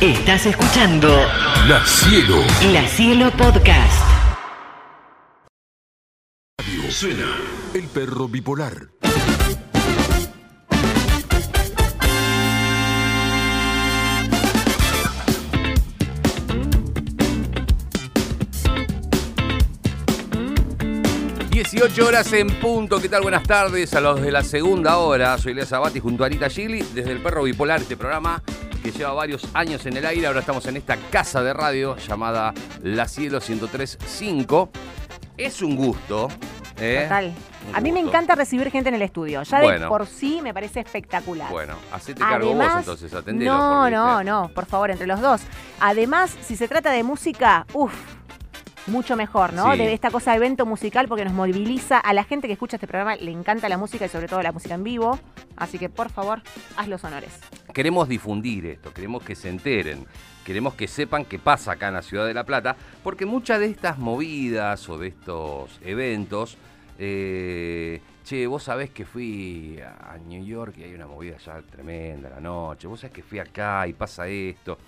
Estás 0.00 0.44
escuchando 0.44 1.08
La 1.68 1.82
Cielo. 1.86 2.36
La 2.70 2.86
Cielo 2.86 3.30
Podcast. 3.30 4.04
Suena 6.90 7.24
El 7.72 7.84
Perro 7.84 8.28
Bipolar. 8.28 8.88
...18 21.50 22.06
horas 22.06 22.32
en 22.34 22.48
punto. 22.60 23.00
¿Qué 23.00 23.08
tal? 23.08 23.22
Buenas 23.22 23.44
tardes 23.44 23.94
a 23.94 24.02
los 24.02 24.20
de 24.20 24.30
la 24.30 24.44
segunda 24.44 24.98
hora. 24.98 25.38
Soy 25.38 25.54
Lea 25.54 25.64
Sabati 25.64 26.00
junto 26.00 26.22
a 26.22 26.26
Anita 26.26 26.50
Gili 26.50 26.82
desde 26.94 27.12
el 27.12 27.22
Perro 27.22 27.44
Bipolar, 27.44 27.80
este 27.80 27.96
programa 27.96 28.42
que 28.82 28.92
lleva 28.92 29.12
varios 29.12 29.46
años 29.54 29.84
en 29.86 29.96
el 29.96 30.06
aire. 30.06 30.26
Ahora 30.26 30.40
estamos 30.40 30.66
en 30.66 30.76
esta 30.76 30.96
casa 31.10 31.42
de 31.42 31.52
radio 31.52 31.96
llamada 31.96 32.52
La 32.82 33.08
Cielo 33.08 33.40
1035. 33.46 34.70
Es 35.36 35.62
un 35.62 35.76
gusto. 35.76 36.28
¿eh? 36.78 37.02
Total. 37.04 37.34
A 37.72 37.80
mí 37.80 37.92
me 37.92 38.00
encanta 38.00 38.34
recibir 38.34 38.70
gente 38.70 38.88
en 38.88 38.94
el 38.94 39.02
estudio. 39.02 39.42
Ya 39.42 39.60
de 39.60 39.86
por 39.86 40.06
sí 40.06 40.40
me 40.42 40.54
parece 40.54 40.80
espectacular. 40.80 41.50
Bueno, 41.50 41.74
hacete 41.92 42.20
cargo 42.20 42.46
vos 42.46 42.56
Además, 42.56 42.78
entonces, 42.78 43.12
atendelo. 43.12 43.56
no, 43.56 43.80
porque, 43.80 43.96
no, 43.96 44.24
no, 44.24 44.48
por 44.54 44.66
favor, 44.66 44.90
entre 44.90 45.06
los 45.06 45.20
dos. 45.20 45.42
Además, 45.80 46.34
si 46.42 46.56
se 46.56 46.68
trata 46.68 46.90
de 46.90 47.02
música, 47.02 47.66
uff, 47.72 47.92
mucho 48.86 49.16
mejor, 49.16 49.52
¿no? 49.52 49.72
Sí. 49.72 49.78
De 49.78 49.92
esta 49.92 50.10
cosa 50.10 50.32
de 50.32 50.38
evento 50.38 50.66
musical 50.66 51.08
porque 51.08 51.24
nos 51.24 51.34
moviliza. 51.34 51.98
A 51.98 52.12
la 52.12 52.24
gente 52.24 52.46
que 52.46 52.52
escucha 52.52 52.76
este 52.76 52.86
programa 52.86 53.16
le 53.16 53.30
encanta 53.30 53.68
la 53.68 53.78
música 53.78 54.06
y 54.06 54.08
sobre 54.08 54.28
todo 54.28 54.42
la 54.42 54.52
música 54.52 54.74
en 54.74 54.84
vivo. 54.84 55.18
Así 55.56 55.78
que, 55.78 55.88
por 55.88 56.10
favor, 56.10 56.42
haz 56.76 56.88
los 56.88 57.02
honores. 57.04 57.38
Queremos 57.72 58.08
difundir 58.08 58.66
esto, 58.66 58.92
queremos 58.92 59.22
que 59.22 59.34
se 59.34 59.48
enteren, 59.48 60.06
queremos 60.44 60.74
que 60.74 60.88
sepan 60.88 61.24
qué 61.24 61.38
pasa 61.38 61.72
acá 61.72 61.88
en 61.88 61.94
la 61.94 62.02
ciudad 62.02 62.26
de 62.26 62.34
La 62.34 62.44
Plata, 62.44 62.76
porque 63.02 63.26
muchas 63.26 63.60
de 63.60 63.66
estas 63.66 63.98
movidas 63.98 64.88
o 64.88 64.98
de 64.98 65.08
estos 65.08 65.78
eventos, 65.82 66.56
eh, 66.98 68.00
che, 68.24 68.46
vos 68.46 68.62
sabés 68.62 68.90
que 68.90 69.04
fui 69.04 69.78
a 69.80 70.16
New 70.26 70.44
York 70.44 70.74
y 70.78 70.84
hay 70.84 70.94
una 70.94 71.06
movida 71.06 71.36
ya 71.38 71.60
tremenda 71.62 72.30
la 72.30 72.40
noche, 72.40 72.86
vos 72.86 73.00
sabés 73.00 73.14
que 73.14 73.22
fui 73.22 73.38
acá 73.38 73.86
y 73.86 73.92
pasa 73.92 74.26
esto, 74.26 74.78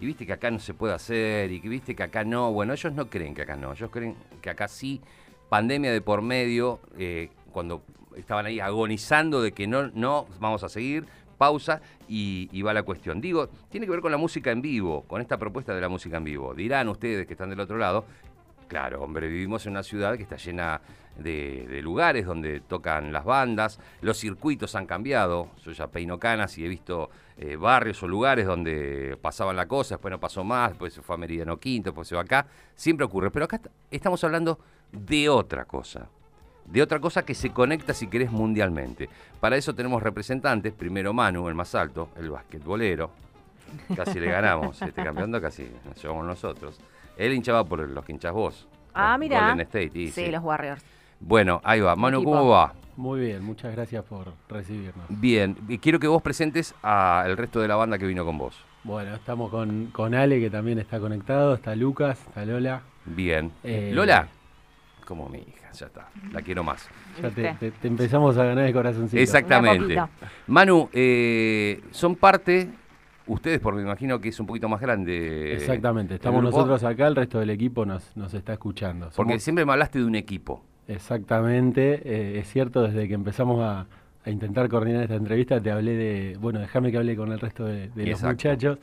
y 0.00 0.06
viste 0.06 0.26
que 0.26 0.32
acá 0.32 0.50
no 0.50 0.58
se 0.58 0.74
puede 0.74 0.94
hacer, 0.94 1.50
y 1.50 1.60
que 1.60 1.68
viste 1.68 1.94
que 1.94 2.02
acá 2.02 2.24
no, 2.24 2.52
bueno, 2.52 2.72
ellos 2.72 2.92
no 2.92 3.08
creen 3.08 3.34
que 3.34 3.42
acá 3.42 3.56
no, 3.56 3.72
ellos 3.72 3.90
creen 3.90 4.16
que 4.40 4.50
acá 4.50 4.68
sí, 4.68 5.00
pandemia 5.48 5.92
de 5.92 6.00
por 6.00 6.22
medio, 6.22 6.80
eh, 6.98 7.30
cuando 7.52 7.82
estaban 8.16 8.46
ahí 8.46 8.60
agonizando 8.60 9.42
de 9.42 9.52
que 9.52 9.66
no, 9.66 9.88
no, 9.88 10.26
vamos 10.40 10.62
a 10.62 10.68
seguir, 10.68 11.06
pausa 11.38 11.80
y, 12.08 12.48
y 12.52 12.62
va 12.62 12.74
la 12.74 12.82
cuestión. 12.82 13.20
Digo, 13.20 13.48
tiene 13.70 13.86
que 13.86 13.92
ver 13.92 14.00
con 14.00 14.10
la 14.10 14.18
música 14.18 14.50
en 14.50 14.60
vivo, 14.60 15.04
con 15.04 15.20
esta 15.20 15.38
propuesta 15.38 15.74
de 15.74 15.80
la 15.80 15.88
música 15.88 16.16
en 16.16 16.24
vivo. 16.24 16.52
Dirán 16.52 16.88
ustedes 16.88 17.26
que 17.26 17.34
están 17.34 17.50
del 17.50 17.60
otro 17.60 17.78
lado, 17.78 18.04
claro, 18.68 19.02
hombre, 19.02 19.28
vivimos 19.28 19.66
en 19.66 19.72
una 19.72 19.82
ciudad 19.82 20.16
que 20.16 20.22
está 20.22 20.36
llena 20.36 20.80
de, 21.16 21.80
lugares 21.82 22.26
donde 22.26 22.60
tocan 22.60 23.12
las 23.12 23.24
bandas, 23.24 23.80
los 24.02 24.18
circuitos 24.18 24.74
han 24.76 24.86
cambiado, 24.86 25.48
yo 25.64 25.72
ya 25.72 25.88
peino 25.88 26.18
canas 26.18 26.56
y 26.58 26.64
he 26.64 26.68
visto 26.68 27.10
eh, 27.36 27.56
barrios 27.56 28.00
o 28.02 28.08
lugares 28.08 28.46
donde 28.46 29.18
pasaban 29.20 29.56
la 29.56 29.66
cosa, 29.66 29.96
después 29.96 30.12
no 30.12 30.20
pasó 30.20 30.44
más, 30.44 30.70
después 30.70 30.92
se 30.92 31.02
fue 31.02 31.16
a 31.16 31.18
Meridiano 31.18 31.56
Quinto, 31.56 31.90
después 31.90 32.06
se 32.06 32.14
va 32.14 32.22
acá, 32.22 32.46
siempre 32.76 33.04
ocurre, 33.04 33.30
pero 33.32 33.46
acá 33.46 33.56
est- 33.56 33.66
estamos 33.90 34.22
hablando 34.22 34.58
de 34.92 35.28
otra 35.28 35.64
cosa 35.64 36.08
de 36.66 36.82
otra 36.82 37.00
cosa 37.00 37.24
que 37.24 37.34
se 37.34 37.48
conecta, 37.50 37.94
si 37.94 38.08
querés, 38.08 38.30
mundialmente. 38.30 39.08
Para 39.40 39.56
eso 39.56 39.74
tenemos 39.74 40.02
representantes, 40.02 40.74
primero 40.74 41.14
Manu, 41.14 41.48
el 41.48 41.54
más 41.54 41.74
alto, 41.74 42.10
el 42.16 42.28
basquetbolero, 42.28 43.10
casi 43.96 44.20
le 44.20 44.30
ganamos, 44.30 44.82
este 44.82 45.02
campeonato 45.02 45.40
casi 45.40 45.66
nos 45.86 46.02
llevamos 46.02 46.26
nosotros. 46.26 46.78
Él 47.18 47.34
hinchaba 47.34 47.64
por 47.64 47.80
los 47.80 48.04
que 48.04 48.12
hinchás 48.12 48.32
vos. 48.32 48.66
Ah, 48.94 49.18
mira. 49.18 49.40
Golden 49.40 49.60
State, 49.60 49.90
y 49.94 50.06
Sí, 50.10 50.24
sí. 50.24 50.30
los 50.30 50.42
Warriors. 50.42 50.82
Bueno, 51.20 51.60
ahí 51.64 51.80
va. 51.80 51.94
Manu. 51.96 52.22
¿cómo 52.24 52.48
va? 52.48 52.72
Muy 52.96 53.20
bien, 53.20 53.44
muchas 53.44 53.72
gracias 53.74 54.04
por 54.04 54.32
recibirnos. 54.48 55.04
Bien, 55.08 55.56
y 55.68 55.78
quiero 55.78 56.00
que 56.00 56.08
vos 56.08 56.20
presentes 56.22 56.74
al 56.82 57.36
resto 57.36 57.60
de 57.60 57.68
la 57.68 57.76
banda 57.76 57.98
que 57.98 58.06
vino 58.06 58.24
con 58.24 58.38
vos. 58.38 58.56
Bueno, 58.84 59.14
estamos 59.14 59.50
con, 59.50 59.86
con 59.92 60.14
Ale, 60.14 60.40
que 60.40 60.50
también 60.50 60.78
está 60.78 60.98
conectado, 60.98 61.54
está 61.54 61.76
Lucas, 61.76 62.18
está 62.26 62.44
Lola. 62.44 62.82
Bien. 63.04 63.52
Eh, 63.62 63.90
Lola, 63.92 64.28
como 65.04 65.28
mi 65.28 65.38
hija, 65.38 65.70
ya 65.72 65.86
está, 65.86 66.08
la 66.32 66.42
quiero 66.42 66.64
más. 66.64 66.88
Ya 67.22 67.30
te, 67.30 67.42
¿Viste? 67.42 67.70
te- 67.70 67.78
te 67.78 67.88
empezamos 67.88 68.36
a 68.36 68.44
ganar 68.44 68.64
el 68.64 68.72
corazoncito. 68.72 69.20
Exactamente. 69.22 69.96
Manu, 70.48 70.88
eh, 70.92 71.80
son 71.92 72.16
parte, 72.16 72.68
ustedes, 73.28 73.60
porque 73.60 73.76
me 73.78 73.82
imagino 73.84 74.20
que 74.20 74.28
es 74.30 74.40
un 74.40 74.46
poquito 74.46 74.68
más 74.68 74.80
grande. 74.80 75.52
Exactamente, 75.54 76.14
el 76.14 76.16
estamos 76.16 76.42
nosotros 76.42 76.82
acá, 76.84 77.06
el 77.06 77.16
resto 77.16 77.38
del 77.38 77.50
equipo 77.50 77.84
nos, 77.86 78.16
nos 78.16 78.34
está 78.34 78.54
escuchando. 78.54 79.10
Porque 79.14 79.38
siempre 79.38 79.64
me 79.64 79.72
hablaste 79.72 79.98
de 80.00 80.04
un 80.04 80.14
equipo. 80.14 80.62
Exactamente, 80.88 82.00
eh, 82.04 82.38
es 82.38 82.48
cierto, 82.50 82.82
desde 82.82 83.08
que 83.08 83.14
empezamos 83.14 83.60
a, 83.60 83.86
a 84.24 84.30
intentar 84.30 84.68
coordinar 84.68 85.02
esta 85.02 85.14
entrevista, 85.16 85.60
te 85.60 85.70
hablé 85.70 85.96
de, 85.96 86.36
bueno, 86.40 86.60
déjame 86.60 86.90
que 86.90 86.98
hable 86.98 87.16
con 87.16 87.32
el 87.32 87.40
resto 87.40 87.64
de, 87.64 87.88
de 87.88 88.06
los 88.06 88.22
muchachos. 88.22 88.78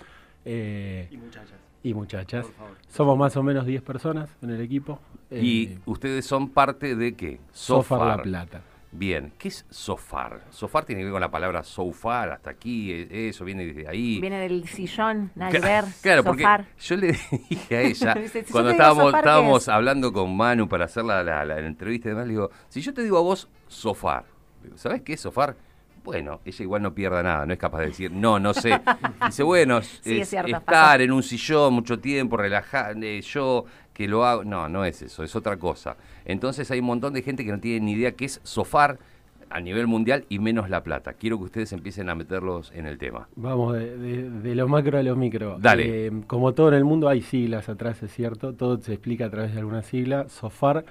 eh, 0.46 1.08
Y 1.12 1.18
muchachas. 1.18 1.54
y 1.84 1.94
muchachas. 1.94 2.46
Por 2.46 2.56
favor. 2.56 2.78
Somos 2.88 3.18
más 3.18 3.38
o 3.38 3.44
menos 3.44 3.66
10 3.66 3.82
personas 3.82 4.30
en 4.42 4.50
el 4.52 4.62
equipo. 4.62 5.00
y 5.32 5.66
eh, 5.68 5.78
ustedes 5.86 6.26
son 6.26 6.50
parte 6.50 6.96
de 6.96 7.14
qué? 7.16 7.40
Sofar 7.52 8.18
La 8.18 8.24
Plata. 8.24 8.62
Bien, 8.98 9.34
¿qué 9.38 9.50
es 9.50 9.66
sofar? 9.70 10.42
Sofar 10.52 10.86
tiene 10.86 11.02
que 11.02 11.06
ver 11.06 11.12
con 11.12 11.20
la 11.22 11.30
palabra 11.30 11.64
so 11.64 11.92
far, 11.92 12.30
hasta 12.32 12.50
aquí, 12.52 12.92
eh, 12.94 13.28
eso 13.30 13.44
viene 13.44 13.66
desde 13.66 13.90
ahí. 13.90 14.22
Viene 14.22 14.40
del 14.40 14.66
sillón, 14.70 15.32
nada 15.36 15.52
que 15.52 15.60
Cla- 15.60 15.66
ver. 15.66 15.86
Claro, 16.02 16.24
porque 16.24 16.44
sofar. 16.44 16.66
yo 16.80 16.96
le 16.96 17.08
dije 17.50 17.76
a 17.76 17.82
ella, 17.82 18.14
si 18.46 18.52
cuando 18.54 18.70
estábamos, 18.72 19.06
sofar, 19.06 19.14
¿qué 19.24 19.28
estábamos 19.30 19.64
es? 19.64 19.70
hablando 19.70 20.14
con 20.14 20.36
Manu 20.38 20.70
para 20.70 20.86
hacer 20.86 21.04
la, 21.04 21.24
la- 21.24 21.44
la 21.44 21.60
entrevista 21.60 22.08
y 22.08 22.12
demás, 22.12 22.26
le 22.28 22.32
digo, 22.34 22.50
si 22.70 22.80
yo 22.80 22.94
te 22.94 23.04
digo 23.04 23.18
a 23.18 23.22
vos 23.22 23.50
sofar, 23.68 24.24
¿sabés 24.76 25.02
qué 25.02 25.14
es 25.14 25.20
sofar? 25.20 25.58
Bueno, 26.06 26.40
ella 26.46 26.64
igual 26.64 26.82
no 26.84 26.94
pierda 26.94 27.22
nada, 27.24 27.46
no 27.46 27.52
es 27.54 27.60
capaz 27.60 27.80
de 27.82 27.88
decir, 27.88 28.12
no, 28.12 28.40
no 28.40 28.54
sé. 28.54 28.80
Dice, 29.26 29.44
bueno, 29.44 29.80
es, 29.80 30.00
Sí, 30.04 30.20
es 30.20 30.30
cierto, 30.30 30.56
estar 30.56 31.02
en 31.02 31.12
un 31.12 31.24
sillón 31.24 31.74
mucho 31.74 32.00
tiempo, 32.00 32.38
relajar, 32.38 32.96
eh, 33.04 33.20
yo 33.22 33.66
que 33.94 34.08
lo 34.08 34.24
hago. 34.26 34.44
No, 34.44 34.70
no 34.70 34.86
es 34.86 35.02
eso, 35.02 35.24
es 35.24 35.36
otra 35.36 35.58
cosa. 35.58 35.98
Entonces 36.24 36.70
hay 36.72 36.80
un 36.80 36.86
montón 36.86 37.14
de 37.14 37.22
gente 37.24 37.44
que 37.44 37.52
no 37.52 37.60
tiene 37.60 37.86
ni 37.86 37.92
idea 37.94 38.12
qué 38.14 38.26
es 38.26 38.40
sofar 38.44 38.98
a 39.50 39.60
nivel 39.62 39.88
mundial 39.88 40.26
y 40.30 40.40
menos 40.40 40.70
La 40.70 40.84
Plata. 40.84 41.14
Quiero 41.14 41.38
que 41.38 41.46
ustedes 41.46 41.72
empiecen 41.72 42.10
a 42.10 42.16
meterlos 42.16 42.72
en 42.76 42.88
el 42.88 42.98
tema. 42.98 43.28
Vamos 43.36 43.74
de, 43.74 43.96
de- 43.98 44.30
de 44.30 44.56
lo 44.56 44.68
macro 44.68 44.98
a 44.98 45.04
lo 45.04 45.16
micro. 45.16 45.58
Dale. 45.60 46.08
Eh, 46.08 46.12
como 46.28 46.54
todo 46.54 46.70
en 46.70 46.74
el 46.76 46.84
mundo 46.84 47.08
hay 47.10 47.22
siglas 47.22 47.70
atrás, 47.70 48.02
es 48.04 48.12
cierto. 48.12 48.54
Todo 48.54 48.82
se 48.82 48.94
explica 48.94 49.26
a 49.26 49.30
través 49.30 49.54
de 49.54 49.60
alguna 49.60 49.82
sigla. 49.84 50.28
Sofar 50.30 50.86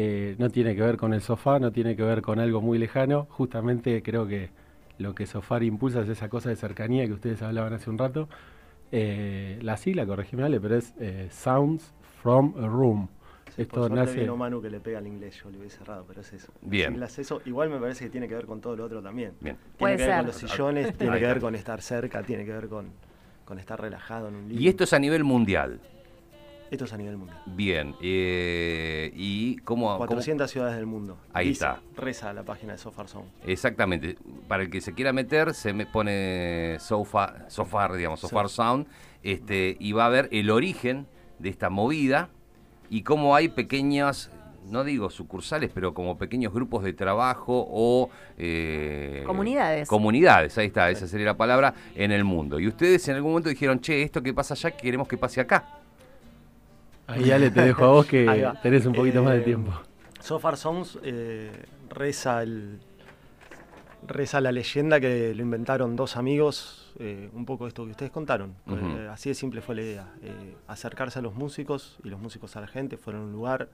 eh, 0.00 0.36
no 0.38 0.48
tiene 0.48 0.76
que 0.76 0.82
ver 0.82 0.96
con 0.96 1.12
el 1.12 1.20
sofá, 1.20 1.58
no 1.58 1.72
tiene 1.72 1.96
que 1.96 2.04
ver 2.04 2.22
con 2.22 2.38
algo 2.38 2.60
muy 2.60 2.78
lejano. 2.78 3.26
Justamente 3.30 4.00
creo 4.00 4.28
que 4.28 4.50
lo 4.98 5.12
que 5.12 5.26
Sofar 5.26 5.64
impulsa 5.64 6.02
es 6.02 6.08
esa 6.08 6.28
cosa 6.28 6.50
de 6.50 6.54
cercanía 6.54 7.04
que 7.06 7.14
ustedes 7.14 7.42
hablaban 7.42 7.72
hace 7.72 7.90
un 7.90 7.98
rato. 7.98 8.28
Eh, 8.92 9.58
la 9.60 9.76
sigla, 9.76 10.06
corregime 10.06 10.44
Ale, 10.44 10.60
pero 10.60 10.76
es 10.76 10.94
eh, 11.00 11.26
Sounds 11.32 11.92
from 12.22 12.54
a 12.62 12.68
Room. 12.68 13.08
Esto 13.56 13.80
Por 13.80 13.90
nace... 13.90 14.20
vino 14.20 14.36
Manu 14.36 14.62
que 14.62 14.70
le 14.70 14.78
pega 14.78 14.98
al 14.98 15.06
inglés, 15.08 15.42
yo 15.42 15.50
le 15.50 15.58
hubiese 15.58 15.78
cerrado, 15.78 16.04
pero 16.06 16.20
es 16.20 16.32
eso. 16.32 16.52
Bien. 16.62 17.02
Eso. 17.02 17.42
Igual 17.44 17.68
me 17.68 17.80
parece 17.80 18.04
que 18.04 18.10
tiene 18.10 18.28
que 18.28 18.36
ver 18.36 18.46
con 18.46 18.60
todo 18.60 18.76
lo 18.76 18.84
otro 18.84 19.02
también. 19.02 19.32
Bien. 19.40 19.56
Tiene 19.56 19.78
Puede 19.78 19.96
que 19.96 20.02
ver 20.02 20.10
ser. 20.10 20.16
con 20.18 20.26
los 20.26 20.36
sillones, 20.36 20.96
tiene 20.96 21.18
que 21.18 21.26
ver 21.26 21.40
con 21.40 21.54
estar 21.56 21.82
cerca, 21.82 22.22
tiene 22.22 22.44
que 22.44 22.52
ver 22.52 22.68
con, 22.68 22.92
con 23.44 23.58
estar 23.58 23.80
relajado 23.80 24.28
en 24.28 24.36
un 24.36 24.48
libro. 24.48 24.62
Y 24.62 24.68
esto 24.68 24.84
es 24.84 24.92
a 24.92 25.00
nivel 25.00 25.24
mundial. 25.24 25.80
Esto 26.70 26.84
es 26.84 26.92
a 26.92 26.96
nivel 26.98 27.16
mundial. 27.16 27.40
Bien. 27.46 27.94
eh, 28.02 29.10
¿Y 29.14 29.56
cómo, 29.58 29.86
cómo- 29.86 29.98
400 30.06 30.50
ciudades 30.50 30.76
del 30.76 30.86
mundo. 30.86 31.16
Ahí 31.32 31.48
Dice, 31.48 31.64
está. 31.64 31.80
Reza 31.96 32.32
la 32.32 32.42
página 32.42 32.72
de 32.72 32.78
Sofar 32.78 33.08
Sound. 33.08 33.28
Exactamente. 33.46 34.16
Para 34.48 34.62
el 34.64 34.70
que 34.70 34.80
se 34.80 34.92
quiera 34.92 35.12
meter, 35.12 35.54
se 35.54 35.72
me 35.72 35.86
pone 35.86 36.76
sofa, 36.80 37.48
sofar, 37.48 37.94
digamos, 37.94 38.20
sofar 38.20 38.48
Sí. 38.48 38.56
sound, 38.56 38.86
este, 39.22 39.76
y 39.80 39.92
va 39.92 40.06
a 40.06 40.08
ver 40.10 40.28
el 40.30 40.50
origen 40.50 41.06
de 41.38 41.48
esta 41.48 41.70
movida 41.70 42.28
y 42.90 43.02
cómo 43.02 43.34
hay 43.34 43.48
pequeñas, 43.48 44.30
no 44.66 44.84
digo 44.84 45.08
sucursales, 45.08 45.70
pero 45.72 45.94
como 45.94 46.18
pequeños 46.18 46.52
grupos 46.52 46.84
de 46.84 46.92
trabajo 46.92 47.66
o 47.70 48.10
eh, 48.36 49.22
Comunidades. 49.26 49.88
Comunidades, 49.88 50.58
ahí 50.58 50.66
está, 50.66 50.90
esa 50.90 51.06
sería 51.06 51.26
la 51.26 51.36
palabra, 51.36 51.72
en 51.94 52.12
el 52.12 52.24
mundo. 52.24 52.60
Y 52.60 52.68
ustedes 52.68 53.08
en 53.08 53.16
algún 53.16 53.30
momento 53.32 53.48
dijeron, 53.48 53.80
che, 53.80 54.02
esto 54.02 54.22
que 54.22 54.34
pasa 54.34 54.52
allá, 54.54 54.70
queremos 54.72 55.08
que 55.08 55.16
pase 55.16 55.40
acá. 55.40 55.77
Ahí 57.08 57.30
Ale, 57.30 57.50
te 57.50 57.62
dejo 57.62 57.84
a 57.84 57.88
vos 57.88 58.06
que 58.06 58.52
tenés 58.62 58.84
un 58.84 58.92
poquito 58.92 59.22
más 59.22 59.32
de 59.32 59.40
Eh, 59.40 59.44
tiempo. 59.44 59.72
Sofar 60.20 60.58
Sounds 60.58 60.98
eh, 61.02 61.50
reza 61.88 62.42
el 62.42 62.80
reza 64.06 64.40
la 64.40 64.52
leyenda 64.52 65.00
que 65.00 65.34
lo 65.34 65.42
inventaron 65.42 65.96
dos 65.96 66.16
amigos, 66.16 66.94
eh, 66.98 67.30
un 67.32 67.44
poco 67.44 67.66
esto 67.66 67.84
que 67.84 67.92
ustedes 67.92 68.12
contaron. 68.12 68.54
Eh, 68.68 69.08
así 69.10 69.30
de 69.30 69.34
simple 69.34 69.60
fue 69.60 69.74
la 69.74 69.82
idea. 69.82 70.06
acercarse 70.66 71.18
a 71.18 71.22
los 71.22 71.34
músicos 71.34 71.98
y 72.04 72.08
los 72.10 72.20
músicos 72.20 72.56
a 72.56 72.60
la 72.60 72.68
gente. 72.68 72.96
Fueron 72.98 73.22
a 73.22 73.24
un 73.24 73.32
lugar, 73.32 73.68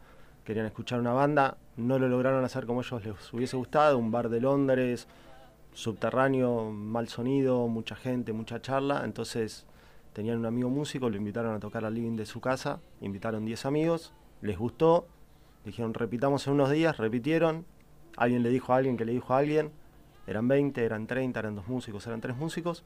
querían 0.45 0.67
escuchar 0.67 1.01
una 1.01 1.13
banda, 1.13 1.57
no 1.77 1.99
lo 1.99 2.09
lograron 2.09 2.45
hacer 2.45 2.67
como 2.67 2.83
ellos 2.83 3.05
les 3.05 3.33
hubiese 3.33 3.57
gustado, 3.57 3.99
un 3.99 4.11
bar 4.13 4.29
de 4.29 4.41
Londres, 4.41 5.09
subterráneo, 5.73 6.71
mal 6.71 7.09
sonido, 7.09 7.67
mucha 7.67 7.97
gente, 7.97 8.33
mucha 8.33 8.63
charla. 8.63 9.03
Entonces 9.05 9.67
tenían 10.15 10.39
un 10.39 10.47
amigo 10.47 10.71
músico, 10.71 11.11
lo 11.11 11.17
invitaron 11.17 11.55
a 11.55 11.61
tocar 11.61 11.85
al 11.85 11.93
living 11.95 12.17
de 12.17 12.25
su 12.25 12.41
casa, 12.41 12.81
invitaron 13.03 13.45
10 13.45 13.67
amigos, 13.67 14.15
les 14.41 14.57
gustó, 14.57 15.07
dijeron 15.65 15.93
repitamos 15.93 16.47
en 16.47 16.55
unos 16.55 16.71
días, 16.71 16.97
repitieron, 16.97 17.67
alguien 18.17 18.43
le 18.43 18.49
dijo 18.49 18.73
a 18.73 18.77
alguien 18.77 18.97
que 18.97 19.05
le 19.05 19.13
dijo 19.13 19.35
a 19.35 19.39
alguien, 19.39 19.73
eran 20.27 20.49
20, 20.49 20.83
eran 20.83 21.07
30, 21.07 21.39
eran 21.41 21.57
dos 21.57 21.69
músicos, 21.69 22.07
eran 22.07 22.21
tres 22.21 22.37
músicos, 22.37 22.85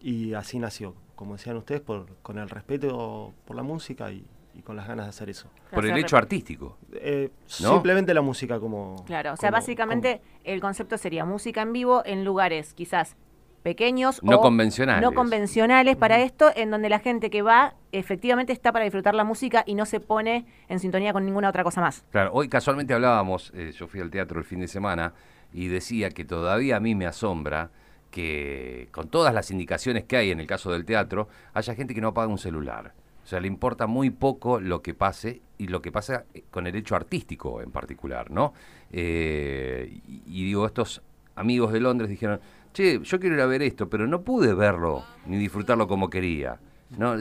y 0.00 0.34
así 0.34 0.58
nació, 0.58 0.94
como 1.14 1.34
decían 1.36 1.56
ustedes, 1.56 1.82
por, 1.82 2.06
con 2.22 2.38
el 2.38 2.48
respeto 2.48 3.32
por 3.44 3.56
la 3.56 3.62
música 3.62 4.10
y, 4.10 4.24
y 4.54 4.62
con 4.62 4.74
las 4.76 4.88
ganas 4.88 5.06
de 5.06 5.10
hacer 5.10 5.28
eso. 5.30 5.48
Por 5.70 5.84
el 5.84 5.96
hecho 5.98 6.16
artístico. 6.16 6.78
Eh, 6.92 7.30
¿No? 7.60 7.72
Simplemente 7.74 8.14
la 8.14 8.20
música 8.22 8.58
como... 8.58 9.04
Claro, 9.06 9.34
o 9.34 9.36
sea, 9.36 9.50
como- 9.50 9.58
básicamente 9.60 10.22
el 10.44 10.60
concepto 10.60 10.96
sería 10.96 11.24
música 11.24 11.60
en 11.62 11.72
vivo 11.74 12.02
en 12.06 12.24
lugares 12.24 12.72
quizás 12.74 13.16
pequeños 13.64 14.22
No 14.22 14.36
o 14.36 14.40
convencionales. 14.40 15.02
no 15.02 15.12
convencionales 15.12 15.96
para 15.96 16.20
esto, 16.20 16.52
en 16.54 16.70
donde 16.70 16.88
la 16.88 17.00
gente 17.00 17.30
que 17.30 17.42
va 17.42 17.74
efectivamente 17.92 18.52
está 18.52 18.70
para 18.70 18.84
disfrutar 18.84 19.14
la 19.14 19.24
música 19.24 19.64
y 19.66 19.74
no 19.74 19.86
se 19.86 19.98
pone 20.00 20.44
en 20.68 20.78
sintonía 20.78 21.12
con 21.12 21.24
ninguna 21.24 21.48
otra 21.48 21.64
cosa 21.64 21.80
más. 21.80 22.04
Claro, 22.10 22.30
hoy 22.34 22.48
casualmente 22.48 22.92
hablábamos, 22.94 23.50
eh, 23.54 23.72
yo 23.72 23.88
fui 23.88 24.00
al 24.00 24.10
teatro 24.10 24.38
el 24.38 24.44
fin 24.44 24.60
de 24.60 24.68
semana 24.68 25.14
y 25.52 25.68
decía 25.68 26.10
que 26.10 26.24
todavía 26.24 26.76
a 26.76 26.80
mí 26.80 26.94
me 26.94 27.06
asombra 27.06 27.70
que 28.10 28.88
con 28.92 29.08
todas 29.08 29.32
las 29.34 29.50
indicaciones 29.50 30.04
que 30.04 30.16
hay 30.18 30.30
en 30.30 30.40
el 30.40 30.46
caso 30.46 30.70
del 30.70 30.84
teatro, 30.84 31.28
haya 31.54 31.74
gente 31.74 31.94
que 31.94 32.00
no 32.00 32.08
apaga 32.08 32.28
un 32.28 32.38
celular. 32.38 32.92
O 33.24 33.26
sea, 33.26 33.40
le 33.40 33.48
importa 33.48 33.86
muy 33.86 34.10
poco 34.10 34.60
lo 34.60 34.82
que 34.82 34.92
pase 34.92 35.40
y 35.56 35.68
lo 35.68 35.80
que 35.80 35.90
pasa 35.90 36.26
eh, 36.34 36.44
con 36.50 36.66
el 36.66 36.76
hecho 36.76 36.94
artístico 36.96 37.62
en 37.62 37.70
particular, 37.70 38.30
¿no? 38.30 38.52
Eh, 38.92 40.00
y, 40.06 40.22
y 40.26 40.44
digo, 40.44 40.66
estos 40.66 41.00
amigos 41.34 41.72
de 41.72 41.80
Londres 41.80 42.10
dijeron, 42.10 42.40
che, 42.74 43.00
yo 43.02 43.18
quiero 43.18 43.36
ir 43.36 43.40
a 43.40 43.46
ver 43.46 43.62
esto, 43.62 43.88
pero 43.88 44.06
no 44.06 44.20
pude 44.22 44.52
verlo 44.52 45.04
ni 45.26 45.38
disfrutarlo 45.38 45.86
como 45.86 46.10
quería. 46.10 46.58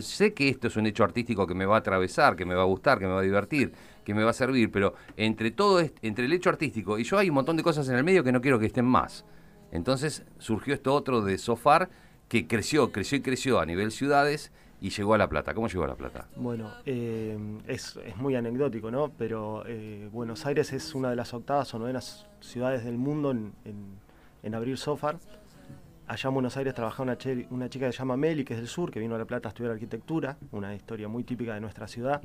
Sé 0.01 0.33
que 0.33 0.49
esto 0.49 0.67
es 0.67 0.75
un 0.75 0.85
hecho 0.85 1.03
artístico 1.03 1.47
que 1.47 1.55
me 1.55 1.65
va 1.65 1.75
a 1.77 1.79
atravesar, 1.79 2.35
que 2.35 2.45
me 2.45 2.53
va 2.53 2.61
a 2.63 2.65
gustar, 2.65 2.99
que 2.99 3.05
me 3.07 3.13
va 3.13 3.19
a 3.19 3.23
divertir, 3.23 3.71
que 4.03 4.13
me 4.13 4.23
va 4.23 4.29
a 4.31 4.33
servir, 4.33 4.69
pero 4.69 4.93
entre 5.17 5.49
todo 5.51 5.79
entre 6.01 6.25
el 6.25 6.33
hecho 6.33 6.49
artístico 6.49 6.99
y 6.99 7.03
yo 7.05 7.17
hay 7.17 7.29
un 7.29 7.35
montón 7.35 7.55
de 7.57 7.63
cosas 7.63 7.87
en 7.89 7.95
el 7.95 8.03
medio 8.03 8.23
que 8.23 8.31
no 8.31 8.41
quiero 8.41 8.59
que 8.59 8.65
estén 8.67 8.85
más. 8.85 9.25
Entonces 9.71 10.23
surgió 10.37 10.73
esto 10.75 10.93
otro 10.93 11.21
de 11.21 11.37
Sofar 11.39 11.89
que 12.27 12.45
creció, 12.45 12.91
creció 12.91 13.17
y 13.17 13.21
creció 13.21 13.59
a 13.59 13.65
nivel 13.65 13.91
ciudades 13.91 14.51
y 14.81 14.89
llegó 14.89 15.13
a 15.13 15.17
La 15.17 15.29
Plata. 15.29 15.53
¿Cómo 15.55 15.67
llegó 15.67 15.85
a 15.85 15.87
La 15.87 15.95
Plata? 15.95 16.27
Bueno, 16.35 16.69
eh, 16.85 17.37
es, 17.67 17.97
es 18.05 18.17
muy 18.17 18.35
anecdótico, 18.35 18.91
¿no? 18.91 19.11
Pero 19.17 19.63
eh, 19.65 20.09
Buenos 20.11 20.45
Aires 20.45 20.73
es 20.73 20.93
una 20.93 21.09
de 21.09 21.15
las 21.15 21.33
octavas 21.33 21.73
o 21.73 21.79
novenas 21.79 22.27
ciudades 22.41 22.83
del 22.83 22.97
mundo 22.97 23.31
en, 23.31 23.53
en- 23.65 24.03
en 24.43 24.55
abrir 24.55 24.77
Sofar. 24.77 25.17
Allá 26.13 26.27
en 26.27 26.33
Buenos 26.35 26.55
Aires 26.57 26.75
trabajaba 26.75 27.05
una, 27.49 27.69
chica 27.69 27.87
que 27.87 27.91
se 27.91 27.97
llama 27.97 28.15
Meli, 28.15 28.45
que 28.45 28.53
es 28.53 28.59
del 28.59 28.67
sur, 28.67 28.91
que 28.91 28.99
vino 28.99 29.15
a 29.15 29.17
La 29.17 29.25
Plata 29.25 29.47
a 29.47 29.49
estudiar 29.49 29.73
arquitectura, 29.73 30.37
una 30.51 30.75
historia 30.75 31.07
muy 31.07 31.23
típica 31.23 31.55
de 31.55 31.59
nuestra 31.59 31.87
ciudad. 31.87 32.21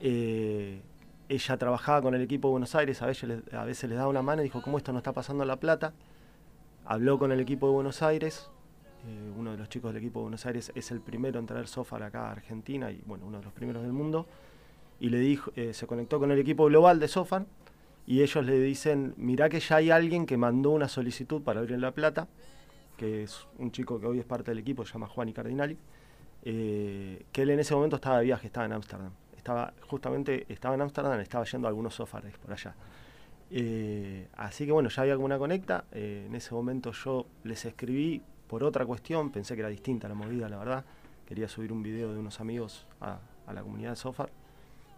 Eh, 0.00 0.80
ella 1.28 1.56
trabajaba 1.58 2.00
con 2.00 2.14
el 2.14 2.22
equipo 2.22 2.48
de 2.48 2.52
Buenos 2.52 2.74
Aires, 2.74 3.02
a 3.02 3.06
veces, 3.06 3.28
les- 3.28 3.52
a 3.52 3.64
veces 3.66 3.90
les 3.90 3.98
daba 3.98 4.08
una 4.08 4.22
mano 4.22 4.40
y 4.40 4.44
dijo, 4.44 4.62
¿cómo 4.62 4.78
esto 4.78 4.90
no 4.92 4.98
está 5.00 5.12
pasando 5.12 5.44
en 5.44 5.48
La 5.48 5.56
Plata? 5.56 5.92
Habló 6.86 7.18
con 7.18 7.30
el 7.30 7.40
equipo 7.40 7.66
de 7.66 7.74
Buenos 7.74 8.00
Aires, 8.02 8.48
eh, 9.06 9.32
uno 9.38 9.50
de 9.52 9.58
los 9.58 9.68
chicos 9.68 9.92
del 9.92 10.02
equipo 10.02 10.20
de 10.20 10.22
Buenos 10.22 10.46
Aires 10.46 10.72
es 10.74 10.90
el 10.90 11.02
primero 11.02 11.38
en 11.38 11.44
traer 11.44 11.68
Sofar 11.68 12.02
acá 12.02 12.28
a 12.28 12.30
Argentina 12.32 12.90
y 12.90 13.02
bueno, 13.04 13.26
uno 13.26 13.36
de 13.40 13.44
los 13.44 13.52
primeros 13.52 13.82
del 13.82 13.92
mundo, 13.92 14.24
y 14.98 15.10
le 15.10 15.18
dijo, 15.18 15.52
eh, 15.56 15.74
se 15.74 15.86
conectó 15.86 16.18
con 16.18 16.30
el 16.30 16.38
equipo 16.38 16.64
global 16.64 16.98
de 16.98 17.06
Sofar 17.06 17.44
y 18.06 18.22
ellos 18.22 18.42
le 18.46 18.58
dicen, 18.58 19.12
mirá 19.18 19.50
que 19.50 19.60
ya 19.60 19.76
hay 19.76 19.90
alguien 19.90 20.24
que 20.24 20.38
mandó 20.38 20.70
una 20.70 20.88
solicitud 20.88 21.42
para 21.42 21.60
abrir 21.60 21.74
en 21.74 21.82
La 21.82 21.90
Plata, 21.92 22.28
que 23.00 23.22
es 23.22 23.46
un 23.56 23.72
chico 23.72 23.98
que 23.98 24.06
hoy 24.06 24.18
es 24.18 24.26
parte 24.26 24.50
del 24.50 24.58
equipo, 24.58 24.84
se 24.84 24.92
llama 24.92 25.06
Juan 25.06 25.26
y 25.30 25.32
Cardinali, 25.32 25.74
eh, 26.42 27.24
que 27.32 27.40
él 27.40 27.48
en 27.48 27.60
ese 27.60 27.74
momento 27.74 27.96
estaba 27.96 28.18
de 28.18 28.24
viaje, 28.24 28.48
estaba 28.48 28.66
en 28.66 28.74
Ámsterdam. 28.74 29.10
Estaba, 29.34 29.72
justamente 29.88 30.44
estaba 30.50 30.74
en 30.74 30.82
Ámsterdam, 30.82 31.18
estaba 31.18 31.46
yendo 31.46 31.66
a 31.66 31.70
algunos 31.70 31.94
sofares 31.94 32.36
por 32.36 32.52
allá. 32.52 32.74
Eh, 33.50 34.28
así 34.36 34.66
que 34.66 34.72
bueno, 34.72 34.90
ya 34.90 35.00
había 35.00 35.14
alguna 35.14 35.38
conecta. 35.38 35.86
eh, 35.92 36.26
en 36.26 36.34
ese 36.34 36.54
momento 36.54 36.92
yo 36.92 37.24
les 37.42 37.64
escribí 37.64 38.20
por 38.46 38.62
otra 38.64 38.84
cuestión, 38.84 39.30
pensé 39.30 39.54
que 39.54 39.60
era 39.60 39.70
distinta 39.70 40.06
la 40.06 40.14
movida, 40.14 40.50
la 40.50 40.58
verdad. 40.58 40.84
Quería 41.24 41.48
subir 41.48 41.72
un 41.72 41.82
video 41.82 42.12
de 42.12 42.18
unos 42.18 42.38
amigos 42.38 42.86
a, 43.00 43.18
la 43.50 43.62
comunidad 43.62 43.90
de 43.90 43.96
Sofar, 43.96 44.28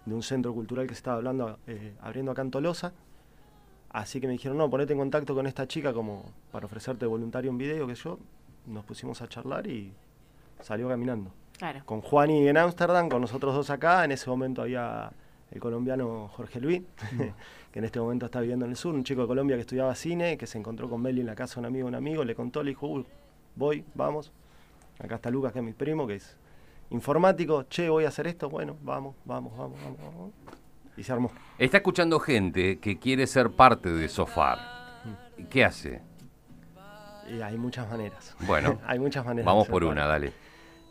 de 0.07 0.13
un 0.13 0.25
centro 0.25 0.53
cultural 0.53 0.89
que 0.89 0.95
se 0.95 0.99
estaba 0.99 1.19
hablando, 1.19 1.57
abriendo 2.01 2.33
acá 2.33 2.43
en 2.43 2.51
Tolosa. 2.51 2.93
Así 3.93 4.21
que 4.21 4.27
me 4.27 4.33
dijeron, 4.33 4.57
no, 4.57 4.71
ponete 4.71 4.93
en 4.95 4.99
contacto 4.99 5.35
con 5.35 5.47
esta 5.47 5.67
chica 5.69 5.93
como 5.93 6.25
para 6.51 6.67
ofrecerte 6.67 7.05
voluntario 7.07 7.51
un 7.51 7.59
video, 7.59 7.87
que 7.87 7.95
yo. 7.95 8.19
Nos 8.67 8.85
pusimos 8.85 9.21
a 9.23 9.29
charlar 9.29 9.67
y 9.67 9.93
salió 10.61 10.89
caminando 10.89 11.31
Claro. 11.59 11.83
con 11.85 12.01
Juani 12.01 12.49
en 12.49 12.57
Ámsterdam, 12.57 13.09
con 13.09 13.21
nosotros 13.21 13.55
dos 13.55 13.69
acá. 13.71 14.05
En 14.05 14.13
ese 14.13 14.31
momento 14.31 14.63
había 14.63 15.11
el 15.51 15.61
colombiano 15.61 16.29
Jorge 16.29 16.61
Luis, 16.61 16.83
que 17.73 17.79
en 17.81 17.85
este 17.85 18.01
momento 18.01 18.27
está 18.27 18.41
viviendo 18.41 18.65
en 18.65 18.71
el 18.71 18.77
sur, 18.77 18.95
un 18.95 19.05
chico 19.05 19.23
de 19.23 19.27
Colombia 19.27 19.57
que 19.57 19.61
estudiaba 19.63 19.95
cine, 19.95 20.39
que 20.39 20.47
se 20.47 20.57
encontró 20.59 20.89
con 20.89 21.03
Meli 21.03 21.21
en 21.21 21.27
la 21.27 21.35
casa 21.35 21.57
de 21.57 21.61
un 21.61 21.67
amigo, 21.67 21.89
un 21.89 21.95
amigo, 21.95 22.25
le 22.25 22.35
contó, 22.35 22.63
le 22.63 22.71
dijo, 22.71 22.87
uy, 22.87 23.05
voy, 23.57 23.85
vamos. 23.95 24.33
Acá 24.99 25.17
está 25.17 25.29
Lucas, 25.31 25.53
que 25.53 25.59
es 25.59 25.65
mi 25.65 25.73
primo, 25.73 26.07
que 26.07 26.15
es 26.17 26.37
informático, 26.91 27.65
che, 27.65 27.89
voy 27.91 28.05
a 28.05 28.09
hacer 28.09 28.27
esto, 28.29 28.49
bueno, 28.49 28.77
vamos, 28.83 29.15
vamos, 29.25 29.57
vamos, 29.57 29.79
vamos, 29.83 29.99
vamos. 30.01 30.31
Y 30.97 31.03
se 31.05 31.13
armó. 31.13 31.31
Está 31.59 31.79
escuchando 31.79 32.21
gente 32.21 32.79
que 32.79 32.99
quiere 32.99 33.27
ser 33.27 33.51
parte 33.51 33.91
de 33.93 34.09
Sofar. 34.09 34.59
¿Qué 35.51 35.65
hace? 35.65 36.03
Y 37.31 37.41
hay 37.41 37.57
muchas 37.57 37.89
maneras. 37.89 38.37
Bueno, 38.41 38.79
hay 38.87 38.99
muchas 38.99 39.25
maneras. 39.25 39.47
Vamos 39.47 39.69
por 39.69 39.85
una, 39.85 40.07
dale. 40.07 40.33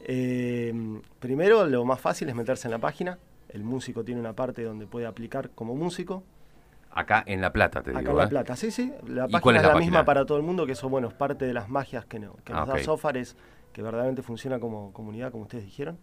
Eh, 0.03 0.73
primero, 1.19 1.65
lo 1.67 1.85
más 1.85 1.99
fácil 1.99 2.29
es 2.29 2.35
meterse 2.35 2.67
en 2.67 2.71
la 2.71 2.79
página. 2.79 3.19
El 3.49 3.63
músico 3.63 4.03
tiene 4.03 4.19
una 4.19 4.33
parte 4.33 4.63
donde 4.63 4.87
puede 4.87 5.05
aplicar 5.05 5.51
como 5.51 5.75
músico. 5.75 6.23
Acá 6.93 7.23
en 7.25 7.39
La 7.39 7.53
Plata, 7.53 7.81
te 7.81 7.91
Acá 7.91 7.99
digo. 7.99 8.11
en 8.11 8.17
La 8.17 8.23
¿eh? 8.25 8.27
Plata, 8.27 8.55
sí, 8.55 8.71
sí. 8.71 8.91
La 9.07 9.23
¿Y 9.27 9.31
página 9.31 9.41
cuál 9.41 9.55
es 9.55 9.59
es 9.61 9.63
la 9.63 9.67
la, 9.69 9.73
página? 9.75 9.91
misma 9.91 10.05
para 10.05 10.25
todo 10.25 10.37
el 10.37 10.43
mundo, 10.43 10.65
que 10.65 10.71
eso, 10.73 10.89
bueno, 10.89 11.07
es 11.09 11.13
parte 11.13 11.45
de 11.45 11.53
las 11.53 11.69
magias 11.69 12.05
que, 12.05 12.19
no- 12.19 12.35
que 12.43 12.51
Ah, 12.53 12.61
nos 12.61 12.67
da 12.69 12.79
Sofar, 12.79 13.15
es 13.17 13.37
que 13.71 13.81
verdaderamente 13.81 14.21
funciona 14.23 14.59
como 14.59 14.91
comunidad, 14.91 15.31
como 15.31 15.43
ustedes 15.43 15.63
dijeron. 15.65 15.97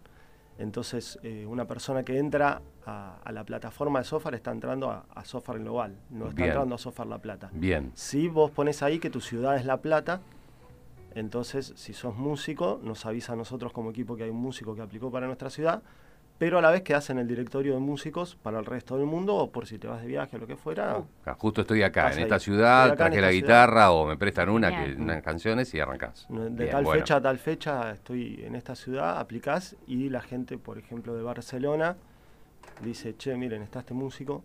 Entonces, 0.59 1.17
eh, 1.23 1.45
una 1.47 1.65
persona 1.65 2.03
que 2.03 2.19
entra 2.19 2.61
a, 2.85 3.17
a 3.23 3.31
la 3.31 3.45
plataforma 3.45 3.99
de 3.99 4.05
Sofar 4.05 4.35
está 4.35 4.51
entrando 4.51 4.91
a, 4.91 5.05
a 5.15 5.23
Sofar 5.23 5.57
Global, 5.57 5.95
no 6.09 6.25
está 6.25 6.35
Bien. 6.35 6.49
entrando 6.49 6.75
a 6.75 6.77
Sofar 6.77 7.07
La 7.07 7.17
Plata. 7.17 7.49
Bien. 7.53 7.91
Si 7.95 8.27
vos 8.27 8.51
pones 8.51 8.83
ahí 8.83 8.99
que 8.99 9.09
tu 9.09 9.21
ciudad 9.21 9.55
es 9.55 9.65
La 9.65 9.77
Plata, 9.77 10.19
entonces 11.15 11.73
si 11.77 11.93
sos 11.93 12.15
músico, 12.17 12.79
nos 12.83 13.05
avisa 13.05 13.33
a 13.33 13.35
nosotros 13.37 13.71
como 13.71 13.89
equipo 13.91 14.15
que 14.17 14.23
hay 14.23 14.29
un 14.29 14.41
músico 14.41 14.75
que 14.75 14.81
aplicó 14.81 15.09
para 15.09 15.27
nuestra 15.27 15.49
ciudad, 15.49 15.81
pero 16.39 16.57
a 16.57 16.61
la 16.61 16.71
vez 16.71 16.81
quedás 16.83 17.09
en 17.09 17.19
el 17.19 17.27
directorio 17.27 17.73
de 17.73 17.79
músicos 17.79 18.35
para 18.41 18.59
el 18.59 18.65
resto 18.65 18.97
del 18.97 19.05
mundo 19.05 19.35
o 19.35 19.51
por 19.51 19.67
si 19.67 19.77
te 19.77 19.87
vas 19.87 20.01
de 20.01 20.07
viaje 20.07 20.37
o 20.37 20.39
lo 20.39 20.47
que 20.47 20.55
fuera. 20.55 21.03
Ah, 21.25 21.35
Justo 21.37 21.61
estoy 21.61 21.83
acá, 21.83 22.11
en 22.13 22.17
ahí. 22.17 22.23
esta 22.23 22.39
ciudad, 22.39 22.85
acá 22.85 22.95
traje 22.95 23.19
la 23.21 23.31
guitarra 23.31 23.91
o 23.91 24.07
me 24.07 24.17
prestan 24.17 24.49
una, 24.49 24.69
que, 24.69 24.93
unas 24.93 25.21
canciones 25.21 25.71
y 25.73 25.81
arrancás. 25.81 26.25
De 26.29 26.49
Bien, 26.49 26.69
tal 26.71 26.85
bueno. 26.85 27.01
fecha 27.01 27.17
a 27.17 27.21
tal 27.21 27.37
fecha 27.37 27.91
estoy 27.91 28.41
en 28.43 28.55
esta 28.55 28.73
ciudad, 28.73 29.19
aplicás 29.19 29.75
y 29.85 30.09
la 30.09 30.21
gente, 30.21 30.57
por 30.57 30.77
ejemplo, 30.77 31.13
de 31.13 31.23
Barcelona 31.23 31.97
dice, 32.81 33.17
che, 33.17 33.35
miren, 33.35 33.61
está 33.61 33.79
este 33.79 33.93
músico, 33.93 34.41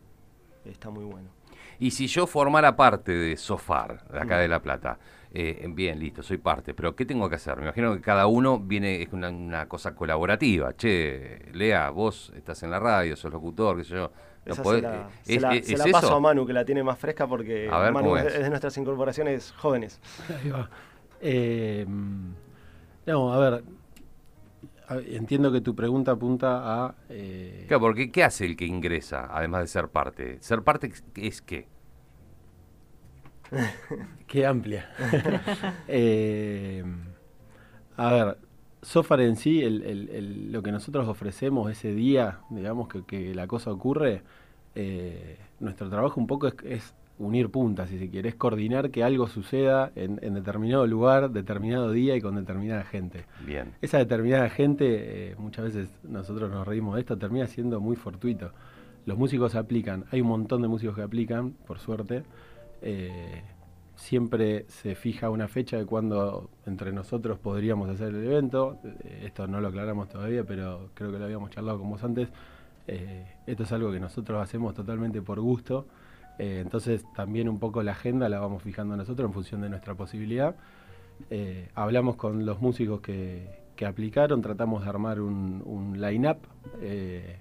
está 0.64 0.90
muy 0.90 1.04
bueno. 1.04 1.30
Y 1.78 1.90
si 1.90 2.06
yo 2.06 2.26
formara 2.26 2.76
parte 2.76 3.12
de 3.12 3.36
Sofar, 3.36 4.06
de 4.08 4.18
Mm. 4.20 4.22
acá 4.22 4.38
de 4.38 4.48
La 4.48 4.60
Plata, 4.62 4.98
eh, 5.32 5.66
bien, 5.70 5.98
listo, 5.98 6.22
soy 6.22 6.38
parte, 6.38 6.74
pero 6.74 6.94
¿qué 6.94 7.04
tengo 7.04 7.28
que 7.28 7.34
hacer? 7.36 7.56
Me 7.56 7.64
imagino 7.64 7.92
que 7.94 8.00
cada 8.00 8.26
uno 8.26 8.58
viene, 8.60 9.02
es 9.02 9.12
una, 9.12 9.28
una 9.30 9.66
cosa 9.68 9.94
colaborativa. 9.94 10.74
Che, 10.76 11.50
Lea, 11.52 11.90
vos 11.90 12.32
estás 12.36 12.62
en 12.62 12.70
la 12.70 12.78
radio, 12.78 13.16
sos 13.16 13.32
locutor, 13.32 13.76
qué 13.78 13.84
sé 13.84 13.94
yo. 13.94 14.12
¿No 14.46 14.54
podés- 14.62 14.76
se 14.76 14.82
la, 14.82 14.94
eh, 14.94 15.06
se 15.22 15.34
¿es- 15.36 15.42
la- 15.42 15.54
es- 15.54 15.66
se 15.66 15.72
es 15.72 15.78
la 15.78 15.84
paso 15.90 16.06
eso? 16.08 16.16
a 16.16 16.20
Manu, 16.20 16.46
que 16.46 16.52
la 16.52 16.64
tiene 16.64 16.82
más 16.84 16.98
fresca 16.98 17.26
porque 17.26 17.68
ver, 17.80 17.92
Manu 17.92 18.08
¿cómo 18.10 18.18
es, 18.18 18.26
es? 18.26 18.34
es 18.34 18.42
de 18.42 18.50
nuestras 18.50 18.76
incorporaciones 18.76 19.52
jóvenes. 19.56 20.00
Ahí 20.42 20.50
va. 20.50 20.68
Eh, 21.20 21.86
no, 23.06 23.32
a 23.32 23.38
ver. 23.38 23.64
A- 24.94 25.00
Entiendo 25.16 25.52
que 25.52 25.60
tu 25.60 25.74
pregunta 25.74 26.12
apunta 26.12 26.84
a. 26.86 26.94
eh, 27.08 27.64
Claro, 27.68 27.80
porque 27.82 28.10
¿qué 28.10 28.24
hace 28.24 28.44
el 28.46 28.56
que 28.56 28.66
ingresa, 28.66 29.28
además 29.30 29.62
de 29.62 29.66
ser 29.68 29.88
parte? 29.88 30.38
Ser 30.40 30.62
parte 30.62 30.92
es 31.16 31.42
qué? 31.42 31.68
Qué 34.26 34.46
amplia. 34.46 34.88
Eh, 35.88 36.82
a 37.96 38.12
ver, 38.12 38.38
Sofar 38.82 39.22
en 39.22 39.36
sí, 39.36 39.62
el- 39.62 39.82
el- 39.82 40.08
el- 40.10 40.52
lo 40.52 40.62
que 40.62 40.70
nosotros 40.70 41.08
ofrecemos 41.08 41.70
ese 41.70 41.94
día, 41.94 42.40
digamos 42.50 42.86
que, 42.88 43.02
que 43.04 43.34
la 43.34 43.46
cosa 43.46 43.72
ocurre, 43.72 44.22
eh, 44.74 45.38
nuestro 45.58 45.88
trabajo 45.88 46.20
un 46.20 46.26
poco 46.26 46.48
es, 46.48 46.54
es 46.64 46.94
unir 47.18 47.48
puntas, 47.50 47.88
si 47.90 47.98
se 47.98 48.10
quiere, 48.10 48.28
es 48.30 48.34
coordinar 48.34 48.90
que 48.90 49.04
algo 49.04 49.28
suceda 49.28 49.92
en, 49.94 50.18
en 50.22 50.34
determinado 50.34 50.86
lugar, 50.86 51.30
determinado 51.30 51.90
día 51.92 52.16
y 52.16 52.20
con 52.20 52.34
determinada 52.34 52.84
gente. 52.84 53.24
Bien. 53.46 53.72
Esa 53.82 53.98
determinada 53.98 54.48
gente, 54.50 55.30
eh, 55.30 55.36
muchas 55.38 55.66
veces 55.66 55.90
nosotros 56.02 56.50
nos 56.50 56.66
reímos 56.66 56.94
de 56.96 57.02
esto, 57.02 57.16
termina 57.16 57.46
siendo 57.46 57.80
muy 57.80 57.94
fortuito. 57.96 58.50
Los 59.06 59.16
músicos 59.18 59.54
aplican, 59.54 60.04
hay 60.10 60.22
un 60.22 60.28
montón 60.28 60.62
de 60.62 60.68
músicos 60.68 60.96
que 60.96 61.02
aplican, 61.02 61.52
por 61.66 61.78
suerte. 61.78 62.24
eh, 62.82 63.42
siempre 63.96 64.64
se 64.68 64.96
fija 64.96 65.30
una 65.30 65.46
fecha 65.46 65.76
de 65.76 65.86
cuando 65.86 66.50
entre 66.66 66.92
nosotros 66.92 67.38
podríamos 67.38 67.88
hacer 67.88 68.08
el 68.08 68.24
evento. 68.24 68.78
Eh, 69.04 69.22
Esto 69.26 69.46
no 69.46 69.60
lo 69.60 69.68
aclaramos 69.68 70.08
todavía, 70.08 70.42
pero 70.44 70.90
creo 70.94 71.12
que 71.12 71.18
lo 71.18 71.24
habíamos 71.24 71.50
charlado 71.50 71.78
con 71.78 71.90
vos 71.90 72.02
antes. 72.02 72.28
Eh, 72.88 73.24
esto 73.46 73.62
es 73.62 73.72
algo 73.72 73.92
que 73.92 74.00
nosotros 74.00 74.42
hacemos 74.42 74.74
totalmente 74.74 75.22
por 75.22 75.40
gusto. 75.40 75.86
Eh, 76.38 76.60
entonces 76.60 77.04
también 77.14 77.48
un 77.48 77.58
poco 77.58 77.82
la 77.82 77.92
agenda 77.92 78.28
la 78.28 78.40
vamos 78.40 78.62
fijando 78.62 78.96
nosotros 78.96 79.28
en 79.28 79.32
función 79.32 79.60
de 79.60 79.68
nuestra 79.68 79.94
posibilidad. 79.94 80.56
Eh, 81.30 81.68
hablamos 81.74 82.16
con 82.16 82.44
los 82.44 82.60
músicos 82.60 83.00
que, 83.00 83.48
que 83.76 83.86
aplicaron, 83.86 84.42
tratamos 84.42 84.82
de 84.82 84.88
armar 84.88 85.20
un, 85.20 85.62
un 85.64 86.00
line-up, 86.00 86.38
eh, 86.80 87.38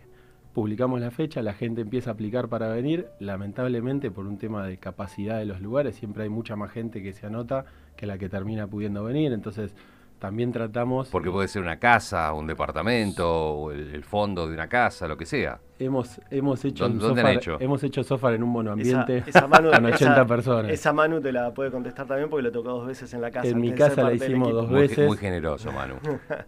publicamos 0.54 1.02
la 1.02 1.12
fecha, 1.12 1.42
la 1.42 1.54
gente 1.54 1.82
empieza 1.82 2.12
a 2.12 2.14
aplicar 2.14 2.48
para 2.50 2.68
venir, 2.68 3.08
lamentablemente 3.20 4.12
por 4.12 4.28
un 4.28 4.38
tema 4.38 4.66
de 4.66 4.78
capacidad 4.78 5.40
de 5.40 5.46
los 5.46 5.62
lugares, 5.62 5.96
siempre 5.96 6.24
hay 6.24 6.30
mucha 6.30 6.56
más 6.56 6.72
gente 6.72 7.02
que 7.02 7.14
se 7.14 7.26
anota 7.26 7.66
que 7.96 8.06
la 8.06 8.18
que 8.18 8.30
termina 8.30 8.68
pudiendo 8.68 9.04
venir, 9.04 9.34
entonces 9.34 9.76
también 10.24 10.54
tratamos... 10.54 11.10
Porque 11.10 11.30
puede 11.30 11.50
ser 11.50 11.62
una 11.62 11.78
casa, 11.80 12.32
un 12.32 12.48
departamento, 12.48 13.30
o 13.30 13.72
el, 13.74 13.94
el 13.94 14.06
fondo 14.06 14.48
de 14.48 14.54
una 14.54 14.70
casa, 14.70 15.06
lo 15.06 15.18
que 15.18 15.26
sea. 15.26 15.60
Hemos, 15.80 16.22
hemos 16.32 16.64
hecho 16.64 16.86
¿Dónde- 16.86 17.04
un 17.04 17.08
dónde 17.10 17.22
han 17.24 17.36
hecho? 17.36 17.58
hemos 17.60 17.84
hecho 17.84 18.06
sofá 18.06 18.34
en 18.34 18.42
un 18.42 18.48
monoambiente 18.52 19.18
Esa, 19.18 19.30
esa 19.40 19.48
Manu, 19.48 19.70
con 19.70 19.86
80 19.86 20.14
esa- 20.14 20.26
personas. 20.26 20.72
Esa 20.72 20.94
Manu 20.94 21.20
te 21.20 21.34
la 21.34 21.54
puede 21.54 21.72
contestar 21.72 22.08
también 22.08 22.30
porque 22.30 22.44
lo 22.44 22.52
tocó 22.54 22.70
dos 22.70 22.88
veces 22.88 23.14
en 23.14 23.20
la 23.20 23.32
casa. 23.32 23.50
En 23.50 23.60
mi 23.60 23.74
casa 23.74 24.02
la 24.04 24.14
hicimos 24.14 24.54
dos 24.54 24.70
Muy, 24.72 24.80
veces. 24.84 25.06
muy 25.06 25.18
generoso, 25.18 25.74
Manu. 25.74 25.96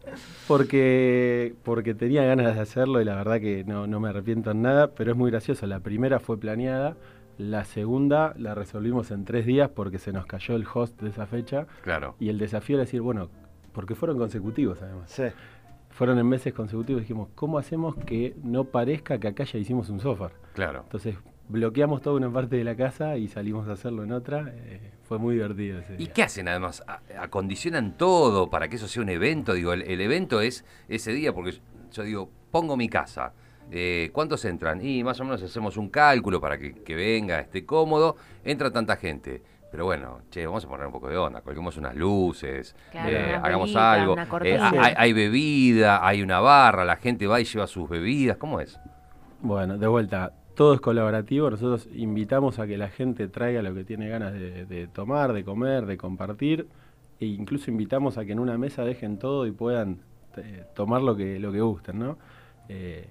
Porque, 0.48 1.53
porque 1.63 1.94
tenía 1.94 2.24
ganas 2.24 2.55
de 2.55 2.62
hacerlo 2.62 3.01
y 3.01 3.05
la 3.05 3.15
verdad 3.15 3.41
que 3.41 3.65
no, 3.65 3.88
no 3.88 4.00
me 4.00 4.08
arrepiento 4.08 4.51
en 4.51 4.62
nada, 4.62 4.91
pero 4.91 5.12
es 5.12 5.17
muy 5.17 5.32
gracioso. 5.32 5.65
La 5.67 5.82
primera 5.82 6.20
fue 6.22 6.38
planeada, 6.39 6.96
la 7.38 7.65
segunda 7.65 8.34
la 8.38 8.55
resolvimos 8.55 9.12
en 9.12 9.25
tres 9.25 9.46
días 9.46 9.70
porque 9.70 9.98
se 9.98 10.13
nos 10.13 10.25
cayó 10.25 10.55
el 10.55 10.65
host 10.74 11.01
de 11.01 11.10
esa 11.10 11.25
fecha 11.25 11.67
Claro. 11.84 12.15
y 12.20 12.29
el 12.29 12.38
desafío 12.38 12.75
era 12.77 12.86
decir, 12.86 13.01
bueno, 13.01 13.29
porque 13.75 13.94
fueron 13.94 14.17
consecutivos 14.17 14.82
además. 14.82 15.12
Sí. 15.12 15.25
Fueron 15.91 16.17
en 16.20 16.27
meses 16.27 16.53
consecutivos, 16.53 17.01
dijimos, 17.03 17.29
¿cómo 17.36 17.58
hacemos 17.58 17.96
que 17.96 18.36
no 18.44 18.63
parezca 18.65 19.17
que 19.20 19.27
acá 19.27 19.44
ya 19.44 19.60
hicimos 19.60 19.89
un 19.89 20.00
software? 20.00 20.32
Claro. 20.53 20.82
Entonces 20.84 21.15
bloqueamos 21.48 22.01
toda 22.01 22.17
una 22.17 22.32
parte 22.34 22.55
de 22.58 22.63
la 22.63 22.75
casa 22.75 23.17
y 23.17 23.27
salimos 23.27 23.67
a 23.67 23.74
hacerlo 23.74 24.03
en 24.03 24.12
otra. 24.12 24.51
eh, 24.55 24.91
fue 25.03 25.20
muy 25.20 25.36
divertido 25.36 25.79
ese 25.79 25.94
¿Y 25.94 25.98
día. 25.98 26.13
qué 26.13 26.24
hacen 26.24 26.48
además? 26.48 26.84
Acondicionan 27.20 27.96
todo 27.98 28.50
para 28.50 28.67
que 28.67 28.77
eso 28.77 28.88
sea 28.88 29.03
un 29.03 29.10
evento. 29.10 29.53
Digo, 29.53 29.72
el, 29.74 29.84
el 29.84 30.01
evento 30.01 30.41
es 30.41 30.65
ese 30.89 31.12
día, 31.13 31.32
porque 31.34 31.60
yo 31.91 32.03
digo, 32.03 32.29
pongo 32.51 32.75
mi 32.75 32.89
casa. 32.89 33.32
Eh, 33.72 34.10
¿Cuántos 34.13 34.44
entran? 34.46 34.84
Y 34.86 35.03
más 35.03 35.20
o 35.20 35.24
menos 35.24 35.41
hacemos 35.41 35.77
un 35.77 35.89
cálculo 35.89 36.41
para 36.41 36.58
que, 36.58 36.74
que 36.74 36.96
venga, 36.96 37.39
esté 37.39 37.65
cómodo. 37.65 38.15
Entra 38.44 38.72
tanta 38.72 38.96
gente. 38.98 39.41
Pero 39.75 39.88
bueno, 39.88 40.22
che, 40.29 40.46
vamos 40.46 40.63
a 40.63 40.70
poner 40.70 40.86
un 40.86 40.94
poco 40.94 41.10
de 41.10 41.17
onda. 41.17 41.41
Colguemos 41.41 41.75
unas 41.75 41.94
luces, 41.96 42.74
Claro, 42.91 43.10
eh, 43.10 43.36
hagamos 43.36 43.75
algo. 43.75 44.13
una 44.13 44.25
Eh, 44.41 44.58
hay, 44.58 44.94
hay 44.96 45.12
bebida, 45.12 46.08
hay 46.08 46.22
una 46.22 46.39
barra, 46.39 46.86
la 46.86 46.96
gente 46.96 47.27
va 47.27 47.41
y 47.41 47.44
lleva 47.44 47.67
sus 47.67 47.89
bebidas. 47.89 48.38
¿Cómo 48.38 48.62
es? 48.62 48.79
Bueno, 49.41 49.77
de 49.77 49.86
vuelta, 49.88 50.32
todo 50.55 50.75
es 50.75 50.79
colaborativo. 50.79 51.50
Nosotros 51.50 51.89
invitamos 51.94 52.58
a 52.60 52.67
que 52.67 52.77
la 52.77 52.88
gente 52.88 53.27
traiga 53.27 53.62
lo 53.62 53.74
que 53.74 53.84
tiene 53.84 54.08
ganas 54.08 54.32
de, 54.32 54.65
de 54.65 54.88
tomar, 54.88 55.34
de 55.34 55.44
comer, 55.44 55.86
de 55.86 55.98
compartir. 55.98 56.70
E 57.20 57.25
incluso 57.25 57.70
invitamos 57.70 58.17
a 58.17 58.24
que 58.24 58.32
en 58.32 58.39
una 58.39 58.58
mesa 58.58 58.86
dejen 58.86 59.20
todo 59.20 59.46
y 59.46 59.51
puedan 59.51 60.00
eh, 60.38 60.63
tomar 60.74 61.01
lo 61.01 61.17
que, 61.17 61.38
lo 61.38 61.51
que 61.51 61.60
gusten, 61.60 62.00
¿no? 62.00 62.17
Eh, 62.70 63.10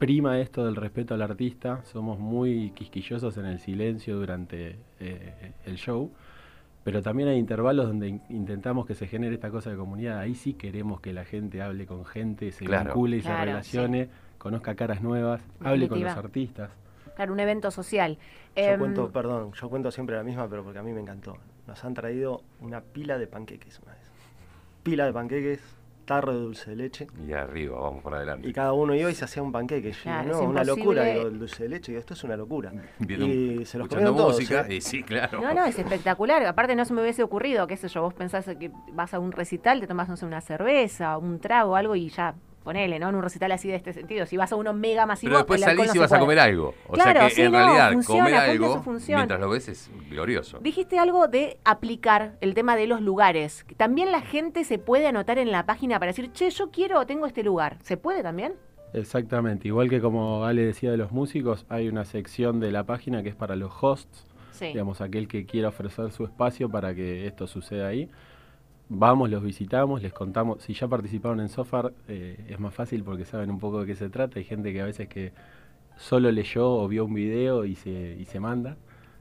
prima 0.00 0.40
esto 0.40 0.64
del 0.64 0.74
respeto 0.74 1.14
al 1.14 1.22
artista. 1.22 1.84
Somos 1.84 2.18
muy 2.18 2.70
quisquillosos 2.72 3.36
en 3.36 3.44
el 3.44 3.60
silencio 3.60 4.16
durante 4.16 4.76
eh, 4.98 5.52
el 5.66 5.76
show. 5.76 6.10
Pero 6.82 7.02
también 7.02 7.28
hay 7.28 7.36
intervalos 7.38 7.86
donde 7.86 8.08
in- 8.08 8.22
intentamos 8.30 8.86
que 8.86 8.94
se 8.94 9.06
genere 9.06 9.34
esta 9.34 9.50
cosa 9.50 9.70
de 9.70 9.76
comunidad. 9.76 10.18
Ahí 10.18 10.34
sí 10.34 10.54
queremos 10.54 11.00
que 11.02 11.12
la 11.12 11.24
gente 11.26 11.60
hable 11.62 11.86
con 11.86 12.04
gente, 12.06 12.50
se 12.50 12.64
Claro. 12.64 12.86
vincule 12.94 13.18
y 13.18 13.22
se 13.22 13.36
relacione, 13.36 14.08
conozca 14.38 14.74
caras 14.74 15.02
nuevas, 15.02 15.42
hable 15.62 15.86
con 15.88 16.00
los 16.02 16.16
artistas. 16.16 16.70
Claro, 17.14 17.34
un 17.34 17.40
evento 17.40 17.70
social. 17.70 18.16
Yo 18.56 18.62
Em, 18.64 18.78
cuento, 18.78 19.10
perdón, 19.12 19.52
yo 19.52 19.68
cuento 19.68 19.90
siempre 19.90 20.16
la 20.16 20.22
misma, 20.22 20.48
pero 20.48 20.64
porque 20.64 20.78
a 20.78 20.82
mí 20.82 20.90
me 20.92 21.00
encantó. 21.02 21.36
Nos 21.66 21.84
han 21.84 21.92
traído 21.92 22.42
una 22.60 22.80
pila 22.80 23.18
de 23.18 23.26
panqueques 23.26 23.78
una 23.84 23.92
vez. 23.92 24.10
Pila 24.82 25.04
de 25.04 25.12
panqueques, 25.12 25.60
tarro 26.10 26.32
de 26.32 26.40
dulce 26.40 26.70
de 26.70 26.76
leche. 26.76 27.06
Y 27.24 27.32
arriba, 27.32 27.78
vamos 27.80 28.02
por 28.02 28.12
adelante. 28.14 28.48
Y 28.48 28.52
cada 28.52 28.72
uno 28.72 28.94
iba 28.96 29.08
y 29.10 29.14
se 29.14 29.24
hacía 29.24 29.42
un 29.44 29.52
panqueque. 29.52 29.92
Claro, 30.02 30.32
no, 30.32 30.40
una 30.42 30.64
locura. 30.64 31.04
Digo, 31.04 31.28
el 31.28 31.38
dulce 31.38 31.62
de 31.62 31.68
leche, 31.68 31.92
digo, 31.92 32.00
esto 32.00 32.14
es 32.14 32.24
una 32.24 32.36
locura. 32.36 32.72
Viendo- 32.98 33.26
y 33.26 33.64
se 33.64 33.78
los 33.78 33.86
escuchando 33.86 33.88
comieron 33.88 34.16
todos. 34.16 34.34
música. 34.34 34.66
¿eh? 34.68 34.74
Y 34.74 34.80
sí, 34.80 35.04
claro. 35.04 35.40
No, 35.40 35.54
no, 35.54 35.64
es 35.64 35.78
espectacular. 35.78 36.44
Aparte 36.44 36.74
no 36.74 36.84
se 36.84 36.92
me 36.94 37.02
hubiese 37.02 37.22
ocurrido, 37.22 37.66
qué 37.68 37.76
sé 37.76 37.86
yo, 37.86 38.02
vos 38.02 38.14
pensás 38.14 38.44
que 38.58 38.72
vas 38.92 39.14
a 39.14 39.20
un 39.20 39.30
recital, 39.30 39.78
te 39.78 39.86
tomás, 39.86 40.08
no 40.08 40.16
sé, 40.16 40.26
una 40.26 40.40
cerveza, 40.40 41.16
un 41.16 41.38
trago, 41.38 41.76
algo 41.76 41.94
y 41.94 42.08
ya, 42.08 42.34
ponele, 42.70 43.00
¿no? 43.00 43.08
En 43.08 43.16
un 43.16 43.22
recital 43.22 43.50
así 43.50 43.68
de 43.68 43.74
este 43.74 43.92
sentido. 43.92 44.26
Si 44.26 44.36
vas 44.36 44.52
a 44.52 44.56
uno 44.56 44.72
mega 44.72 45.04
masivo, 45.06 45.30
Pero 45.30 45.38
después 45.38 45.60
el 45.60 45.64
salís 45.64 45.86
no 45.88 45.94
y 45.96 45.98
vas 45.98 46.12
a 46.12 46.18
comer 46.20 46.38
algo. 46.38 46.74
O 46.86 46.92
Claro, 46.92 47.12
sea 47.20 47.28
que 47.28 47.34
sí, 47.34 47.42
en 47.42 47.50
no, 47.52 47.58
realidad 47.58 47.92
funciona, 47.92 48.22
comer 48.24 48.34
algo 48.36 48.82
mientras 49.08 49.40
lo 49.40 49.50
ves 49.50 49.68
es 49.68 49.90
glorioso. 50.08 50.58
Dijiste 50.60 50.98
algo 51.00 51.26
de 51.26 51.58
aplicar 51.64 52.36
el 52.40 52.54
tema 52.54 52.76
de 52.76 52.86
los 52.86 53.00
lugares. 53.00 53.66
También 53.76 54.12
la 54.12 54.20
gente 54.20 54.62
se 54.62 54.78
puede 54.78 55.08
anotar 55.08 55.38
en 55.38 55.50
la 55.50 55.66
página 55.66 55.98
para 55.98 56.10
decir, 56.10 56.30
che, 56.32 56.48
yo 56.50 56.70
quiero 56.70 57.00
o 57.00 57.06
tengo 57.06 57.26
este 57.26 57.42
lugar. 57.42 57.78
¿Se 57.82 57.96
puede 57.96 58.22
también? 58.22 58.54
Exactamente, 58.92 59.66
igual 59.68 59.88
que 59.90 60.00
como 60.00 60.44
Ale 60.44 60.64
decía 60.64 60.90
de 60.92 60.96
los 60.96 61.10
músicos, 61.12 61.64
hay 61.68 61.88
una 61.88 62.04
sección 62.04 62.60
de 62.60 62.70
la 62.72 62.84
página 62.84 63.22
que 63.22 63.28
es 63.30 63.34
para 63.36 63.56
los 63.56 63.72
hosts, 63.80 64.26
Sí. 64.52 64.66
digamos, 64.66 65.00
aquel 65.00 65.26
que 65.26 65.46
quiera 65.46 65.68
ofrecer 65.68 66.10
su 66.12 66.24
espacio 66.24 66.68
para 66.68 66.94
que 66.94 67.26
esto 67.26 67.46
suceda 67.46 67.86
ahí. 67.88 68.08
Vamos, 68.92 69.30
los 69.30 69.40
visitamos, 69.40 70.02
les 70.02 70.12
contamos, 70.12 70.64
si 70.64 70.74
ya 70.74 70.88
participaron 70.88 71.38
en 71.38 71.48
Sofar, 71.48 71.92
eh, 72.08 72.44
es 72.48 72.58
más 72.58 72.74
fácil 72.74 73.04
porque 73.04 73.24
saben 73.24 73.48
un 73.48 73.60
poco 73.60 73.80
de 73.80 73.86
qué 73.86 73.94
se 73.94 74.10
trata. 74.10 74.40
Hay 74.40 74.44
gente 74.44 74.72
que 74.72 74.80
a 74.80 74.84
veces 74.84 75.06
que 75.08 75.32
solo 75.96 76.32
leyó 76.32 76.68
o 76.68 76.88
vio 76.88 77.04
un 77.04 77.14
video 77.14 77.64
y 77.64 77.76
se, 77.76 78.16
y 78.18 78.24
se 78.24 78.40
manda. 78.40 78.76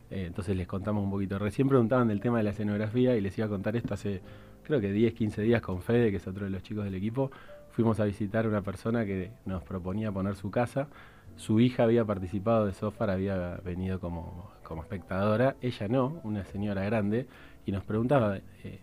Eh, 0.09 0.25
entonces 0.25 0.57
les 0.57 0.65
contamos 0.65 1.03
un 1.03 1.11
poquito. 1.11 1.37
Recién 1.37 1.69
preguntaban 1.69 2.07
del 2.07 2.19
tema 2.19 2.39
de 2.39 2.45
la 2.45 2.49
escenografía 2.49 3.15
y 3.15 3.21
les 3.21 3.37
iba 3.37 3.45
a 3.45 3.49
contar 3.49 3.75
esto 3.75 3.93
hace 3.93 4.23
creo 4.63 4.81
que 4.81 4.91
10, 4.91 5.13
15 5.13 5.43
días 5.43 5.61
con 5.61 5.83
Fede, 5.83 6.09
que 6.09 6.17
es 6.17 6.27
otro 6.27 6.45
de 6.45 6.49
los 6.49 6.63
chicos 6.63 6.83
del 6.85 6.95
equipo. 6.95 7.29
Fuimos 7.69 7.99
a 7.99 8.05
visitar 8.05 8.47
una 8.47 8.63
persona 8.63 9.05
que 9.05 9.29
nos 9.45 9.61
proponía 9.61 10.11
poner 10.11 10.35
su 10.35 10.49
casa. 10.49 10.87
Su 11.35 11.59
hija 11.59 11.83
había 11.83 12.03
participado 12.05 12.65
de 12.65 12.73
Sofar, 12.73 13.11
había 13.11 13.59
venido 13.63 13.99
como, 13.99 14.51
como 14.63 14.81
espectadora, 14.81 15.57
ella 15.61 15.87
no, 15.87 16.19
una 16.23 16.43
señora 16.43 16.83
grande, 16.83 17.27
y 17.67 17.71
nos 17.71 17.83
preguntaba, 17.83 18.37
eh, 18.63 18.79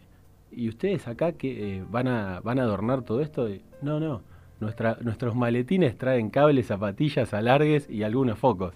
¿y 0.56 0.68
ustedes 0.68 1.06
acá 1.06 1.32
que 1.32 1.84
van, 1.88 2.08
a, 2.08 2.40
van 2.40 2.58
a 2.58 2.62
adornar 2.62 3.02
todo 3.02 3.20
esto? 3.20 3.48
No, 3.82 4.00
no, 4.00 4.22
nuestros 4.60 5.36
maletines 5.36 5.96
traen 5.96 6.30
cables, 6.30 6.66
zapatillas, 6.66 7.32
alargues 7.34 7.88
y 7.88 8.02
algunos 8.02 8.38
focos. 8.38 8.74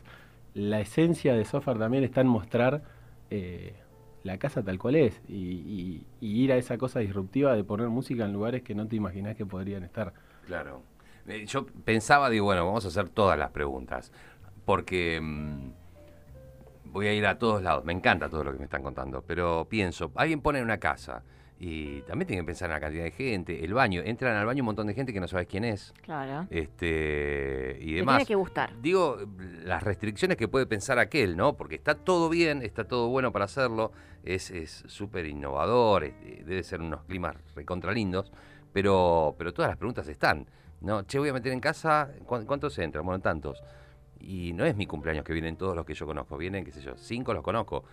La 0.54 0.80
esencia 0.80 1.34
de 1.34 1.44
Sofar 1.44 1.78
también 1.78 2.04
está 2.04 2.20
en 2.20 2.28
mostrar 2.28 2.82
eh, 3.30 3.74
la 4.22 4.38
casa 4.38 4.62
tal 4.62 4.78
cual 4.78 4.96
es 4.96 5.20
y 5.28 6.04
ir 6.20 6.52
a 6.52 6.56
esa 6.56 6.76
cosa 6.76 7.00
disruptiva 7.00 7.54
de 7.54 7.64
poner 7.64 7.88
música 7.88 8.24
en 8.24 8.32
lugares 8.32 8.62
que 8.62 8.74
no 8.74 8.86
te 8.86 8.96
imaginás 8.96 9.36
que 9.36 9.46
podrían 9.46 9.82
estar. 9.82 10.12
Claro. 10.46 10.82
Eh, 11.26 11.46
Yo 11.46 11.66
pensaba, 11.66 12.28
digo, 12.28 12.46
bueno, 12.46 12.66
vamos 12.66 12.84
a 12.84 12.88
hacer 12.88 13.08
todas 13.08 13.38
las 13.38 13.50
preguntas. 13.50 14.12
Porque 14.64 15.20
mm, 15.20 15.70
voy 16.86 17.06
a 17.06 17.14
ir 17.14 17.26
a 17.26 17.38
todos 17.38 17.62
lados. 17.62 17.84
Me 17.84 17.92
encanta 17.92 18.28
todo 18.28 18.44
lo 18.44 18.52
que 18.52 18.58
me 18.58 18.64
están 18.64 18.82
contando. 18.82 19.22
Pero 19.26 19.66
pienso, 19.68 20.10
alguien 20.14 20.40
pone 20.40 20.62
una 20.62 20.78
casa. 20.78 21.22
Y 21.62 22.00
también 22.02 22.26
tienen 22.26 22.44
que 22.44 22.46
pensar 22.46 22.70
en 22.70 22.74
la 22.74 22.80
cantidad 22.80 23.04
de 23.04 23.10
gente. 23.10 23.62
El 23.62 23.74
baño. 23.74 24.00
Entran 24.02 24.34
al 24.34 24.46
baño 24.46 24.62
un 24.62 24.66
montón 24.66 24.86
de 24.86 24.94
gente 24.94 25.12
que 25.12 25.20
no 25.20 25.28
sabes 25.28 25.46
quién 25.46 25.64
es. 25.64 25.92
Claro. 26.00 26.46
Este, 26.50 27.76
y 27.80 27.90
Te 27.90 27.96
demás. 27.96 28.16
tiene 28.16 28.26
que 28.28 28.34
gustar. 28.34 28.72
Digo, 28.80 29.18
las 29.64 29.82
restricciones 29.82 30.38
que 30.38 30.48
puede 30.48 30.64
pensar 30.64 30.98
aquel, 30.98 31.36
¿no? 31.36 31.58
Porque 31.58 31.74
está 31.74 31.94
todo 31.94 32.30
bien, 32.30 32.62
está 32.62 32.84
todo 32.88 33.08
bueno 33.08 33.30
para 33.30 33.44
hacerlo, 33.44 33.92
es 34.24 34.50
es 34.50 34.84
súper 34.86 35.26
innovador, 35.26 36.04
es- 36.04 36.14
eh, 36.22 36.42
debe 36.46 36.62
ser 36.62 36.80
unos 36.80 37.02
climas 37.04 37.36
recontra 37.54 37.92
lindos, 37.92 38.32
pero, 38.72 39.34
pero 39.38 39.52
todas 39.52 39.68
las 39.70 39.76
preguntas 39.76 40.08
están, 40.08 40.46
¿no? 40.80 41.02
Che, 41.02 41.18
voy 41.18 41.28
a 41.28 41.34
meter 41.34 41.52
en 41.52 41.60
casa, 41.60 42.10
¿cu- 42.24 42.46
¿cuántos 42.46 42.78
entran? 42.78 43.04
Bueno, 43.04 43.20
tantos. 43.20 43.62
Y 44.18 44.54
no 44.54 44.64
es 44.64 44.74
mi 44.76 44.86
cumpleaños 44.86 45.24
que 45.24 45.34
vienen 45.34 45.56
todos 45.56 45.76
los 45.76 45.84
que 45.84 45.92
yo 45.92 46.06
conozco, 46.06 46.38
vienen, 46.38 46.64
qué 46.64 46.72
sé 46.72 46.80
yo, 46.80 46.96
cinco 46.96 47.34
los 47.34 47.42
conozco. 47.44 47.84